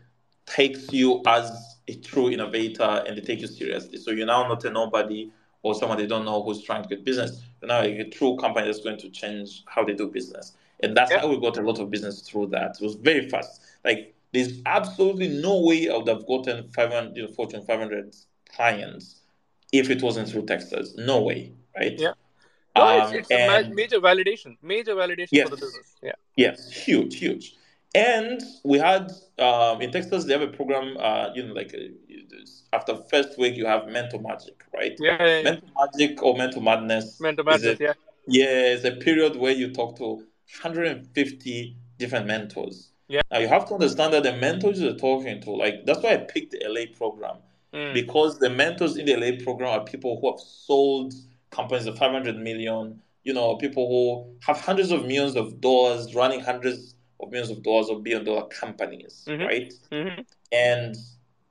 takes 0.45 0.91
you 0.91 1.21
as 1.27 1.51
a 1.87 1.95
true 1.95 2.29
innovator 2.29 3.03
and 3.07 3.17
they 3.17 3.21
take 3.21 3.41
you 3.41 3.47
seriously. 3.47 3.97
So 3.97 4.11
you're 4.11 4.25
now 4.25 4.47
not 4.47 4.63
a 4.65 4.69
nobody 4.71 5.31
or 5.61 5.75
someone 5.75 5.97
they 5.97 6.07
don't 6.07 6.25
know 6.25 6.41
who's 6.41 6.63
trying 6.63 6.83
to 6.83 6.89
get 6.89 7.03
business. 7.03 7.43
You're 7.61 7.67
now 7.67 7.81
a 7.81 8.03
true 8.09 8.37
company 8.37 8.65
that's 8.65 8.81
going 8.83 8.97
to 8.99 9.09
change 9.09 9.63
how 9.67 9.83
they 9.83 9.93
do 9.93 10.07
business. 10.07 10.53
And 10.81 10.95
that's 10.95 11.11
Yeah. 11.11 11.19
how 11.19 11.27
we 11.27 11.39
got 11.39 11.57
a 11.57 11.61
lot 11.61 11.79
of 11.79 11.91
business 11.91 12.21
through 12.21 12.47
that. 12.47 12.77
It 12.79 12.83
was 12.83 12.95
very 12.95 13.29
fast. 13.29 13.61
Like 13.83 14.15
there's 14.31 14.61
absolutely 14.65 15.27
no 15.27 15.59
way 15.61 15.89
I 15.89 15.97
would 15.97 16.07
have 16.07 16.25
gotten 16.25 16.69
500, 16.71 17.15
you 17.15 17.23
know, 17.23 17.27
Fortune 17.33 17.63
500 17.65 18.15
clients 18.55 19.21
if 19.71 19.89
it 19.89 20.01
wasn't 20.01 20.29
through 20.29 20.43
Techstars. 20.43 20.97
No 20.97 21.21
way, 21.21 21.51
right? 21.75 21.99
Yeah. 21.99 22.13
No, 22.75 22.97
it's, 22.97 23.09
Um, 23.11 23.15
it's 23.17 23.31
a 23.31 23.47
ma- 23.47 23.57
and- 23.57 23.75
major 23.75 23.99
validation. 23.99 24.57
Major 24.61 24.95
validation 24.95 25.29
Yes. 25.31 25.49
for 25.49 25.55
the 25.55 25.61
business. 25.65 25.95
Yeah. 26.01 26.13
Yes, 26.35 26.71
huge, 26.71 27.17
huge. 27.17 27.55
And 27.95 28.39
we 28.63 28.77
had 28.77 29.11
um, 29.39 29.81
in 29.81 29.89
Techstars 29.91 30.25
they 30.25 30.33
have 30.33 30.43
a 30.43 30.47
program. 30.47 30.95
Uh, 30.99 31.29
you 31.35 31.43
know, 31.43 31.53
like 31.53 31.73
uh, 31.73 31.79
after 32.71 32.95
first 33.09 33.37
week 33.39 33.55
you 33.55 33.65
have 33.65 33.87
mentor 33.87 34.19
magic, 34.21 34.63
right? 34.73 34.95
Yeah. 34.99 35.17
yeah, 35.19 35.37
yeah. 35.37 35.43
Mentor 35.43 35.67
magic 35.81 36.21
or 36.23 36.37
mentor 36.37 36.61
madness. 36.61 37.19
Mentor 37.19 37.43
madness. 37.43 37.79
a- 37.79 37.83
Yeah. 37.83 37.93
Yeah, 38.27 38.73
it's 38.73 38.85
a 38.85 38.91
period 38.91 39.35
where 39.37 39.53
you 39.53 39.71
talk 39.73 39.97
to 39.97 40.23
150 40.61 41.75
different 41.97 42.27
mentors. 42.27 42.91
Yeah. 43.07 43.21
Now 43.31 43.39
you 43.39 43.47
have 43.47 43.67
to 43.69 43.73
understand 43.73 44.13
that 44.13 44.23
the 44.23 44.33
mentors 44.33 44.79
you're 44.79 44.93
talking 44.95 45.41
to, 45.41 45.51
like 45.51 45.85
that's 45.85 46.01
why 46.03 46.13
I 46.13 46.17
picked 46.17 46.51
the 46.51 46.59
LA 46.67 46.85
program 46.95 47.37
Mm. 47.73 47.93
because 47.93 48.39
the 48.39 48.49
mentors 48.49 48.97
in 48.97 49.05
the 49.05 49.13
LA 49.15 49.43
program 49.43 49.69
are 49.79 49.83
people 49.85 50.19
who 50.19 50.31
have 50.31 50.39
sold 50.39 51.13
companies 51.51 51.85
of 51.87 51.97
500 51.97 52.37
million, 52.37 53.01
you 53.23 53.33
know, 53.33 53.55
people 53.57 53.87
who 53.87 54.35
have 54.45 54.61
hundreds 54.61 54.91
of 54.91 55.01
millions 55.03 55.35
of 55.35 55.59
dollars, 55.61 56.15
running 56.15 56.39
hundreds 56.39 56.95
of 57.19 57.31
millions 57.31 57.49
of 57.51 57.63
dollars 57.63 57.89
or 57.89 57.99
billion 57.99 58.23
dollar 58.23 58.47
companies, 58.47 59.25
Mhm. 59.27 59.45
right? 59.45 59.73
Mhm. 59.91 60.25
And 60.51 60.95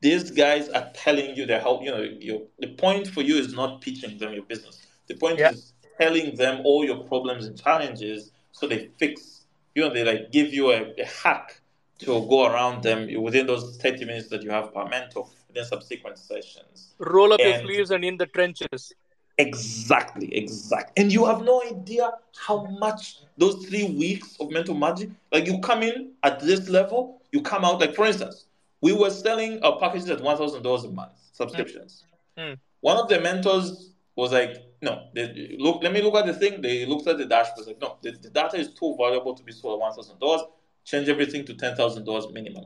these 0.01 0.31
guys 0.31 0.69
are 0.69 0.91
telling 0.95 1.37
you 1.37 1.47
their 1.47 1.61
help. 1.61 1.83
You 1.83 1.91
know, 1.91 2.03
you, 2.03 2.49
the 2.59 2.69
point 2.69 3.09
for 3.09 3.23
you 3.23 3.37
is 3.37 3.53
not 3.53 3.81
pitching 3.81 4.19
them 4.19 4.33
your 4.33 4.45
business. 4.45 4.81
The 5.09 5.15
point 5.15 5.39
Yeah. 5.39 5.51
is 5.53 5.73
telling 5.99 6.37
them 6.37 6.63
all 6.65 6.85
your 6.85 6.99
problems 7.05 7.47
and 7.47 7.61
challenges 7.61 8.31
so 8.53 8.67
they 8.67 8.91
fix. 8.99 9.45
You 9.75 9.83
know, 9.83 9.93
they 9.95 10.05
like 10.05 10.33
give 10.33 10.53
you 10.53 10.71
a, 10.73 10.93
a 10.99 11.05
hack 11.05 11.61
to 12.01 12.07
go 12.29 12.47
around 12.47 12.83
them 12.83 13.09
within 13.21 13.47
those 13.47 13.77
30 13.77 14.05
minutes 14.05 14.29
that 14.29 14.43
you 14.43 14.51
have 14.51 14.73
per 14.73 14.87
mentor, 14.89 15.29
and 15.49 15.57
then 15.57 15.65
subsequent 15.65 16.19
sessions. 16.19 16.95
Roll 16.99 17.33
up 17.33 17.41
your 17.41 17.59
sleeves 17.59 17.91
and 17.91 18.05
in 18.05 18.17
the 18.17 18.27
trenches. 18.27 18.93
Exactly, 19.39 20.35
exactly. 20.37 20.93
And 21.03 21.13
you 21.13 21.25
have 21.25 21.43
no 21.43 21.63
idea 21.63 22.13
how 22.37 22.65
much 22.65 23.19
those 23.37 23.65
three 23.67 23.85
weeks 23.85 24.37
of 24.41 24.51
mentor 24.51 24.75
magic, 24.75 25.11
like 25.33 25.47
you 25.47 25.61
come 25.61 25.85
in 25.85 26.11
at 26.25 26.41
this 26.41 26.69
level, 26.69 27.23
you 27.31 27.41
come 27.41 27.65
out, 27.65 27.79
like 27.79 27.95
for 27.95 28.07
instance, 28.07 28.47
we 28.81 28.93
were 28.93 29.11
selling 29.11 29.63
our 29.63 29.79
packages 29.79 30.11
at 30.11 30.19
$1,000 30.19 30.85
a 30.85 30.91
month, 30.91 31.13
subscriptions. 31.33 32.05
Mm. 32.37 32.59
One 32.81 32.97
of 32.97 33.09
the 33.09 33.21
mentors 33.21 33.93
was 34.17 34.33
like, 34.33 34.57
no, 34.83 35.09
they, 35.15 35.57
look, 35.59 35.83
let 35.83 35.93
me 35.93 36.03
look 36.03 36.15
at 36.17 36.27
the 36.27 36.35
thing. 36.35 36.61
They 36.61 36.85
looked 36.87 37.07
at 37.07 37.19
the 37.19 37.27
dashboard, 37.27 37.59
was 37.59 37.67
like, 37.69 37.81
no, 37.81 37.97
the, 38.03 38.13
the 38.13 38.31
data 38.31 38.57
is 38.57 38.73
too 38.75 38.97
valuable 38.99 39.35
to 39.35 39.43
be 39.45 39.53
sold 39.53 39.81
at 39.81 39.97
$1,000. 39.97 40.41
Change 40.85 41.09
everything 41.09 41.45
to 41.45 41.55
$10,000 41.55 42.33
minimum. 42.33 42.65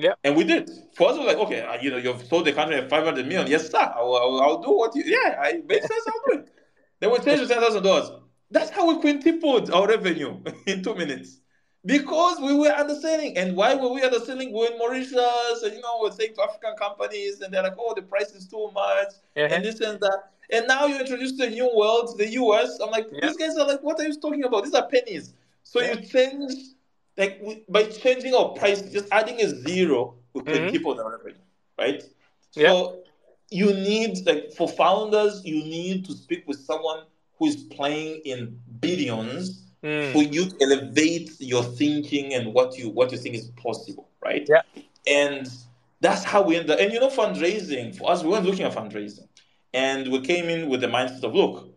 Yeah. 0.00 0.14
And 0.24 0.36
we 0.36 0.44
did. 0.44 0.70
For 0.96 1.10
us, 1.10 1.18
we're 1.18 1.26
like, 1.26 1.36
okay, 1.38 1.60
uh, 1.60 1.76
you 1.80 1.90
know, 1.90 1.96
you've 1.98 2.22
sold 2.24 2.46
the 2.46 2.52
country 2.52 2.76
at 2.76 2.88
500 2.88 3.26
million. 3.26 3.46
Yes, 3.46 3.70
sir. 3.70 3.78
I'll, 3.78 4.14
I'll, 4.16 4.40
I'll 4.42 4.62
do 4.62 4.70
what 4.70 4.94
you, 4.96 5.02
yeah, 5.04 5.38
I, 5.40 5.62
makes 5.68 5.86
sense. 5.86 6.04
I'll 6.06 6.32
do 6.32 6.40
it. 6.40 6.48
Then 7.00 7.10
we 7.12 7.18
changed 7.18 7.48
to 7.48 7.54
$10,000. 7.54 8.20
That's 8.50 8.70
how 8.70 8.86
we 8.88 9.00
quintupled 9.00 9.70
our 9.70 9.86
revenue 9.86 10.42
in 10.66 10.82
two 10.82 10.94
minutes. 10.94 11.38
Because 11.84 12.38
we 12.40 12.52
were 12.54 12.68
understanding. 12.68 13.38
And 13.38 13.56
why 13.56 13.74
were 13.74 13.88
we 13.92 14.02
understanding? 14.02 14.52
We're 14.52 14.70
in 14.72 14.78
Mauritius, 14.78 15.62
and 15.62 15.72
you 15.74 15.80
know, 15.80 15.98
we're 16.02 16.10
saying 16.10 16.34
to 16.34 16.42
African 16.42 16.74
companies, 16.76 17.40
and 17.40 17.52
they're 17.54 17.62
like, 17.62 17.76
oh, 17.78 17.94
the 17.94 18.02
price 18.02 18.32
is 18.32 18.46
too 18.46 18.70
much, 18.74 19.08
Uh-huh. 19.36 19.48
and 19.50 19.64
this 19.64 19.80
and 19.80 19.98
that. 20.00 20.32
And 20.52 20.66
now 20.66 20.84
you 20.86 20.98
introduce 20.98 21.38
the 21.38 21.48
new 21.48 21.70
world, 21.74 22.18
the 22.18 22.28
US. 22.42 22.80
I'm 22.80 22.90
like, 22.90 23.06
Yeah. 23.12 23.28
these 23.28 23.36
guys 23.36 23.56
are 23.56 23.66
like, 23.66 23.82
what 23.82 23.98
are 24.00 24.04
you 24.06 24.14
talking 24.20 24.44
about? 24.44 24.64
These 24.64 24.74
are 24.74 24.86
pennies. 24.88 25.32
So 25.62 25.80
Yeah. 25.80 25.94
you 25.94 26.06
change, 26.06 26.52
like, 27.20 27.40
we, 27.42 27.62
by 27.68 27.84
changing 27.84 28.34
our 28.34 28.50
price, 28.50 28.82
just 28.92 29.08
adding 29.12 29.40
a 29.40 29.48
zero, 29.48 30.16
we 30.34 30.42
Mhm. 30.42 30.46
quintuple 30.46 30.94
the 30.96 31.04
revenue, 31.04 31.34
right? 31.78 32.02
Yeah. 32.54 32.68
So 32.70 33.04
you 33.50 33.72
need 33.72 34.26
like 34.26 34.52
for 34.52 34.68
founders, 34.68 35.44
you 35.44 35.62
need 35.64 36.04
to 36.06 36.12
speak 36.14 36.46
with 36.48 36.58
someone 36.60 37.04
who 37.38 37.46
is 37.46 37.56
playing 37.56 38.22
in 38.24 38.58
billions 38.80 39.64
Mm. 39.82 40.12
for 40.12 40.22
you 40.22 40.44
to 40.46 40.56
elevate 40.60 41.30
your 41.38 41.62
thinking 41.62 42.34
and 42.34 42.52
what 42.54 42.76
you 42.78 42.90
what 42.90 43.12
you 43.12 43.18
think 43.18 43.34
is 43.34 43.48
possible, 43.56 44.08
right? 44.22 44.46
Yeah. 44.48 44.62
And 45.06 45.48
that's 46.00 46.24
how 46.24 46.42
we 46.42 46.56
end 46.56 46.70
up. 46.70 46.78
And 46.80 46.92
you 46.92 47.00
know, 47.00 47.08
fundraising 47.10 47.96
for 47.96 48.10
us, 48.10 48.22
we 48.22 48.30
weren't 48.30 48.46
looking 48.46 48.64
at 48.66 48.74
fundraising, 48.74 49.28
and 49.72 50.10
we 50.12 50.20
came 50.20 50.46
in 50.50 50.68
with 50.68 50.80
the 50.82 50.86
mindset 50.88 51.22
of 51.24 51.34
look, 51.34 51.68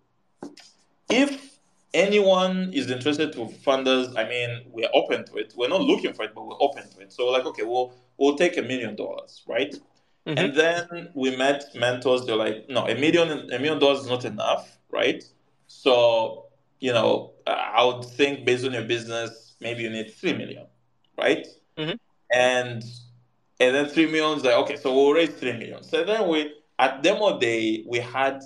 if 1.10 1.53
anyone 1.94 2.72
is 2.74 2.90
interested 2.90 3.34
to 3.34 3.48
fund 3.48 3.88
us, 3.88 4.14
I 4.16 4.28
mean, 4.28 4.64
we're 4.72 4.90
open 4.94 5.26
to 5.26 5.38
it. 5.38 5.54
We're 5.56 5.70
not 5.70 5.82
looking 5.82 6.14
for 6.14 6.24
it, 6.26 6.34
but 6.34 6.46
we're 6.46 6.62
open 6.62 6.90
to 6.90 7.00
it. 7.02 7.12
So 7.14 7.28
like, 7.28 7.46
okay, 7.46 7.64
we'll 7.64 7.94
we'll 8.18 8.36
take 8.36 8.58
a 8.58 8.62
million 8.62 8.96
dollars, 8.96 9.44
right? 9.48 9.74
Mhm. 10.28 10.40
And 10.40 10.56
then 10.56 11.10
we 11.14 11.36
met 11.36 11.66
mentors. 11.76 12.26
They're 12.26 12.36
like, 12.36 12.70
no, 12.70 12.88
a 12.88 12.96
million 12.96 13.30
a 13.52 13.60
million 13.60 13.80
dollars 13.80 14.00
is 14.02 14.08
not 14.10 14.26
enough, 14.26 14.78
right? 14.90 15.24
So 15.68 16.48
you 16.80 16.92
know, 16.92 17.32
I 17.48 17.84
would 17.86 18.04
think 18.04 18.46
based 18.46 18.66
on 18.66 18.74
your 18.74 18.84
business, 18.84 19.56
maybe 19.62 19.84
you 19.84 19.90
need 19.90 20.14
three 20.14 20.34
million, 20.34 20.66
right? 21.18 21.46
Mhm. 21.78 21.98
And 22.32 22.84
and 23.60 23.76
then 23.76 23.88
three 23.88 24.08
million 24.08 24.38
is 24.38 24.44
like, 24.44 24.56
okay, 24.56 24.76
so 24.78 24.94
we'll 24.94 25.14
raise 25.14 25.30
three 25.30 25.54
million. 25.54 25.84
So 25.84 26.04
then 26.04 26.28
we 26.28 26.54
at 26.80 27.04
demo 27.04 27.40
day 27.40 27.84
we 27.88 28.00
had 28.00 28.42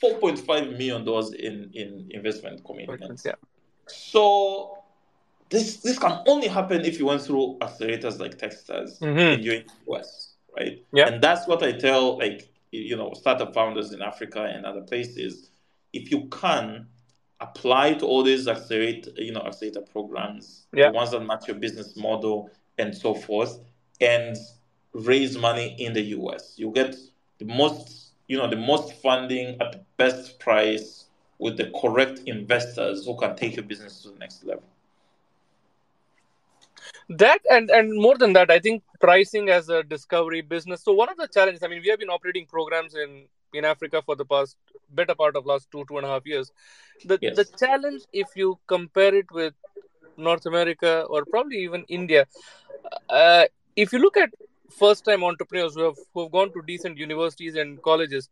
four 0.00 0.14
point 0.18 0.38
five 0.38 0.68
million 0.70 1.04
dollars 1.04 1.32
in 1.32 1.70
in 1.74 2.08
investment 2.10 2.64
commitments. 2.64 3.24
Yeah. 3.24 3.34
So 3.86 4.78
this 5.50 5.78
this 5.78 5.98
can 5.98 6.20
only 6.26 6.48
happen 6.48 6.84
if 6.84 6.98
you 6.98 7.06
went 7.06 7.22
through 7.22 7.58
accelerators 7.60 8.18
like 8.18 8.38
Techstars 8.38 9.00
Mhm. 9.00 9.34
in 9.34 9.40
the 9.42 9.64
US, 9.88 10.34
right? 10.56 10.84
Yeah. 10.92 11.08
And 11.08 11.22
that's 11.22 11.46
what 11.46 11.62
I 11.62 11.72
tell 11.72 12.18
like 12.18 12.48
you 12.72 12.96
know 12.96 13.12
startup 13.14 13.52
founders 13.52 13.92
in 13.92 14.00
Africa 14.02 14.44
and 14.54 14.64
other 14.64 14.82
places. 14.82 15.50
If 15.92 16.10
you 16.10 16.28
can 16.28 16.86
apply 17.40 17.94
to 17.94 18.06
all 18.06 18.22
these 18.22 18.46
accelerate 18.46 19.08
you 19.16 19.32
know 19.32 19.40
accelerator 19.40 19.82
programs, 19.82 20.66
Yeah. 20.72 20.88
the 20.90 20.92
ones 20.92 21.10
that 21.10 21.20
match 21.20 21.48
your 21.48 21.56
business 21.56 21.96
model 21.96 22.50
and 22.78 22.96
so 22.96 23.14
forth, 23.14 23.58
and 24.00 24.36
raise 24.92 25.36
money 25.36 25.74
in 25.78 25.92
the 25.92 26.02
US. 26.18 26.54
You 26.58 26.70
get 26.70 26.96
the 27.38 27.44
most 27.44 28.09
you 28.30 28.38
know 28.38 28.48
the 28.48 28.56
most 28.56 28.92
funding 29.02 29.60
at 29.60 29.72
the 29.72 29.80
best 29.96 30.38
price 30.38 31.06
with 31.38 31.56
the 31.56 31.70
correct 31.80 32.20
investors 32.26 33.04
who 33.06 33.16
can 33.18 33.34
take 33.36 33.56
your 33.56 33.64
business 33.64 34.02
to 34.02 34.10
the 34.10 34.18
next 34.18 34.44
level. 34.44 34.64
that 37.08 37.40
and 37.50 37.70
and 37.70 37.92
more 38.00 38.16
than 38.16 38.32
that 38.32 38.50
i 38.50 38.58
think 38.58 38.82
pricing 39.00 39.48
as 39.48 39.68
a 39.68 39.82
discovery 39.82 40.40
business 40.40 40.82
so 40.84 40.92
one 40.92 41.08
of 41.08 41.16
the 41.16 41.28
challenges 41.28 41.62
i 41.62 41.68
mean 41.68 41.82
we 41.82 41.88
have 41.88 41.98
been 41.98 42.10
operating 42.16 42.46
programs 42.46 42.94
in 42.94 43.26
in 43.54 43.64
africa 43.64 44.02
for 44.04 44.16
the 44.16 44.24
past 44.24 44.56
better 44.90 45.14
part 45.14 45.36
of 45.36 45.46
last 45.46 45.70
two 45.70 45.84
two 45.88 45.98
and 45.98 46.06
a 46.06 46.10
half 46.10 46.26
years 46.26 46.52
the 47.04 47.20
Yes. 47.20 47.36
the 47.36 47.46
challenge 47.58 48.02
if 48.12 48.28
you 48.36 48.58
compare 48.66 49.14
it 49.14 49.30
with 49.32 49.54
north 50.16 50.46
america 50.46 51.04
or 51.08 51.24
probably 51.24 51.58
even 51.58 51.84
india 51.88 52.26
uh, 53.08 53.44
if 53.76 53.92
you 53.92 53.98
look 53.98 54.16
at 54.16 54.30
first 54.70 55.04
time 55.04 55.24
entrepreneurs 55.24 55.74
who 55.74 55.82
have 55.84 55.98
who 56.14 56.22
have 56.24 56.32
gone 56.32 56.52
to 56.52 56.62
decent 56.62 56.98
universities 56.98 57.56
and 57.56 57.82
colleges 57.82 58.28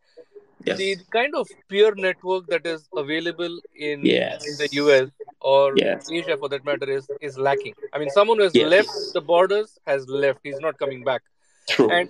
Yes. 0.65 0.79
the 0.79 0.97
kind 1.13 1.35
of 1.35 1.49
peer 1.69 1.95
network 1.95 2.49
that 2.49 2.67
is 2.67 2.89
available 2.97 3.61
in 3.75 4.05
Yes. 4.05 4.47
in 4.49 4.57
the 4.63 4.69
US 4.81 5.11
or 5.41 5.77
Yes. 5.77 6.11
Asia 6.11 6.37
for 6.37 6.49
that 6.49 6.65
matter 6.65 6.91
is 6.97 7.09
is 7.21 7.39
lacking. 7.39 7.75
I 7.93 7.99
mean, 7.99 8.11
someone 8.11 8.39
who 8.39 8.45
has 8.45 8.55
left 8.55 8.91
the 9.15 9.21
borders 9.21 9.79
has 9.87 10.09
left. 10.09 10.41
He's 10.43 10.61
not 10.61 10.79
coming 10.79 11.05
back, 11.05 11.23
True. 11.69 11.91
and 11.91 12.09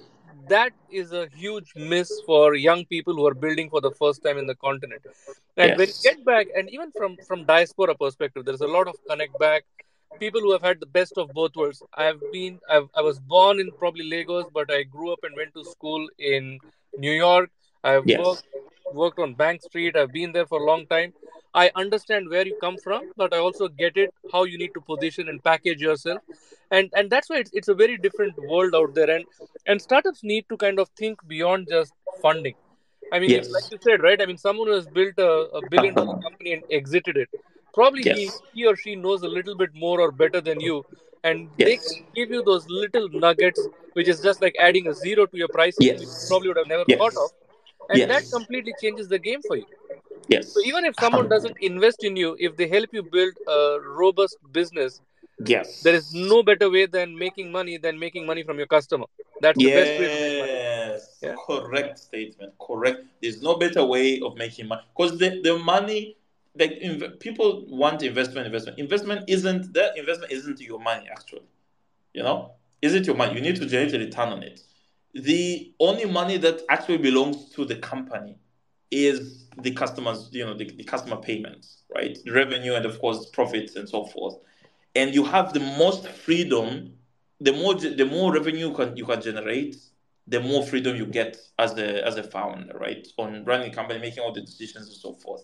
that 0.48 0.72
is 0.90 1.12
a 1.12 1.26
huge 1.34 1.72
miss 1.76 2.20
for 2.20 2.54
young 2.54 2.84
people 2.86 3.14
who 3.14 3.26
are 3.26 3.34
building 3.34 3.68
for 3.70 3.80
the 3.80 3.90
first 3.92 4.22
time 4.22 4.38
in 4.38 4.46
the 4.46 4.54
continent. 4.54 5.02
And 5.56 5.76
when 5.76 5.88
you 5.88 5.94
get 6.02 6.24
back, 6.24 6.48
and 6.56 6.70
even 6.70 6.92
from 6.92 7.16
from 7.28 7.44
diaspora 7.44 7.94
perspective, 7.94 8.44
there's 8.44 8.60
a 8.60 8.72
lot 8.78 8.88
of 8.88 8.96
connect 9.10 9.38
back. 9.38 9.64
People 10.18 10.40
who 10.40 10.52
have 10.52 10.62
had 10.62 10.80
the 10.80 10.86
best 10.86 11.16
of 11.16 11.30
both 11.32 11.54
worlds. 11.56 11.82
I've 11.94 12.20
been, 12.32 12.58
I've, 12.68 12.88
I 12.94 13.02
was 13.02 13.18
born 13.20 13.60
in 13.60 13.70
probably 13.72 14.08
Lagos, 14.08 14.46
but 14.52 14.70
I 14.70 14.82
grew 14.82 15.12
up 15.12 15.20
and 15.22 15.36
went 15.36 15.54
to 15.54 15.64
school 15.64 16.08
in 16.18 16.58
New 16.96 17.12
York. 17.12 17.50
I've 17.84 18.06
Yes. 18.06 18.18
worked 18.26 18.44
worked 18.92 19.18
on 19.18 19.34
Bank 19.34 19.62
Street. 19.62 19.96
I've 19.96 20.12
been 20.12 20.32
there 20.32 20.46
for 20.46 20.60
a 20.60 20.64
long 20.64 20.86
time. 20.86 21.12
I 21.54 21.70
understand 21.76 22.28
where 22.30 22.46
you 22.46 22.56
come 22.60 22.76
from, 22.78 23.10
but 23.16 23.34
I 23.34 23.38
also 23.38 23.68
get 23.68 23.96
it 23.96 24.12
how 24.32 24.44
you 24.44 24.58
need 24.58 24.72
to 24.74 24.80
position 24.80 25.28
and 25.28 25.42
package 25.42 25.80
yourself, 25.80 26.22
and 26.70 26.90
and 26.94 27.10
that's 27.10 27.28
why 27.30 27.36
it's, 27.38 27.50
it's 27.52 27.68
a 27.68 27.74
very 27.74 27.96
different 27.98 28.34
world 28.48 28.74
out 28.74 28.94
there. 28.94 29.10
And 29.10 29.24
and 29.66 29.80
startups 29.80 30.22
need 30.22 30.46
to 30.48 30.56
kind 30.56 30.78
of 30.78 30.88
think 30.96 31.26
beyond 31.26 31.68
just 31.70 31.92
funding. 32.22 32.54
I 33.12 33.18
mean, 33.18 33.30
Yes. 33.30 33.50
like 33.50 33.70
you 33.70 33.78
said, 33.80 34.02
right? 34.02 34.20
I 34.20 34.26
mean, 34.26 34.36
someone 34.38 34.68
who 34.68 34.74
has 34.74 34.86
built 34.86 35.18
a, 35.18 35.30
a 35.60 35.62
billion 35.70 35.94
dollar 35.94 36.12
uh-huh. 36.14 36.28
company 36.28 36.52
and 36.54 36.62
exited 36.70 37.16
it, 37.16 37.28
probably 37.78 38.04
he, 38.04 38.22
Yes. 38.24 38.42
he 38.54 38.66
or 38.66 38.76
she 38.76 38.94
knows 38.96 39.22
a 39.22 39.28
little 39.38 39.56
bit 39.62 39.70
more 39.74 40.00
or 40.00 40.10
better 40.22 40.40
than 40.40 40.60
you, 40.60 40.84
and 41.24 41.50
they 41.64 41.76
Yes. 41.76 41.84
can 41.86 42.04
give 42.14 42.30
you 42.36 42.42
those 42.42 42.66
little 42.68 43.08
nuggets, 43.10 43.68
which 43.94 44.08
is 44.08 44.20
just 44.22 44.42
like 44.42 44.54
adding 44.68 44.86
a 44.88 44.94
zero 44.94 45.26
to 45.26 45.36
your 45.42 45.48
pricing, 45.48 45.88
which 45.88 46.00
you 46.00 46.08
probably 46.26 46.48
would 46.48 46.56
have 46.62 46.72
never 46.74 46.84
Yes. 46.86 46.98
thought 46.98 47.16
of, 47.16 47.30
and 47.88 48.08
that 48.08 48.30
completely 48.30 48.74
changes 48.74 49.08
the 49.08 49.18
game 49.18 49.42
for 49.42 49.56
you. 49.56 49.66
Yes. 50.28 50.54
So 50.54 50.60
even 50.64 50.84
if 50.84 50.96
someone 50.96 51.28
doesn't 51.28 51.56
invest 51.60 52.04
in 52.04 52.16
you, 52.16 52.36
if 52.38 52.56
they 52.56 52.68
help 52.68 52.90
you 52.92 53.02
build 53.02 53.34
a 53.46 53.78
robust 54.02 54.38
business, 54.52 55.00
Yes. 55.44 55.82
there 55.82 55.94
is 55.94 56.12
no 56.12 56.42
better 56.42 56.70
way 56.70 56.86
than 56.86 57.18
making 57.18 57.52
money 57.52 57.78
than 57.78 57.98
making 57.98 58.26
money 58.26 58.44
from 58.44 58.58
your 58.58 58.66
customer. 58.66 59.06
That's 59.40 59.60
the 59.62 59.70
best 59.70 59.96
way 59.96 60.08
to 60.08 60.18
make 60.18 60.36
money. 60.38 60.52
Yes, 60.52 61.18
Yeah. 61.22 61.36
correct 61.46 61.98
statement. 61.98 62.52
Correct. 62.60 63.00
There's 63.22 63.42
no 63.42 63.56
better 63.56 63.84
way 63.84 64.20
of 64.20 64.36
making 64.36 64.68
money 64.68 64.82
because 64.96 65.18
the, 65.18 65.40
the 65.42 65.58
money, 65.58 66.17
like 66.58 66.72
inv- 66.80 67.20
people 67.20 67.66
want 67.68 68.02
investment. 68.02 68.46
Investment. 68.46 68.78
Investment 68.78 69.24
isn't 69.28 69.72
that 69.74 69.96
investment 69.96 70.32
isn't 70.32 70.60
your 70.60 70.80
money 70.80 71.08
actually. 71.10 71.46
You 72.14 72.22
know, 72.22 72.52
is 72.82 72.94
it 72.94 73.06
your 73.06 73.16
money? 73.16 73.34
You 73.34 73.40
need 73.40 73.56
to 73.56 73.66
generate 73.66 73.94
a 73.94 73.98
return 73.98 74.28
on 74.28 74.42
it. 74.42 74.60
The 75.14 75.72
only 75.80 76.04
money 76.04 76.36
that 76.38 76.62
actually 76.68 76.98
belongs 76.98 77.50
to 77.50 77.64
the 77.64 77.76
company 77.76 78.36
is 78.90 79.46
the 79.58 79.72
customers. 79.72 80.28
You 80.32 80.46
know, 80.46 80.54
the, 80.54 80.64
the 80.64 80.84
customer 80.84 81.16
payments, 81.16 81.82
right? 81.94 82.16
The 82.24 82.32
revenue 82.32 82.74
and 82.74 82.86
of 82.86 82.98
course 83.00 83.26
profits 83.26 83.76
and 83.76 83.88
so 83.88 84.04
forth. 84.04 84.36
And 84.94 85.14
you 85.14 85.24
have 85.24 85.52
the 85.52 85.60
most 85.60 86.08
freedom 86.08 86.94
the 87.40 87.52
more 87.52 87.74
the 87.74 88.04
more 88.04 88.32
revenue 88.32 88.68
you 88.68 88.74
can 88.74 88.96
you 88.96 89.04
can 89.06 89.20
generate, 89.20 89.76
the 90.26 90.40
more 90.40 90.64
freedom 90.64 90.96
you 90.96 91.06
get 91.06 91.36
as 91.58 91.76
a 91.78 92.04
as 92.06 92.16
a 92.16 92.22
founder, 92.22 92.76
right? 92.78 93.06
On 93.16 93.44
running 93.44 93.70
a 93.70 93.74
company, 93.74 94.00
making 94.00 94.22
all 94.22 94.32
the 94.32 94.40
decisions 94.40 94.88
and 94.88 94.96
so 94.96 95.12
forth. 95.14 95.42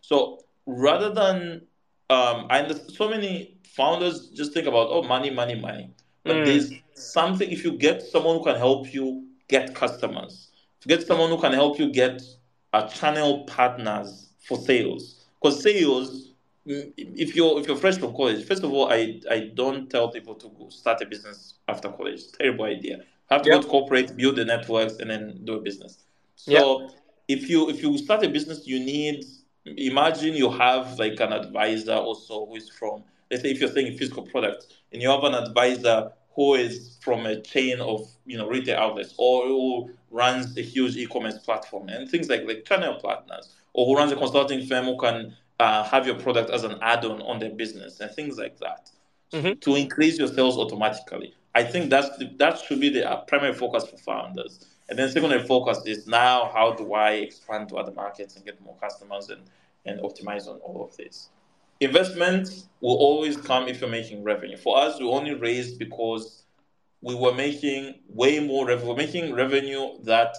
So 0.00 0.40
rather 0.66 1.10
than 1.12 1.62
um, 2.10 2.46
I 2.50 2.60
understand 2.60 2.92
so 2.92 3.08
many 3.08 3.56
founders 3.64 4.30
just 4.30 4.52
think 4.54 4.66
about 4.66 4.88
oh 4.90 5.02
money, 5.02 5.30
money, 5.30 5.54
money. 5.54 5.90
But 6.26 6.36
Mm. 6.38 6.44
there's 6.44 6.74
something 6.94 7.50
if 7.50 7.64
you 7.64 7.72
get 7.78 8.02
someone 8.02 8.38
who 8.38 8.44
can 8.44 8.56
help 8.56 8.92
you 8.92 9.26
get 9.48 9.74
customers, 9.74 10.50
if 10.80 10.86
you 10.86 10.96
get 10.96 11.06
someone 11.06 11.30
who 11.30 11.40
can 11.40 11.52
help 11.52 11.78
you 11.78 11.92
get 11.92 12.22
a 12.72 12.88
channel 12.88 13.44
partners 13.44 14.30
for 14.40 14.56
sales, 14.58 15.24
because 15.40 15.62
sales 15.62 16.32
mm, 16.66 16.92
if 16.96 17.34
you're 17.36 17.58
if 17.60 17.66
you're 17.66 17.76
fresh 17.76 17.98
from 17.98 18.14
college, 18.14 18.44
first 18.46 18.62
of 18.64 18.72
all, 18.72 18.90
I 18.90 19.20
I 19.30 19.50
don't 19.54 19.88
tell 19.90 20.10
people 20.10 20.34
to 20.36 20.48
go 20.58 20.68
start 20.70 21.00
a 21.02 21.06
business 21.06 21.54
after 21.68 21.88
college. 21.90 22.20
Terrible 22.38 22.64
idea. 22.64 22.98
Have 23.30 23.42
to 23.42 23.50
Yeah. 23.50 23.56
go 23.56 23.60
to 23.60 23.66
corporate, 23.68 24.16
build 24.16 24.36
the 24.36 24.44
networks, 24.44 24.96
and 24.98 25.10
then 25.10 25.40
do 25.44 25.54
a 25.54 25.60
business. 25.60 26.04
So 26.36 26.90
if 27.28 27.48
you 27.48 27.68
if 27.70 27.82
you 27.82 27.96
start 27.98 28.24
a 28.24 28.28
business, 28.28 28.66
you 28.66 28.78
need 28.78 29.24
imagine 29.76 30.34
you 30.34 30.50
have 30.50 30.98
like 30.98 31.18
an 31.20 31.32
advisor 31.32 31.94
also 31.94 32.46
who 32.46 32.56
is 32.56 32.68
from 32.70 33.02
let's 33.30 33.42
say 33.42 33.50
if 33.50 33.60
you're 33.60 33.68
selling 33.70 33.96
physical 33.96 34.22
products 34.22 34.66
and 34.92 35.02
you 35.02 35.08
have 35.08 35.24
an 35.24 35.34
advisor 35.34 36.10
who 36.34 36.54
is 36.54 36.98
from 37.00 37.26
a 37.26 37.40
chain 37.40 37.80
of 37.80 38.00
you 38.26 38.36
know 38.36 38.46
retail 38.48 38.78
outlets 38.78 39.14
or 39.18 39.46
who 39.46 39.90
runs 40.10 40.56
a 40.56 40.62
huge 40.62 40.96
e-commerce 40.96 41.38
platform 41.38 41.88
and 41.88 42.08
things 42.08 42.28
like 42.28 42.44
like 42.46 42.64
channel 42.64 42.98
partners 43.02 43.54
or 43.72 43.86
who 43.86 43.96
runs 43.96 44.12
a 44.12 44.16
consulting 44.16 44.64
firm 44.66 44.84
who 44.84 44.96
can 44.98 45.34
uh, 45.58 45.82
have 45.84 46.06
your 46.06 46.16
product 46.16 46.50
as 46.50 46.64
an 46.64 46.76
add-on 46.82 47.20
on 47.22 47.38
their 47.38 47.50
business 47.50 48.00
and 48.00 48.10
things 48.12 48.38
like 48.38 48.58
that 48.58 48.90
Mhm. 49.32 49.60
to 49.60 49.74
increase 49.74 50.18
your 50.18 50.28
sales 50.28 50.56
automatically. 50.56 51.34
I 51.54 51.64
think 51.64 51.90
that's 51.90 52.16
the, 52.18 52.26
that 52.36 52.58
should 52.60 52.80
be 52.80 52.90
the 52.90 53.10
uh, 53.10 53.16
primary 53.22 53.54
focus 53.54 53.84
for 53.88 53.96
founders. 53.96 54.64
And 54.88 54.98
then 54.98 55.10
secondary 55.10 55.42
focus 55.46 55.80
is 55.84 56.06
now 56.06 56.50
how 56.54 56.72
do 56.72 56.94
I 56.94 57.12
expand 57.12 57.68
to 57.70 57.76
other 57.76 57.92
markets 57.92 58.36
and 58.36 58.44
get 58.44 58.60
more 58.60 58.76
customers 58.80 59.30
and, 59.30 59.42
and 59.84 60.00
optimize 60.00 60.46
on 60.46 60.58
all 60.58 60.84
of 60.84 60.96
this. 60.96 61.30
Investment 61.80 62.48
will 62.80 62.96
always 62.96 63.36
come 63.36 63.68
if 63.68 63.80
you're 63.80 63.90
making 63.90 64.22
revenue. 64.22 64.56
For 64.56 64.78
us, 64.78 64.98
we 64.98 65.06
only 65.06 65.34
raised 65.34 65.78
because 65.78 66.44
we 67.02 67.14
were 67.14 67.34
making 67.34 67.96
way 68.08 68.38
more 68.40 68.66
revenue. 68.66 68.88
We're 68.90 68.96
making 68.96 69.34
revenue 69.34 69.98
that 70.04 70.34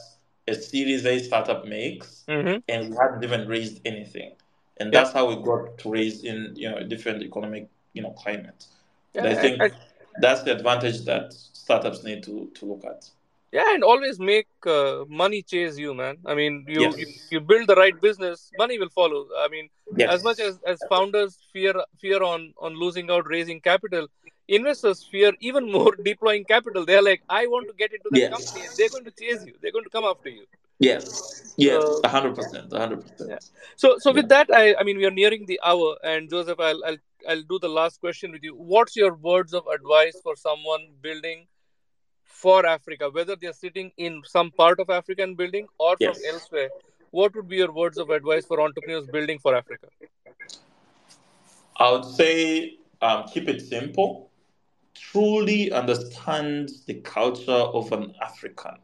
a 0.48 0.56
Series 0.56 1.06
A 1.06 1.20
startup 1.20 1.66
makes, 1.66 2.24
Mhm. 2.28 2.64
and 2.70 2.90
we 2.90 2.96
hadn't 2.98 3.24
even 3.24 3.48
raised 3.48 3.82
anything. 3.86 4.32
And 4.78 4.92
Yeah. 4.92 5.02
that's 5.02 5.14
how 5.14 5.28
we 5.28 5.36
got 5.44 5.78
to 5.80 5.90
raise 5.90 6.24
in 6.24 6.54
you 6.56 6.70
know 6.70 6.78
a 6.78 6.84
different 6.84 7.22
economic 7.22 7.68
you 7.94 8.02
know 8.02 8.12
climate. 8.12 8.66
And 9.14 9.26
Yeah, 9.26 9.32
I 9.32 9.36
think 9.36 9.62
I- 9.62 9.72
that's 10.20 10.44
the 10.44 10.54
advantage 10.54 11.02
that 11.06 11.34
startups 11.34 12.04
need 12.04 12.24
to, 12.24 12.50
to 12.56 12.66
look 12.66 12.86
at. 12.86 13.10
Yeah 13.52 13.74
and 13.74 13.84
always 13.84 14.20
make 14.20 14.48
uh, 14.66 15.04
money 15.08 15.42
chase 15.42 15.78
you 15.78 15.94
man 15.94 16.18
i 16.26 16.34
mean 16.40 16.66
you, 16.68 16.82
Yes. 16.82 16.98
you 17.02 17.08
you 17.34 17.40
build 17.52 17.68
the 17.72 17.76
right 17.76 18.00
business 18.08 18.52
money 18.58 18.78
will 18.82 18.94
follow 19.02 19.22
i 19.46 19.48
mean 19.56 19.70
Yes. 20.02 20.10
as 20.16 20.24
much 20.28 20.40
as 20.48 20.60
as 20.74 20.84
founders 20.94 21.34
fear 21.54 21.74
fear 22.04 22.22
on 22.32 22.42
on 22.68 22.74
losing 22.84 23.10
out 23.16 23.26
raising 23.36 23.60
capital 23.70 24.08
investors 24.58 25.00
fear 25.12 25.32
even 25.40 25.72
more 25.78 25.94
deploying 26.12 26.44
capital 26.54 26.86
they're 26.86 27.08
like 27.12 27.22
i 27.30 27.46
want 27.56 27.68
to 27.72 27.76
get 27.84 27.92
into 27.98 28.10
the 28.16 28.20
Yes. 28.24 28.32
company 28.36 28.66
they're 28.78 28.94
going 28.96 29.06
to 29.12 29.16
chase 29.24 29.46
you 29.50 29.56
they're 29.62 29.76
going 29.78 29.90
to 29.92 29.96
come 30.00 30.06
after 30.14 30.30
you 30.40 30.46
Yes. 30.80 31.06
Yes. 31.58 31.82
So- 31.84 32.02
A 32.08 32.10
hundred 32.16 32.36
percent. 32.40 32.72
A 32.72 32.80
hundred 32.84 33.00
percent. 33.04 33.44
so 33.84 33.88
so 34.04 34.12
with 34.18 34.28
that 34.34 34.48
i 34.62 34.64
i 34.80 34.84
mean 34.88 34.98
we 35.02 35.06
are 35.10 35.16
nearing 35.22 35.46
the 35.52 35.60
hour 35.70 35.88
and 36.12 36.30
joseph 36.34 36.60
i'll 36.68 36.82
i'll 36.90 37.00
i'll 37.32 37.46
do 37.54 37.58
the 37.66 37.72
last 37.80 38.00
question 38.06 38.32
with 38.36 38.44
you 38.48 38.54
what's 38.74 38.96
your 39.02 39.14
words 39.30 39.54
of 39.60 39.64
advice 39.78 40.18
for 40.26 40.36
someone 40.48 40.84
building 41.08 41.40
for 42.42 42.66
africa 42.66 43.10
whether 43.18 43.36
they're 43.36 43.60
sitting 43.62 43.92
in 43.98 44.22
some 44.26 44.52
part 44.52 44.80
of 44.80 44.90
African 44.90 45.36
building 45.36 45.68
or 45.78 45.96
from 45.98 46.18
Yes. 46.18 46.24
elsewhere 46.34 46.70
what 47.12 47.36
would 47.36 47.48
be 47.48 47.58
your 47.64 47.72
words 47.72 47.98
of 47.98 48.10
advice 48.20 48.46
for 48.46 48.62
entrepreneurs 48.62 49.08
building 49.18 49.40
for 49.40 49.56
africa 49.56 49.88
I 51.78 51.92
would 51.92 52.06
say 52.06 52.78
um, 53.02 53.26
keep 53.32 53.48
it 53.48 53.62
simple. 53.62 54.30
Truly 54.96 55.72
understand 55.72 56.72
the 56.88 56.96
culture 56.96 57.52
of 57.52 57.92
an 57.92 58.14
African, 58.22 58.78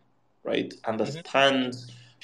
right? 0.43 0.73
Understand 0.85 1.75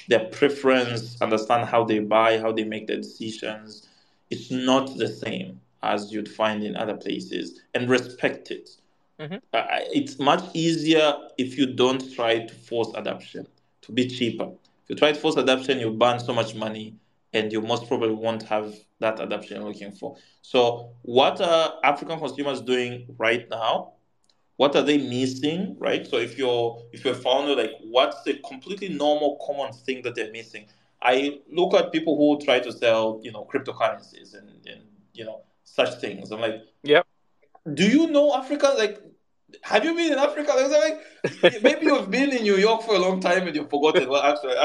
their 0.08 0.26
preference, 0.26 1.22
understand 1.22 1.70
how 1.70 1.84
they 1.86 2.00
buy, 2.00 2.40
how 2.40 2.52
they 2.52 2.64
make 2.64 2.88
their 2.88 2.98
decisions. 2.98 3.88
It's 4.30 4.52
not 4.52 4.98
the 4.98 5.08
same 5.08 5.62
as 5.82 6.12
you'd 6.12 6.30
find 6.30 6.64
in 6.64 6.76
other 6.76 6.96
places, 6.98 7.62
and 7.74 7.90
respect 7.90 8.52
it. 8.52 8.78
Mhm. 9.20 9.42
Uh, 9.54 9.66
it's 9.94 10.20
much 10.20 10.44
easier 10.54 11.14
if 11.38 11.58
you 11.58 11.74
don't 11.74 12.14
try 12.14 12.40
to 12.46 12.54
force 12.54 12.92
adoption 12.96 13.48
to 13.82 13.92
be 13.92 14.08
cheaper. 14.08 14.46
If 14.84 14.90
you 14.90 14.96
try 14.96 15.12
to 15.12 15.20
force 15.20 15.36
adoption, 15.36 15.80
you 15.80 15.92
burn 15.92 16.20
so 16.20 16.34
much 16.34 16.56
money, 16.56 16.96
and 17.34 17.52
you 17.52 17.62
most 17.62 17.88
probably 17.88 18.14
won't 18.14 18.44
have 18.44 18.74
that 19.00 19.20
adoption 19.20 19.58
you're 19.58 19.68
looking 19.68 19.92
for. 19.92 20.16
So, 20.42 20.92
what 21.02 21.42
are 21.42 21.74
African 21.84 22.20
consumers 22.20 22.62
doing 22.62 23.08
right 23.18 23.48
now? 23.50 23.94
What 24.58 24.76
are 24.76 24.82
they 24.84 24.98
missing, 24.98 25.76
right? 25.80 26.06
So, 26.08 26.18
if 26.18 26.38
you're 26.38 26.84
if 26.94 27.04
you're 27.04 27.14
a 27.14 27.18
founder, 27.18 27.56
like 27.56 27.72
what's 27.84 28.22
the 28.24 28.36
completely 28.48 28.90
normal, 28.90 29.38
common 29.46 29.74
thing 29.74 30.02
that 30.04 30.16
they're 30.16 30.32
missing? 30.32 30.68
I 31.02 31.40
look 31.52 31.74
at 31.74 31.92
people 31.92 32.18
who 32.18 32.44
try 32.44 32.60
to 32.60 32.72
sell, 32.72 33.20
you 33.24 33.32
know, 33.32 33.46
cryptocurrencies 33.52 34.38
and, 34.38 34.50
and 34.68 34.82
you 35.14 35.26
know 35.26 35.42
such 35.64 36.00
things. 36.02 36.32
I'm 36.32 36.42
like, 36.42 36.62
Yep. 36.84 37.06
Do 37.74 37.88
you 37.88 38.08
know 38.08 38.36
Africa? 38.36 38.74
Like, 38.78 39.02
have 39.64 39.84
you 39.84 39.96
been 39.96 40.14
in 40.14 40.20
Africa? 40.20 40.54
Like, 40.56 41.44
like, 41.44 41.64
maybe 41.64 41.86
you've 41.86 42.10
been 42.10 42.32
in 42.32 42.44
New 42.44 42.58
York 42.58 42.84
for 42.84 42.96
a 42.96 43.00
long 43.00 43.20
time 43.20 43.48
and 43.48 43.56
you've 43.56 43.70
forgotten. 43.70 44.10
Well, 44.10 44.22
actually, 44.22 44.56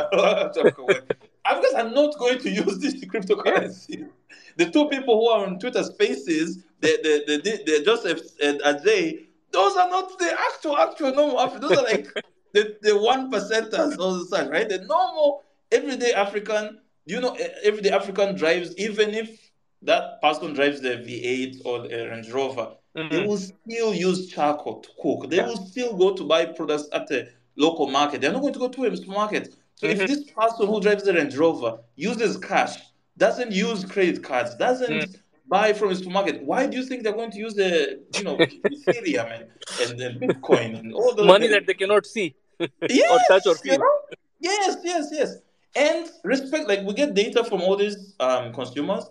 Africans 1.45 1.75
are 1.75 1.91
not 1.91 2.19
going 2.19 2.39
to 2.41 2.51
use 2.65 2.79
this 2.79 2.95
cryptocurrency. 3.05 4.09
The 4.57 4.71
two 4.71 4.89
people 4.89 5.21
who 5.21 5.29
are 5.29 5.47
on 5.47 5.59
Twitter 5.59 5.83
Spaces, 5.83 6.65
the 6.81 6.99
the 7.27 7.41
the, 7.43 7.63
the 7.67 7.85
Joseph 7.85 8.21
and 8.43 8.61
Ajay, 8.61 9.27
those 9.53 9.77
are 9.77 9.89
not 9.89 10.19
the 10.19 10.37
actual 10.49 10.77
actual 10.79 11.15
normal 11.15 11.41
Africans. 11.41 11.71
Those 11.71 11.79
are 11.79 11.85
like 11.85 12.09
the 12.53 12.77
the 12.83 12.99
one 12.99 13.31
percenters 13.31 13.99
all 13.99 14.25
the 14.25 14.37
time, 14.37 14.49
right? 14.51 14.69
The 14.69 14.79
normal 14.79 15.43
everyday 15.73 16.13
African. 16.13 16.81
Do 17.07 17.15
you 17.15 17.21
know, 17.21 17.37
everyday 17.63 17.91
African 17.91 18.35
drives, 18.35 18.75
even 18.79 19.13
if 19.13 19.51
that 19.83 20.23
person 20.23 20.55
drives 20.55 20.81
the 20.81 20.97
V8 20.97 21.61
or 21.67 21.85
a 21.85 22.09
Range 22.09 22.31
Rover, 22.31 22.77
they 22.95 23.03
Mhm. 23.19 23.27
will 23.27 23.39
still 23.39 23.95
use 23.95 24.29
charcoal 24.29 24.81
to 24.81 24.89
cook. 25.01 25.29
They 25.31 25.37
Yeah. 25.37 25.49
will 25.49 25.57
still 25.67 25.95
go 25.97 26.15
to 26.15 26.25
buy 26.25 26.47
products 26.47 26.89
at 26.93 27.07
the 27.09 27.29
local 27.57 27.89
market. 27.89 28.21
They're 28.21 28.33
not 28.33 28.41
going 28.43 28.53
to 28.55 28.59
go 28.59 28.69
to 28.69 28.85
a 28.85 28.97
supermarket. 28.97 29.55
So 29.75 29.87
Mhm. 29.87 29.93
if 29.93 30.07
this 30.07 30.25
person 30.31 30.67
who 30.67 30.81
drives 30.81 31.03
the 31.05 31.13
Range 31.15 31.37
Rover 31.37 31.79
uses 31.97 32.37
cash, 32.37 32.77
doesn't 33.17 33.53
use 33.53 33.85
credit 33.85 34.23
cards, 34.23 34.55
doesn't 34.57 34.91
Mm. 34.91 35.21
buy 35.47 35.73
from 35.73 35.91
a 35.91 35.95
supermarket, 35.95 36.43
why 36.45 36.67
do 36.67 36.77
you 36.77 36.85
think 36.85 37.03
they're 37.03 37.13
going 37.13 37.31
to 37.33 37.39
use 37.39 37.55
the 37.55 38.01
you 38.17 38.23
know 38.23 38.39
Ethereum 38.39 39.29
and, 39.37 39.45
and 39.83 39.99
the 40.01 40.11
Bitcoin 40.27 40.79
and 40.79 40.93
all 40.93 41.15
the 41.15 41.25
money 41.25 41.49
that 41.49 41.67
they 41.67 41.75
cannot 41.75 42.07
see 42.07 42.35
yes, 42.89 43.11
or 43.11 43.19
touch 43.29 43.47
or 43.47 43.55
you 43.65 43.73
feel 43.73 43.79
know? 43.79 43.97
Yes, 44.41 44.77
yes, 44.85 45.09
yes. 45.13 45.37
And 45.77 46.09
respect, 46.23 46.69
like 46.69 46.83
we 46.87 46.95
get 46.95 47.15
data 47.15 47.45
from 47.45 47.61
all 47.63 47.77
these 47.77 48.15
um, 48.21 48.53
consumers. 48.53 49.05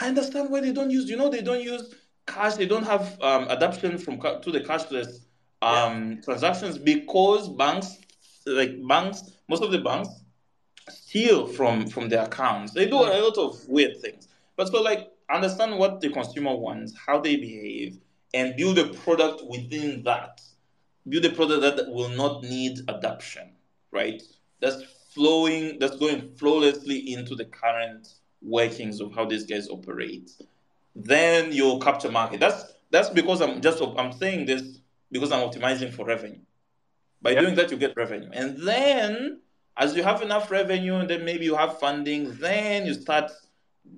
I 0.00 0.08
understand 0.08 0.50
why 0.50 0.60
they 0.60 0.72
don't 0.72 0.90
use. 0.90 1.08
You 1.08 1.16
know, 1.16 1.28
they 1.28 1.42
don't 1.42 1.62
use 1.62 1.94
cash. 2.32 2.54
They 2.54 2.66
don't 2.66 2.84
have 2.84 3.20
um, 3.20 3.48
adoption 3.48 3.98
from 3.98 4.20
to 4.20 4.50
the 4.50 4.60
cashless 4.60 5.24
um, 5.60 6.20
transactions 6.24 6.78
because 6.78 7.48
banks, 7.48 7.98
like 8.46 8.70
banks, 8.86 9.30
most 9.48 9.62
of 9.62 9.70
the 9.70 9.78
banks 9.78 10.08
steal 10.88 11.46
from 11.46 11.86
from 11.86 12.08
their 12.08 12.24
accounts. 12.24 12.72
They 12.72 12.86
do 12.86 12.96
a 12.96 13.20
lot 13.22 13.38
of 13.38 13.68
weird 13.68 14.00
things. 14.00 14.28
But 14.56 14.68
so 14.68 14.82
like 14.82 15.10
understand 15.30 15.78
what 15.78 16.00
the 16.00 16.10
consumer 16.10 16.54
wants, 16.54 16.94
how 17.06 17.20
they 17.20 17.36
behave, 17.36 17.98
and 18.34 18.56
build 18.56 18.78
a 18.78 18.88
product 18.88 19.42
within 19.48 20.02
that. 20.04 20.40
Build 21.08 21.24
a 21.24 21.30
product 21.30 21.62
that 21.62 21.88
will 21.88 22.10
not 22.10 22.42
need 22.42 22.78
adoption, 22.88 23.50
right? 23.90 24.22
That's 24.60 24.82
flowing, 25.14 25.78
that's 25.78 25.96
going 25.96 26.34
flawlessly 26.36 27.12
into 27.12 27.34
the 27.34 27.44
current 27.46 28.14
workings 28.40 29.00
of 29.00 29.12
how 29.14 29.24
these 29.24 29.44
guys 29.44 29.68
operate. 29.68 30.30
Then 30.94 31.52
you'll 31.52 31.80
capture 31.80 32.10
market. 32.10 32.40
That's 32.40 32.72
that's 32.90 33.08
because 33.08 33.40
I'm 33.40 33.60
just 33.60 33.80
I'm 33.82 34.12
saying 34.12 34.46
this 34.46 34.62
because 35.10 35.32
I'm 35.32 35.48
optimizing 35.48 35.92
for 35.92 36.04
revenue. 36.06 36.40
By 37.22 37.30
Yeah. 37.30 37.40
doing 37.42 37.54
that, 37.54 37.70
you 37.70 37.76
get 37.76 37.96
revenue, 37.96 38.30
and 38.32 38.58
then 38.58 39.40
as 39.76 39.96
you 39.96 40.02
have 40.02 40.20
enough 40.22 40.50
revenue, 40.50 40.96
and 40.96 41.08
then 41.08 41.24
maybe 41.24 41.44
you 41.46 41.54
have 41.56 41.78
funding, 41.78 42.34
then 42.36 42.84
you 42.84 42.92
start 42.94 43.30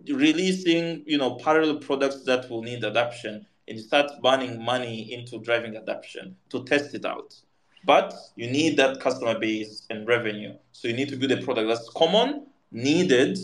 releasing, 0.09 1.03
you 1.07 1.19
know, 1.19 1.35
parallel 1.37 1.79
products 1.79 2.23
that 2.25 2.49
will 2.49 2.63
need 2.63 2.85
adoption, 2.85 3.45
and 3.67 3.77
you 3.79 3.83
start 3.83 4.11
burning 4.23 4.63
money 4.63 5.13
into 5.13 5.39
driving 5.41 5.77
adoption 5.77 6.37
to 6.51 6.63
test 6.65 6.95
it 6.95 7.05
out. 7.05 7.35
But 7.85 8.15
you 8.37 8.51
need 8.51 8.77
that 8.79 9.01
customer 9.01 9.39
base 9.39 9.87
and 9.91 10.07
revenue, 10.07 10.55
so 10.73 10.89
you 10.89 10.95
need 10.95 11.09
to 11.09 11.17
build 11.17 11.33
a 11.33 11.43
product 11.43 11.69
that's 11.69 11.89
common, 11.91 12.47
needed, 12.71 13.39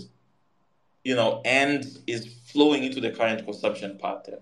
you 1.05 1.15
know, 1.17 1.41
and 1.45 1.85
is 2.07 2.40
flowing 2.53 2.85
into 2.85 3.01
the 3.01 3.11
current 3.11 3.45
consumption 3.45 3.99
pattern. 3.99 4.41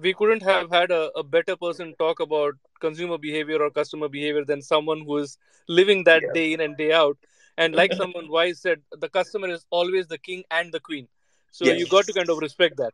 we 0.00 0.12
couldn't 0.14 0.42
have 0.42 0.70
had 0.70 0.90
a, 0.90 1.10
a 1.16 1.22
better 1.22 1.56
person 1.56 1.94
talk 1.98 2.20
about 2.20 2.54
consumer 2.80 3.18
behavior 3.18 3.62
or 3.62 3.70
customer 3.70 4.08
behavior 4.08 4.44
than 4.44 4.60
someone 4.62 5.02
who 5.04 5.18
is 5.18 5.38
living 5.68 6.04
that 6.04 6.22
Yeah. 6.22 6.32
day 6.32 6.52
in 6.52 6.60
and 6.60 6.76
day 6.76 6.92
out. 6.92 7.16
And 7.56 7.74
like 7.74 7.92
someone 7.94 8.28
wise 8.30 8.60
said, 8.60 8.82
the 8.92 9.08
customer 9.08 9.48
is 9.48 9.66
always 9.70 10.06
the 10.08 10.18
king 10.18 10.44
and 10.50 10.72
the 10.72 10.80
queen. 10.80 11.08
So 11.50 11.66
Yes. 11.66 11.78
you 11.78 11.86
got 11.86 12.06
to 12.06 12.12
kind 12.12 12.30
of 12.30 12.38
respect 12.38 12.76
that. 12.78 12.92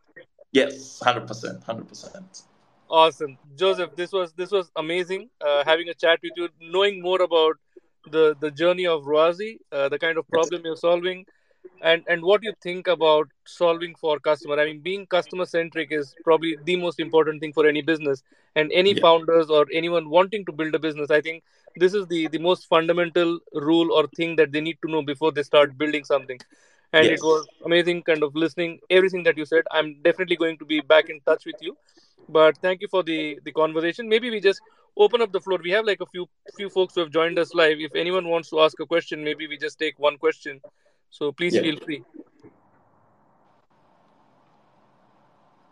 Yes, 0.52 1.00
hundred 1.02 1.26
percent, 1.26 1.62
hundred 1.64 1.88
percent. 1.88 2.42
Awesome, 2.88 3.38
Joseph. 3.56 3.94
This 3.96 4.12
was 4.12 4.32
this 4.34 4.50
was 4.50 4.70
amazing. 4.76 5.30
Uh, 5.40 5.64
having 5.64 5.88
a 5.88 5.94
chat 5.94 6.18
with 6.22 6.32
you, 6.36 6.48
knowing 6.60 7.00
more 7.02 7.20
about 7.22 7.56
the 8.06 8.36
the 8.38 8.50
journey 8.50 8.86
of 8.86 9.02
Rwazi, 9.04 9.58
uh, 9.72 9.88
the 9.88 9.98
kind 9.98 10.18
of 10.18 10.28
problem 10.28 10.62
you're 10.64 10.76
solving, 10.76 11.24
and 11.80 12.02
and 12.08 12.22
what 12.22 12.42
you 12.42 12.52
think 12.62 12.86
about 12.86 13.28
solving 13.44 13.94
for 13.94 14.18
customer. 14.18 14.58
I 14.60 14.66
mean, 14.66 14.80
being 14.80 15.06
customer 15.06 15.44
centric 15.46 15.92
is 15.92 16.16
probably 16.24 16.56
the 16.64 16.76
most 16.76 17.00
important 17.00 17.40
thing 17.40 17.52
for 17.52 17.66
any 17.66 17.82
business, 17.82 18.22
and 18.54 18.70
any 18.72 18.94
Yeah. 18.94 19.04
founders 19.04 19.50
or 19.50 19.66
anyone 19.72 20.08
wanting 20.10 20.44
to 20.46 20.52
build 20.52 20.74
a 20.74 20.78
business. 20.78 21.10
I 21.10 21.20
think 21.20 21.42
this 21.76 21.94
is 21.94 22.06
the 22.06 22.28
the 22.28 22.38
most 22.38 22.66
fundamental 22.68 23.38
rule 23.52 23.92
or 23.92 24.06
thing 24.08 24.36
that 24.36 24.52
they 24.52 24.60
need 24.60 24.78
to 24.84 24.90
know 24.90 25.02
before 25.02 25.32
they 25.32 25.42
start 25.42 25.76
building 25.78 26.04
something. 26.04 26.40
And 26.92 27.10
Yes. 27.10 27.18
it 27.18 27.22
was 27.22 27.48
amazing, 27.64 28.02
kind 28.02 28.22
of 28.22 28.34
listening 28.34 28.80
everything 28.90 29.22
that 29.24 29.36
you 29.36 29.44
said. 29.44 29.64
I'm 29.70 30.00
definitely 30.02 30.36
going 30.36 30.58
to 30.58 30.64
be 30.64 30.80
back 30.80 31.08
in 31.08 31.20
touch 31.26 31.44
with 31.46 31.60
you 31.60 31.76
but 32.28 32.56
thank 32.58 32.80
you 32.80 32.88
for 32.88 33.02
the 33.02 33.38
the 33.44 33.52
conversation 33.52 34.08
maybe 34.08 34.30
we 34.30 34.40
just 34.40 34.62
open 34.96 35.20
up 35.22 35.32
the 35.32 35.40
floor 35.40 35.58
we 35.62 35.70
have 35.70 35.84
like 35.84 36.00
a 36.00 36.06
few 36.06 36.26
few 36.56 36.68
folks 36.70 36.94
who 36.94 37.00
have 37.00 37.10
joined 37.10 37.38
us 37.38 37.54
live 37.54 37.78
if 37.80 37.94
anyone 37.94 38.28
wants 38.28 38.48
to 38.50 38.60
ask 38.60 38.78
a 38.80 38.86
question 38.86 39.24
maybe 39.24 39.46
we 39.46 39.56
just 39.58 39.78
take 39.78 39.98
one 39.98 40.16
question 40.18 40.60
so 41.18 41.30
please 41.40 41.54
Yeah. 41.56 41.62
feel 41.66 41.78
free 41.84 42.00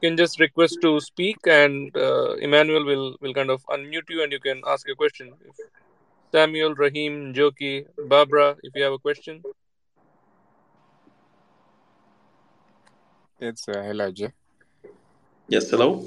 you 0.02 0.08
can 0.08 0.16
just 0.16 0.40
request 0.40 0.78
to 0.82 0.90
speak 1.00 1.36
and 1.58 1.96
uh, 2.06 2.32
emmanuel 2.48 2.84
will 2.90 3.06
will 3.20 3.34
kind 3.40 3.50
of 3.58 3.64
unmute 3.76 4.14
you 4.16 4.22
and 4.22 4.32
you 4.38 4.40
can 4.48 4.62
ask 4.74 4.88
a 4.94 4.98
question 5.04 5.32
samuel 6.32 6.74
rahim 6.82 7.16
joki 7.40 7.72
barbara 8.14 8.50
if 8.62 8.80
you 8.80 8.84
have 8.88 9.00
a 9.00 9.02
question 9.08 9.42
It's 13.42 13.66
uh, 13.68 13.82
hello, 13.82 14.10
Jay. 14.10 14.32
Yes, 15.48 15.70
hello. 15.70 16.04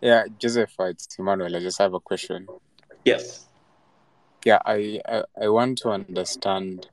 Yeah, 0.00 0.24
Joseph, 0.38 0.72
it's 0.80 1.06
Emmanuel. 1.18 1.54
I 1.54 1.60
just 1.60 1.78
have 1.78 1.92
a 1.92 2.00
question. 2.00 2.48
Yes. 3.04 3.46
Yeah, 4.46 4.60
I 4.64 4.98
I, 5.06 5.22
I 5.42 5.48
want 5.48 5.76
to 5.82 5.90
understand. 5.90 6.88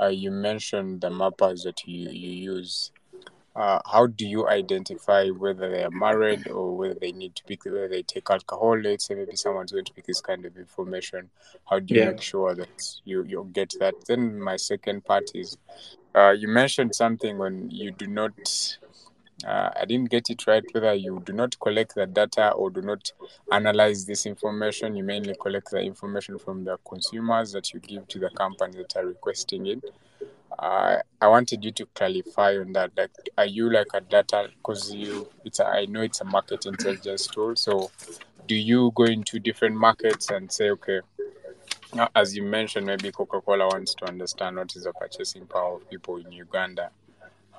Uh, 0.00 0.08
you 0.08 0.30
mentioned 0.30 1.00
the 1.00 1.10
mappers 1.10 1.64
that 1.64 1.84
you, 1.86 2.08
you 2.10 2.30
use. 2.54 2.92
uh, 3.56 3.80
how 3.92 4.06
do 4.06 4.26
you 4.26 4.48
identify 4.48 5.28
whether 5.30 5.70
they 5.70 5.82
are 5.84 5.90
married 5.90 6.48
or 6.48 6.76
whether 6.76 6.94
they 7.00 7.12
need 7.12 7.34
to 7.36 7.44
pick 7.44 7.64
whether 7.64 7.88
they 7.88 8.02
take 8.02 8.30
alcohol? 8.30 8.78
Let's 8.78 9.06
say 9.06 9.14
maybe 9.14 9.36
someone's 9.36 9.72
going 9.72 9.84
to 9.86 9.94
pick 9.94 10.06
this 10.06 10.20
kind 10.20 10.44
of 10.46 10.56
information. 10.56 11.30
How 11.70 11.78
do 11.80 11.94
you 11.94 12.00
Yeah. 12.00 12.06
make 12.10 12.22
sure 12.22 12.54
that 12.54 12.70
you 13.04 13.24
you 13.24 13.48
get 13.52 13.74
that? 13.80 13.96
Then 14.08 14.40
my 14.40 14.56
second 14.56 15.04
part 15.04 15.30
is, 15.34 15.56
uh, 16.14 16.30
you 16.32 16.48
mentioned 16.48 16.94
something 16.94 17.38
when 17.38 17.70
you 17.70 17.92
do 17.92 18.06
not. 18.06 18.32
Uh, 19.46 19.70
I 19.74 19.84
didn't 19.84 20.10
get 20.10 20.30
it 20.30 20.46
right. 20.46 20.62
Whether 20.72 20.94
you 20.94 21.22
do 21.24 21.32
not 21.32 21.58
collect 21.58 21.94
the 21.94 22.06
data 22.06 22.50
or 22.52 22.70
do 22.70 22.82
not 22.82 23.12
analyze 23.50 24.06
this 24.06 24.26
information, 24.26 24.94
you 24.96 25.02
mainly 25.02 25.34
collect 25.40 25.70
the 25.70 25.80
information 25.80 26.38
from 26.38 26.64
the 26.64 26.78
consumers 26.88 27.52
that 27.52 27.72
you 27.72 27.80
give 27.80 28.06
to 28.08 28.18
the 28.18 28.30
companies 28.30 28.76
that 28.76 28.96
are 28.96 29.06
requesting 29.06 29.66
it. 29.66 29.82
I 30.58 31.00
I 31.20 31.26
wanted 31.28 31.64
you 31.64 31.72
to 31.72 31.86
clarify 31.86 32.56
on 32.58 32.72
that. 32.74 32.92
Like, 32.96 33.10
are 33.36 33.46
you 33.46 33.72
like 33.72 33.88
a 33.92 34.00
data? 34.00 34.48
Because 34.56 34.94
you, 34.94 35.28
it's 35.44 35.58
a, 35.58 35.66
I 35.66 35.86
know 35.86 36.02
it's 36.02 36.20
a 36.20 36.24
market 36.24 36.66
intelligence 36.66 37.26
tool. 37.26 37.56
So, 37.56 37.90
do 38.46 38.54
you 38.54 38.92
go 38.94 39.04
into 39.04 39.40
different 39.40 39.74
markets 39.76 40.30
and 40.30 40.52
say, 40.52 40.70
okay, 40.70 41.00
now, 41.94 42.08
as 42.16 42.36
you 42.36 42.42
mentioned, 42.42 42.86
maybe 42.86 43.12
Coca 43.12 43.40
Cola 43.40 43.68
wants 43.68 43.94
to 43.94 44.06
understand 44.06 44.56
what 44.56 44.74
is 44.74 44.82
the 44.82 44.92
purchasing 44.92 45.46
power 45.46 45.76
of 45.76 45.88
people 45.88 46.16
in 46.16 46.32
Uganda. 46.32 46.90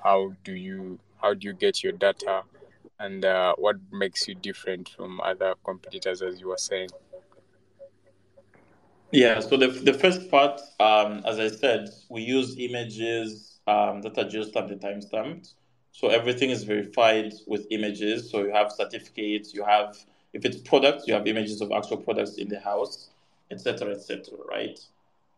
How 0.04 0.34
do 0.44 0.52
you 0.52 0.98
how 1.26 1.34
do 1.34 1.48
you 1.48 1.52
get 1.52 1.82
your 1.82 1.92
data, 1.92 2.42
and 3.00 3.24
uh, 3.24 3.52
what 3.58 3.76
makes 3.90 4.28
you 4.28 4.34
different 4.36 4.88
from 4.90 5.20
other 5.20 5.54
competitors, 5.64 6.22
as 6.22 6.40
you 6.40 6.46
were 6.48 6.56
saying? 6.56 6.88
Yeah, 9.10 9.40
so 9.40 9.56
the, 9.56 9.66
the 9.66 9.92
first 9.92 10.30
part, 10.30 10.60
um, 10.78 11.22
as 11.26 11.40
I 11.40 11.48
said, 11.48 11.88
we 12.08 12.22
use 12.22 12.56
images 12.58 13.58
um, 13.66 14.02
that 14.02 14.16
are 14.18 14.28
just 14.28 14.56
at 14.56 14.68
the 14.68 14.76
timestamped. 14.76 15.54
So 15.90 16.08
everything 16.08 16.50
is 16.50 16.62
verified 16.62 17.32
with 17.48 17.66
images. 17.70 18.30
So 18.30 18.44
you 18.44 18.52
have 18.52 18.70
certificates, 18.70 19.52
you 19.52 19.64
have, 19.64 19.96
if 20.32 20.44
it's 20.44 20.58
products, 20.58 21.08
you 21.08 21.14
have 21.14 21.26
images 21.26 21.60
of 21.60 21.72
actual 21.72 21.96
products 21.96 22.34
in 22.34 22.48
the 22.48 22.60
house, 22.60 23.08
etc., 23.50 23.94
etc., 23.94 24.38
right? 24.48 24.78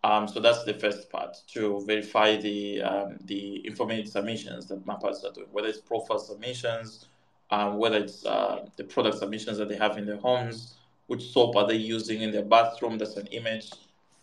Um, 0.08 0.26
so 0.26 0.40
that's 0.40 0.64
the 0.64 0.72
first 0.72 1.10
part 1.10 1.36
to 1.48 1.82
verify 1.86 2.38
the 2.38 2.80
um, 2.80 3.18
the 3.26 3.56
information 3.66 4.06
submissions 4.06 4.64
that 4.68 4.86
mappers 4.86 5.22
are 5.22 5.32
doing, 5.34 5.48
whether 5.52 5.68
it's 5.68 5.82
profile 5.82 6.18
submissions, 6.18 7.08
um, 7.50 7.76
whether 7.76 7.98
it's 7.98 8.24
uh, 8.24 8.64
the 8.78 8.84
product 8.84 9.18
submissions 9.18 9.58
that 9.58 9.68
they 9.68 9.76
have 9.76 9.98
in 9.98 10.06
their 10.06 10.16
homes, 10.16 10.76
which 11.08 11.22
soap 11.30 11.56
are 11.56 11.66
they 11.66 11.76
using 11.76 12.22
in 12.22 12.30
their 12.32 12.44
bathroom? 12.44 12.96
That's 12.96 13.18
an 13.18 13.26
image. 13.26 13.70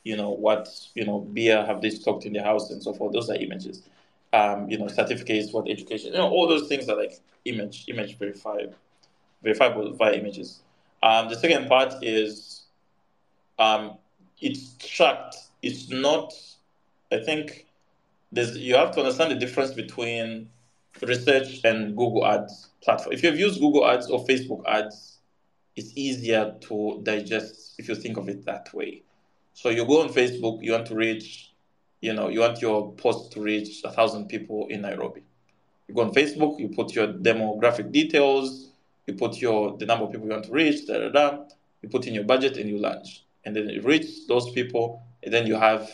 You 0.04 0.18
know 0.18 0.32
what 0.32 0.68
you 0.96 1.06
know 1.06 1.20
beer 1.20 1.64
have 1.64 1.82
they 1.84 1.92
stocked 1.92 2.26
in 2.26 2.34
their 2.34 2.44
house 2.44 2.72
and 2.72 2.82
so 2.82 2.92
forth. 2.92 3.14
Those 3.14 3.30
are 3.30 3.36
images. 3.36 3.84
Um, 4.34 4.68
you 4.68 4.80
know 4.80 4.88
certificates, 4.88 5.54
what 5.54 5.70
education, 5.70 6.14
you 6.14 6.18
know 6.18 6.30
all 6.30 6.48
those 6.48 6.68
things 6.68 6.90
are 6.90 6.98
like 6.98 7.20
image 7.46 7.86
image 7.90 8.18
verified, 8.18 8.74
verifiable 9.44 9.94
via 9.94 10.14
images. 10.14 10.64
Um, 11.04 11.30
the 11.30 11.36
second 11.36 11.68
part 11.68 11.94
is 12.02 12.64
it's 14.42 14.74
tracked. 14.80 15.36
It's 15.66 15.90
not. 15.90 16.32
I 17.12 17.18
think 17.24 17.66
there's 18.32 18.56
you 18.56 18.76
have 18.76 18.92
to 18.92 19.00
understand 19.00 19.32
the 19.32 19.36
difference 19.36 19.74
between 19.74 20.48
research 21.02 21.62
and 21.64 21.98
Google 21.98 22.24
Ads 22.24 22.70
platform. 22.84 23.14
If 23.14 23.24
you've 23.24 23.40
used 23.40 23.60
Google 23.60 23.90
Ads 23.90 24.12
or 24.12 24.24
Facebook 24.28 24.62
Ads, 24.68 25.18
it's 25.76 25.92
easier 25.96 26.54
to 26.68 27.02
digest 27.02 27.76
if 27.80 27.90
you 27.90 27.96
think 27.96 28.18
of 28.18 28.30
it 28.30 28.46
that 28.46 28.72
way. 28.76 29.02
So 29.56 29.70
you 29.70 29.88
go 29.88 30.04
on 30.04 30.10
Facebook, 30.10 30.62
you 30.62 30.74
want 30.74 30.86
to 30.86 30.96
reach, 30.96 31.52
you 32.00 32.14
know, 32.14 32.30
you 32.30 32.42
want 32.42 32.62
your 32.62 32.94
post 32.94 33.32
to 33.32 33.42
reach 33.42 33.82
a 33.84 33.92
thousand 33.92 34.28
people 34.28 34.68
in 34.70 34.82
Nairobi. 34.82 35.24
You 35.88 35.96
go 35.96 36.02
on 36.02 36.14
Facebook, 36.14 36.60
you 36.60 36.68
put 36.68 36.94
your 36.94 37.08
demographic 37.08 37.92
details, 37.92 38.70
you 39.08 39.16
put 39.16 39.42
your 39.42 39.76
the 39.78 39.88
number 39.88 40.06
of 40.06 40.12
people 40.12 40.28
you 40.28 40.34
want 40.34 40.46
to 40.46 40.52
reach, 40.52 40.86
da 40.86 41.00
da 41.00 41.10
da. 41.10 41.44
You 41.82 41.90
put 41.90 42.06
in 42.06 42.14
your 42.14 42.26
budget 42.26 42.58
and 42.58 42.70
you 42.70 42.78
launch, 42.78 43.24
and 43.44 43.56
then 43.56 43.68
you 43.70 43.82
reach 43.82 44.28
those 44.28 44.52
people, 44.52 45.02
and 45.26 45.34
then 45.34 45.48
you 45.48 45.56
have 45.56 45.90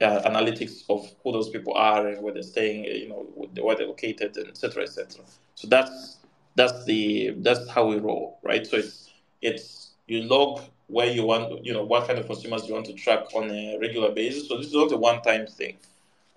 uh, 0.00 0.22
analytics 0.28 0.82
of 0.88 1.08
who 1.22 1.32
those 1.32 1.50
people 1.50 1.74
are 1.74 2.08
and 2.08 2.22
where 2.22 2.32
they're 2.32 2.42
staying, 2.42 2.84
you 2.84 3.08
know, 3.08 3.26
where 3.62 3.76
they're 3.76 3.86
located, 3.86 4.36
and 4.36 4.48
etc. 4.48 4.82
etc. 4.84 5.22
So 5.54 5.68
that's 5.68 6.18
that's 6.56 6.84
the 6.84 7.34
that's 7.38 7.68
how 7.68 7.86
we 7.86 7.98
roll, 7.98 8.38
right? 8.42 8.66
So 8.66 8.78
it's 8.78 9.10
it's 9.42 9.90
you 10.06 10.22
log 10.22 10.62
where 10.88 11.06
you 11.06 11.24
want, 11.24 11.64
you 11.64 11.72
know, 11.72 11.84
what 11.84 12.06
kind 12.06 12.18
of 12.18 12.26
consumers 12.26 12.66
you 12.66 12.74
want 12.74 12.86
to 12.86 12.94
track 12.94 13.32
on 13.34 13.50
a 13.50 13.78
regular 13.80 14.10
basis. 14.10 14.48
So 14.48 14.56
this 14.56 14.66
is 14.66 14.74
not 14.74 14.90
a 14.90 14.96
one-time 14.96 15.46
thing. 15.46 15.76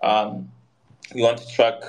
Um, 0.02 0.50
you 1.12 1.24
want 1.24 1.38
to 1.38 1.48
track, 1.48 1.82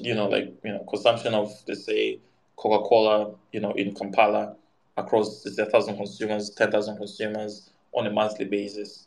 you 0.00 0.14
know, 0.14 0.28
like 0.28 0.52
you 0.64 0.72
know, 0.72 0.84
consumption 0.88 1.34
of 1.34 1.52
let's 1.68 1.84
say 1.84 2.18
Coca-Cola, 2.56 3.34
you 3.52 3.60
know, 3.60 3.72
in 3.72 3.94
Kampala 3.94 4.56
across 4.96 5.44
let's 5.44 5.56
say, 5.56 5.64
thousand 5.66 5.96
consumers, 5.96 6.50
ten 6.50 6.70
thousand 6.70 6.96
consumers 6.96 7.70
on 7.92 8.06
a 8.06 8.10
monthly 8.10 8.44
basis, 8.44 9.06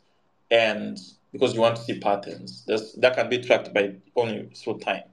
and 0.50 0.98
because 1.32 1.54
you 1.54 1.60
want 1.60 1.76
to 1.76 1.82
see 1.82 1.98
patterns, 1.98 2.64
That's, 2.66 2.92
that 2.94 3.14
can 3.14 3.28
be 3.28 3.38
tracked 3.38 3.74
by 3.74 3.94
only 4.16 4.48
through 4.54 4.78
time. 4.78 5.04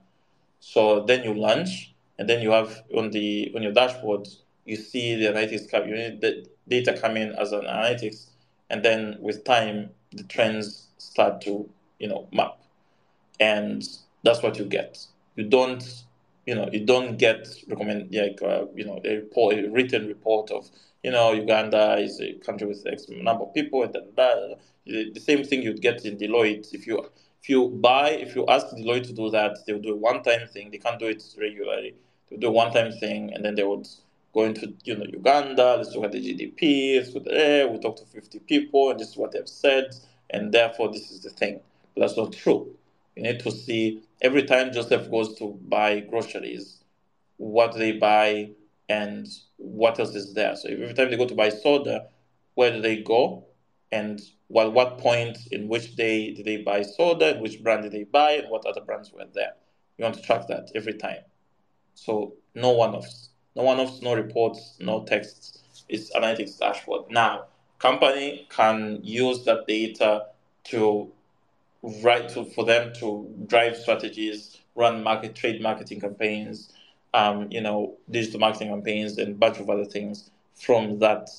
So 0.60 1.04
then 1.04 1.22
you 1.24 1.34
launch, 1.34 1.94
and 2.18 2.28
then 2.28 2.42
you 2.42 2.50
have 2.50 2.82
on 2.96 3.10
the 3.10 3.52
on 3.54 3.62
your 3.62 3.72
dashboard, 3.72 4.26
you 4.64 4.76
see 4.76 5.14
the 5.14 5.26
analytics 5.26 5.70
come, 5.70 5.88
you 5.88 5.94
need 5.94 6.20
the 6.20 6.46
data 6.68 6.98
come 6.98 7.16
in 7.16 7.32
as 7.32 7.52
an 7.52 7.62
analytics, 7.62 8.30
and 8.70 8.82
then 8.82 9.16
with 9.20 9.44
time, 9.44 9.90
the 10.12 10.24
trends 10.24 10.88
start 10.98 11.40
to 11.42 11.68
you 11.98 12.08
know 12.08 12.26
map, 12.32 12.58
and 13.38 13.86
that's 14.24 14.42
what 14.42 14.58
you 14.58 14.64
get. 14.64 14.98
You 15.36 15.44
don't 15.44 15.84
you 16.46 16.54
know 16.54 16.68
you 16.72 16.84
don't 16.84 17.18
get 17.18 17.46
recommend 17.68 18.14
like 18.14 18.40
uh, 18.42 18.64
you 18.74 18.84
know 18.84 19.00
a 19.04 19.16
report, 19.16 19.56
a 19.56 19.68
written 19.68 20.06
report 20.06 20.50
of 20.50 20.70
you 21.06 21.12
know 21.12 21.32
Uganda 21.32 21.98
is 21.98 22.20
a 22.20 22.32
country 22.46 22.66
with 22.66 22.84
X 22.84 23.06
number 23.08 23.44
of 23.44 23.54
people 23.54 23.84
and 23.84 23.92
da. 24.16 24.28
The, 24.86 25.20
same 25.20 25.44
thing 25.44 25.62
you'd 25.62 25.80
get 25.80 26.04
in 26.04 26.16
Deloitte. 26.16 26.74
If 26.74 26.84
you 26.88 26.96
if 27.40 27.48
you 27.48 27.68
buy 27.68 28.08
if 28.10 28.34
you 28.34 28.44
ask 28.48 28.66
Deloitte 28.76 29.06
to 29.06 29.12
do 29.12 29.30
that 29.30 29.52
they'll 29.64 29.78
do 29.88 29.92
a 29.94 29.96
one 29.96 30.24
time 30.24 30.48
thing. 30.48 30.72
They 30.72 30.78
can't 30.78 30.98
do 30.98 31.06
it 31.06 31.22
regularly. 31.38 31.94
They'll 32.28 32.40
do 32.40 32.48
a 32.48 32.50
one 32.50 32.72
time 32.72 32.90
thing 32.90 33.32
and 33.32 33.44
then 33.44 33.54
they 33.54 33.62
would 33.62 33.86
go 34.34 34.42
into 34.46 34.74
you 34.82 34.96
know 34.96 35.06
Uganda 35.18 35.76
let's 35.76 35.94
look 35.94 36.06
at 36.06 36.12
the 36.12 36.22
GDP 36.26 36.96
let's 36.96 37.14
look 37.14 37.26
at 37.28 37.34
eh, 37.34 37.64
we 37.66 37.78
talk 37.78 37.96
to 37.98 38.04
50 38.04 38.40
people 38.40 38.90
and 38.90 38.98
this 38.98 39.10
is 39.10 39.16
what 39.16 39.30
they've 39.30 39.48
said 39.48 39.94
and 40.30 40.52
therefore 40.52 40.90
this 40.92 41.12
is 41.12 41.20
the 41.20 41.30
thing. 41.30 41.60
But 41.94 42.00
that's 42.00 42.16
not 42.16 42.32
true. 42.32 42.74
You 43.14 43.22
need 43.22 43.38
to 43.40 43.52
see 43.52 44.02
every 44.20 44.42
time 44.42 44.72
Joseph 44.72 45.08
goes 45.08 45.38
to 45.38 45.56
buy 45.68 46.00
groceries, 46.00 46.82
what 47.36 47.74
they 47.76 47.92
buy 47.92 48.50
and 48.88 49.26
what 49.56 49.98
else 49.98 50.14
is 50.14 50.34
there. 50.34 50.56
So 50.56 50.68
every 50.68 50.94
time 50.94 51.10
they 51.10 51.16
go 51.16 51.26
to 51.26 51.34
buy 51.34 51.48
soda, 51.48 52.06
where 52.54 52.72
do 52.72 52.80
they 52.80 53.02
go? 53.02 53.44
And 53.92 54.20
what 54.48 54.72
what 54.72 54.98
point 54.98 55.38
in 55.50 55.68
which 55.68 55.96
day 55.96 56.32
did 56.32 56.44
they 56.44 56.58
buy 56.58 56.82
soda, 56.82 57.36
which 57.38 57.62
brand 57.62 57.82
did 57.82 57.92
they 57.92 58.04
buy, 58.04 58.32
and 58.32 58.50
what 58.50 58.66
other 58.66 58.80
brands 58.80 59.12
were 59.12 59.26
there? 59.32 59.52
You 59.96 60.04
want 60.04 60.16
to 60.16 60.22
track 60.22 60.46
that 60.48 60.70
every 60.74 60.94
time. 60.94 61.20
So 61.94 62.34
no 62.54 62.70
one-offs. 62.72 63.30
No 63.54 63.62
one-offs, 63.62 64.02
no 64.02 64.14
reports, 64.14 64.76
no 64.80 65.04
texts. 65.04 65.84
It's 65.88 66.14
analytics 66.14 66.58
dashboard. 66.58 67.10
Now, 67.10 67.44
company 67.78 68.46
can 68.50 69.00
use 69.02 69.44
that 69.44 69.66
data 69.66 70.26
to 70.64 71.10
write 72.02 72.28
to, 72.30 72.44
for 72.44 72.64
them 72.64 72.92
to 73.00 73.32
drive 73.46 73.76
strategies, 73.76 74.58
run 74.74 75.02
market 75.02 75.34
trade 75.34 75.62
marketing 75.62 76.00
campaigns, 76.00 76.72
um, 77.16 77.48
you 77.50 77.62
know, 77.62 77.96
digital 78.10 78.38
marketing 78.40 78.68
campaigns, 78.68 79.16
and 79.18 79.40
bunch 79.40 79.58
of 79.58 79.70
other 79.70 79.86
things 79.86 80.30
from 80.54 80.98
that 80.98 81.30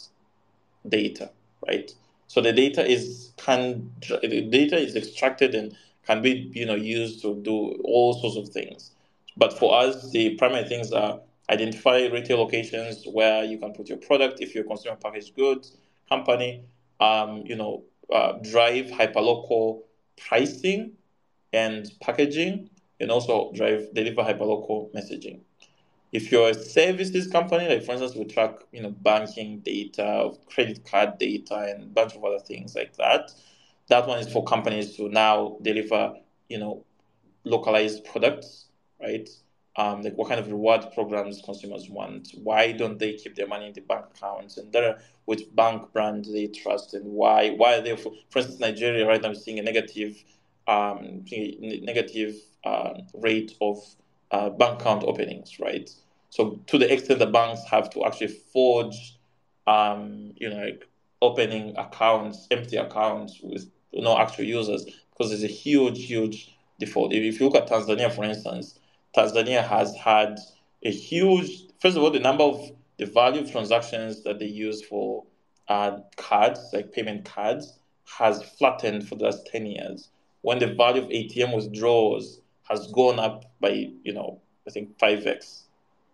data, 0.88 1.30
right? 1.68 1.92
So 2.28 2.42
the 2.42 2.52
data 2.52 2.86
is 2.86 3.32
can 3.38 3.92
the 4.22 4.42
data 4.50 4.78
is 4.78 4.96
extracted 4.96 5.56
and 5.56 5.76
can 6.06 6.22
be 6.22 6.52
you 6.54 6.66
know 6.66 6.76
used 6.76 7.22
to 7.22 7.36
do 7.42 7.80
all 7.84 8.14
sorts 8.14 8.38
of 8.38 8.50
things. 8.50 8.92
But 9.38 9.58
for 9.58 9.80
us, 9.80 10.12
the 10.12 10.36
primary 10.36 10.68
things 10.68 10.92
are 10.92 11.20
identify 11.50 12.08
retail 12.08 12.40
locations 12.40 13.06
where 13.06 13.44
you 13.44 13.58
can 13.60 13.72
put 13.74 13.88
your 13.88 14.00
product 14.00 14.42
if 14.42 14.54
you're 14.56 14.66
a 14.66 14.68
consumer 14.68 14.98
packaged 14.98 15.36
goods 15.36 15.78
company. 16.10 16.64
Um, 17.00 17.44
you 17.46 17.56
know, 17.56 17.84
uh, 18.12 18.34
drive 18.42 18.88
hyperlocal 18.88 19.82
pricing 20.18 20.94
and 21.54 21.90
packaging, 22.02 22.70
and 23.00 23.12
also 23.12 23.52
drive 23.54 23.94
deliver 23.94 24.24
hyperlocal 24.24 24.92
messaging. 24.94 25.42
If 26.12 26.32
you're 26.32 26.50
a 26.50 26.54
services 26.54 27.28
company, 27.28 27.68
like 27.68 27.84
for 27.84 27.92
instance, 27.92 28.16
we 28.16 28.26
track 28.26 28.58
you 28.72 28.82
know 28.82 28.92
banking 28.92 29.60
data, 29.60 30.32
credit 30.48 30.86
card 30.90 31.18
data, 31.18 31.56
and 31.70 31.84
a 31.84 31.88
bunch 31.88 32.16
of 32.16 32.24
other 32.24 32.40
things 32.40 32.76
like 32.76 32.96
that. 32.98 33.32
That 33.90 34.08
one 34.08 34.20
is 34.20 34.32
for 34.32 34.44
companies 34.44 34.96
to 34.98 35.10
now 35.10 35.58
deliver 35.62 36.16
you 36.50 36.60
know 36.60 36.86
localized 37.44 38.06
products, 38.06 38.68
right? 39.02 39.30
Um, 39.76 40.02
like 40.02 40.18
what 40.18 40.28
kind 40.28 40.40
of 40.40 40.48
reward 40.48 40.88
programs 40.96 41.42
consumers 41.44 41.88
want? 41.88 42.30
Why 42.42 42.72
don't 42.72 42.98
they 42.98 43.14
keep 43.14 43.36
their 43.36 43.48
money 43.48 43.68
in 43.68 43.74
the 43.74 43.82
bank 43.82 44.06
accounts? 44.16 44.58
And 44.58 44.72
there, 44.72 45.00
which 45.26 45.44
bank 45.56 45.94
brand 45.94 46.26
they 46.26 46.48
trust, 46.48 46.94
and 46.96 47.06
why? 47.06 47.52
Why 47.52 47.76
are 47.76 47.82
they? 47.82 47.96
For, 47.96 48.12
for 48.30 48.40
instance, 48.40 48.60
Nigeria 48.60 49.06
right 49.06 49.22
now 49.22 49.32
is 49.32 49.44
seeing 49.44 49.60
a 49.60 49.62
negative, 49.62 50.24
um, 50.68 51.24
negative 51.32 52.36
uh, 52.64 53.02
rate 53.14 53.56
of 53.62 53.78
uh, 54.32 54.50
bank 54.50 54.82
account 54.82 55.04
openings, 55.04 55.60
right? 55.60 55.90
So 56.30 56.60
to 56.68 56.78
the 56.78 56.92
extent 56.92 57.20
the 57.20 57.28
banks 57.28 57.62
have 57.70 57.90
to 57.92 58.06
actually 58.06 58.28
forge, 58.28 59.18
um, 59.66 60.34
you 60.36 60.50
know, 60.50 60.58
like 60.58 60.88
opening 61.22 61.76
accounts, 61.78 62.48
empty 62.52 62.78
accounts 62.78 63.40
with 63.42 63.70
no 63.94 64.18
actual 64.18 64.46
users, 64.46 64.86
because 65.12 65.30
there's 65.30 65.44
a 65.44 65.48
huge, 65.48 66.06
huge 66.06 66.56
default. 66.80 67.14
If, 67.14 67.40
you 67.40 67.50
look 67.50 67.56
at 67.56 67.70
Tanzania, 67.70 68.12
for 68.12 68.24
instance, 68.24 68.80
Tanzania 69.16 69.68
has 69.68 69.96
had 69.96 70.38
a 70.84 70.92
huge, 70.92 71.64
first 71.80 71.98
of 71.98 72.04
all, 72.04 72.12
the 72.12 72.20
number 72.20 72.44
of 72.44 72.72
the 72.98 73.06
value 73.06 73.42
of 73.42 73.52
transactions 73.52 74.24
that 74.24 74.40
they 74.40 74.46
use 74.46 74.84
for 74.84 75.24
uh, 75.70 76.00
cards, 76.18 76.60
like 76.74 76.92
payment 76.92 77.26
cards, 77.26 77.80
has 78.18 78.44
flattened 78.44 79.08
for 79.08 79.16
the 79.16 79.26
last 79.26 79.48
10 79.48 79.66
years. 79.66 80.10
When 80.42 80.60
the 80.60 80.68
value 80.68 81.02
of 81.02 81.10
ATM 81.10 81.56
withdrawals 81.56 82.42
has 82.70 82.88
gone 82.92 83.20
up 83.20 83.46
by, 83.60 83.92
you 84.04 84.14
know, 84.14 84.40
I 84.68 84.72
think 84.72 84.98
5x, 84.98 85.62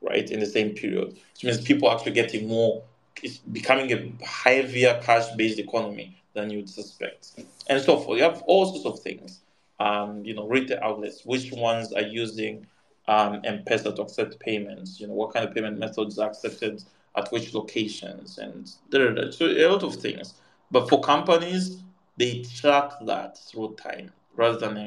right, 0.01 0.30
in 0.30 0.39
the 0.39 0.45
same 0.45 0.72
period, 0.72 1.14
which 1.34 1.43
means 1.43 1.62
people 1.62 1.88
are 1.88 1.95
actually 1.95 2.14
getting 2.14 2.47
more, 2.47 2.84
it's 3.22 3.38
becoming 3.38 3.91
a 3.91 4.26
heavier 4.26 4.99
cash 5.04 5.32
based 5.36 5.60
economy 5.60 6.18
than 6.34 6.49
you'd 6.49 6.70
suspect, 6.70 7.32
and 7.68 7.82
so 7.82 7.97
forth. 7.97 8.18
You 8.18 8.24
have 8.24 8.41
all 8.43 8.66
sorts 8.66 8.86
of 8.86 9.04
things. 9.04 9.41
Um, 9.80 10.24
you 10.24 10.34
know, 10.34 10.47
retail 10.47 10.80
outlets, 10.82 11.26
which 11.26 11.51
ones 11.51 11.93
are 11.93 12.01
using 12.01 12.66
um, 13.08 13.41
M-Pesa 13.43 13.95
to 13.95 14.01
accept 14.04 14.39
payments? 14.39 14.99
You 14.99 15.08
know, 15.08 15.14
what 15.14 15.34
kind 15.34 15.47
of 15.47 15.54
payment 15.54 15.78
methods 15.78 16.18
are 16.20 16.30
accepted 16.30 16.84
at 17.16 17.30
which 17.32 17.54
locations, 17.54 18.38
and 18.38 18.72
da, 18.89 19.10
da. 19.10 19.32
so 19.32 19.45
a 19.45 19.68
lot 19.68 19.84
of 19.84 19.95
things. 19.95 20.34
But 20.72 20.89
for 20.89 21.01
companies, 21.01 21.78
they 22.18 22.43
track 22.43 22.91
that 23.06 23.38
through 23.38 23.76
time 23.76 24.12
rather 24.36 24.58
than 24.58 24.78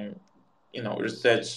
you 0.77 0.83
know 0.83 0.97
research 0.97 1.49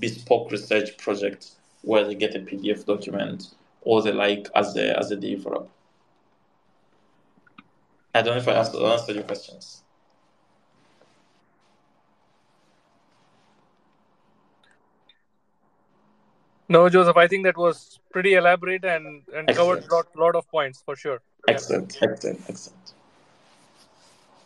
bespoke 0.00 0.50
research 0.50 0.96
project 0.98 1.52
where 1.82 2.04
they 2.04 2.14
get 2.14 2.34
a 2.34 2.40
PDF 2.40 2.84
document 2.84 3.54
or 3.82 4.02
the 4.02 4.12
like 4.12 4.48
as 4.54 4.76
a 4.76 4.98
as 4.98 5.10
a 5.10 5.16
developer. 5.16 5.68
I 8.14 8.22
don't 8.22 8.34
know 8.34 8.42
if 8.42 8.48
I 8.48 8.52
answered, 8.52 8.82
answered 8.82 9.16
your 9.16 9.24
questions. 9.24 9.82
No, 16.68 16.88
Joseph, 16.88 17.16
I 17.16 17.26
think 17.28 17.44
that 17.44 17.56
was 17.56 18.00
pretty 18.10 18.34
elaborate 18.34 18.84
and, 18.84 19.22
and 19.34 19.48
covered 19.48 19.84
a 19.84 19.94
lot, 19.94 20.06
lot 20.16 20.34
of 20.34 20.48
points 20.48 20.82
for 20.84 20.96
sure. 20.96 21.20
Excellent, 21.46 21.98
yeah. 22.00 22.08
excellent, 22.08 22.40
excellent. 22.48 22.83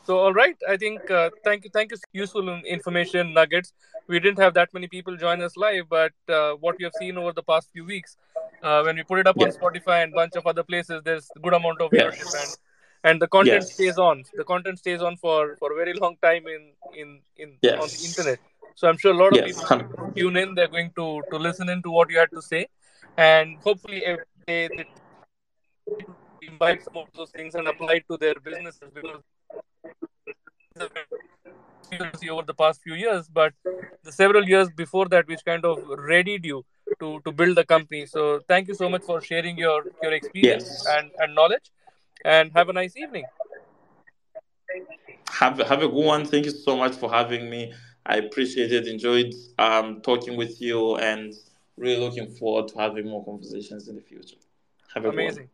So, 0.08 0.18
all 0.20 0.32
right, 0.32 0.56
I 0.66 0.78
think 0.78 1.10
uh, 1.10 1.28
thank 1.44 1.64
you, 1.64 1.70
thank 1.70 1.90
you. 1.90 1.98
Useful 2.14 2.48
information 2.64 3.34
nuggets. 3.34 3.74
We 4.06 4.18
didn't 4.18 4.38
have 4.38 4.54
that 4.54 4.72
many 4.72 4.88
people 4.88 5.18
join 5.18 5.42
us 5.42 5.54
live, 5.54 5.90
but 5.90 6.14
uh, 6.30 6.52
what 6.52 6.76
we 6.78 6.84
have 6.84 6.94
seen 6.98 7.18
over 7.18 7.34
the 7.34 7.42
past 7.42 7.68
few 7.74 7.84
weeks, 7.84 8.16
uh, 8.62 8.80
when 8.86 8.96
we 8.96 9.02
put 9.02 9.18
it 9.18 9.26
up 9.26 9.38
on 9.38 9.50
Spotify 9.50 10.02
and 10.04 10.14
bunch 10.14 10.34
of 10.36 10.46
other 10.46 10.62
places, 10.62 11.02
there's 11.04 11.28
a 11.36 11.40
good 11.40 11.52
amount 11.52 11.82
of 11.82 11.90
viewership 11.90 12.32
yes. 12.32 12.34
and 12.42 13.10
and 13.10 13.20
the 13.20 13.28
content 13.28 13.64
yes. 13.66 13.74
stays 13.74 13.98
on. 13.98 14.24
The 14.34 14.44
content 14.44 14.78
stays 14.78 15.02
on 15.02 15.18
for 15.18 15.56
for 15.56 15.72
a 15.74 15.76
very 15.82 15.92
long 15.92 16.16
time 16.22 16.46
in 16.56 16.72
in 17.02 17.20
in 17.36 17.48
on 17.74 17.88
the 17.94 18.02
internet. 18.08 18.38
So 18.76 18.88
I'm 18.88 18.96
sure 18.96 19.12
a 19.12 19.18
lot 19.22 19.36
of 19.36 19.44
people 19.44 20.12
tune 20.16 20.38
in. 20.38 20.54
They're 20.54 20.74
going 20.76 20.92
to 21.00 21.22
to 21.30 21.36
listen 21.36 21.68
in 21.68 21.82
to 21.82 21.90
what 21.90 22.08
you 22.08 22.18
had 22.24 22.30
to 22.30 22.40
say, 22.40 22.66
and 23.18 23.58
hopefully 23.58 24.02
they, 24.46 24.68
they 24.68 24.86
imbibe 26.40 26.80
some 26.82 26.96
of 26.96 27.08
those 27.14 27.30
things 27.40 27.54
and 27.54 27.68
apply 27.68 27.96
it 28.00 28.06
to 28.12 28.16
their 28.16 28.36
businesses 28.52 28.90
because 28.94 29.20
over 32.30 32.42
the 32.46 32.54
past 32.54 32.82
few 32.82 32.94
years, 32.94 33.28
but 33.28 33.52
the 34.04 34.12
several 34.12 34.44
years 34.44 34.68
before 34.70 35.06
that, 35.08 35.26
which 35.26 35.44
kind 35.44 35.64
of 35.64 35.78
readied 35.88 36.44
you 36.44 36.64
to 37.00 37.20
to 37.24 37.32
build 37.32 37.56
the 37.56 37.64
company. 37.64 38.06
So 38.06 38.40
thank 38.48 38.68
you 38.68 38.74
so 38.74 38.88
much 38.88 39.02
for 39.02 39.20
sharing 39.20 39.58
your 39.58 39.84
your 40.02 40.12
experience 40.12 40.68
yes. 40.68 40.86
and 40.96 41.10
and 41.18 41.34
knowledge, 41.34 41.70
and 42.24 42.52
have 42.52 42.68
a 42.68 42.72
nice 42.72 42.96
evening. 42.96 43.24
Have 45.30 45.58
have 45.58 45.82
a 45.82 45.88
good 45.88 46.04
one. 46.14 46.24
Thank 46.24 46.46
you 46.46 46.52
so 46.52 46.76
much 46.76 46.94
for 46.94 47.10
having 47.10 47.48
me. 47.50 47.72
I 48.06 48.16
appreciate 48.16 48.72
it, 48.72 48.86
enjoyed 48.86 49.34
um, 49.58 50.00
talking 50.00 50.36
with 50.36 50.62
you, 50.62 50.96
and 50.96 51.34
really 51.76 52.00
looking 52.00 52.28
forward 52.28 52.68
to 52.68 52.78
having 52.78 53.06
more 53.06 53.24
conversations 53.24 53.88
in 53.88 53.96
the 53.96 54.00
future. 54.00 54.36
Have 54.94 55.04
a 55.04 55.10
amazing, 55.10 55.48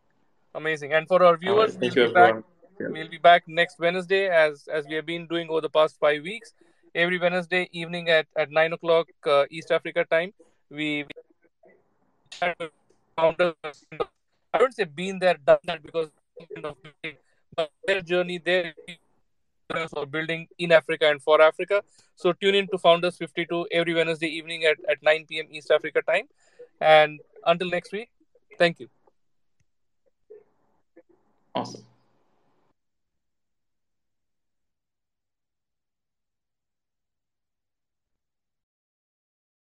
amazing. 0.54 0.92
And 0.92 1.08
for 1.08 1.22
our 1.24 1.36
viewers, 1.36 1.72
right, 1.74 1.94
we'll, 1.94 2.08
be 2.08 2.14
back, 2.14 2.36
yeah. 2.80 2.88
we'll 2.88 3.08
be 3.08 3.18
back 3.18 3.44
next 3.46 3.78
Wednesday 3.78 4.28
as 4.28 4.68
as 4.68 4.86
we 4.86 4.94
have 4.94 5.06
been 5.06 5.26
doing 5.26 5.48
over 5.48 5.60
the 5.60 5.70
past 5.70 5.98
five 5.98 6.22
weeks. 6.22 6.54
Every 6.94 7.18
Wednesday 7.18 7.68
evening 7.72 8.08
at 8.08 8.26
at 8.36 8.50
nine 8.50 8.72
o'clock 8.72 9.08
uh, 9.26 9.44
East 9.50 9.70
Africa 9.70 10.04
time, 10.10 10.32
we. 10.70 11.04
we 11.04 12.50
I 14.54 14.58
don't 14.58 14.74
say 14.74 14.84
been 14.84 15.18
there, 15.18 15.36
done 15.44 15.58
that 15.64 15.82
because 15.82 16.10
but 17.56 17.70
their 17.86 18.00
journey, 18.00 18.38
their 18.38 18.74
or 19.92 20.06
building 20.06 20.46
in 20.58 20.72
Africa 20.72 21.08
and 21.10 21.22
for 21.22 21.40
Africa. 21.40 21.82
So 22.16 22.32
tune 22.32 22.54
in 22.54 22.68
to 22.68 22.78
Founders 22.78 23.16
52 23.16 23.68
every 23.72 23.94
Wednesday 23.94 24.28
evening 24.28 24.64
at, 24.64 24.76
at 24.88 25.02
9 25.02 25.26
p.m. 25.28 25.46
East 25.50 25.70
Africa 25.70 26.02
time. 26.02 26.28
And 26.80 27.20
until 27.46 27.70
next 27.70 27.92
week, 27.92 28.10
thank 28.58 28.80
you. 28.80 28.88
Awesome. 31.54 31.84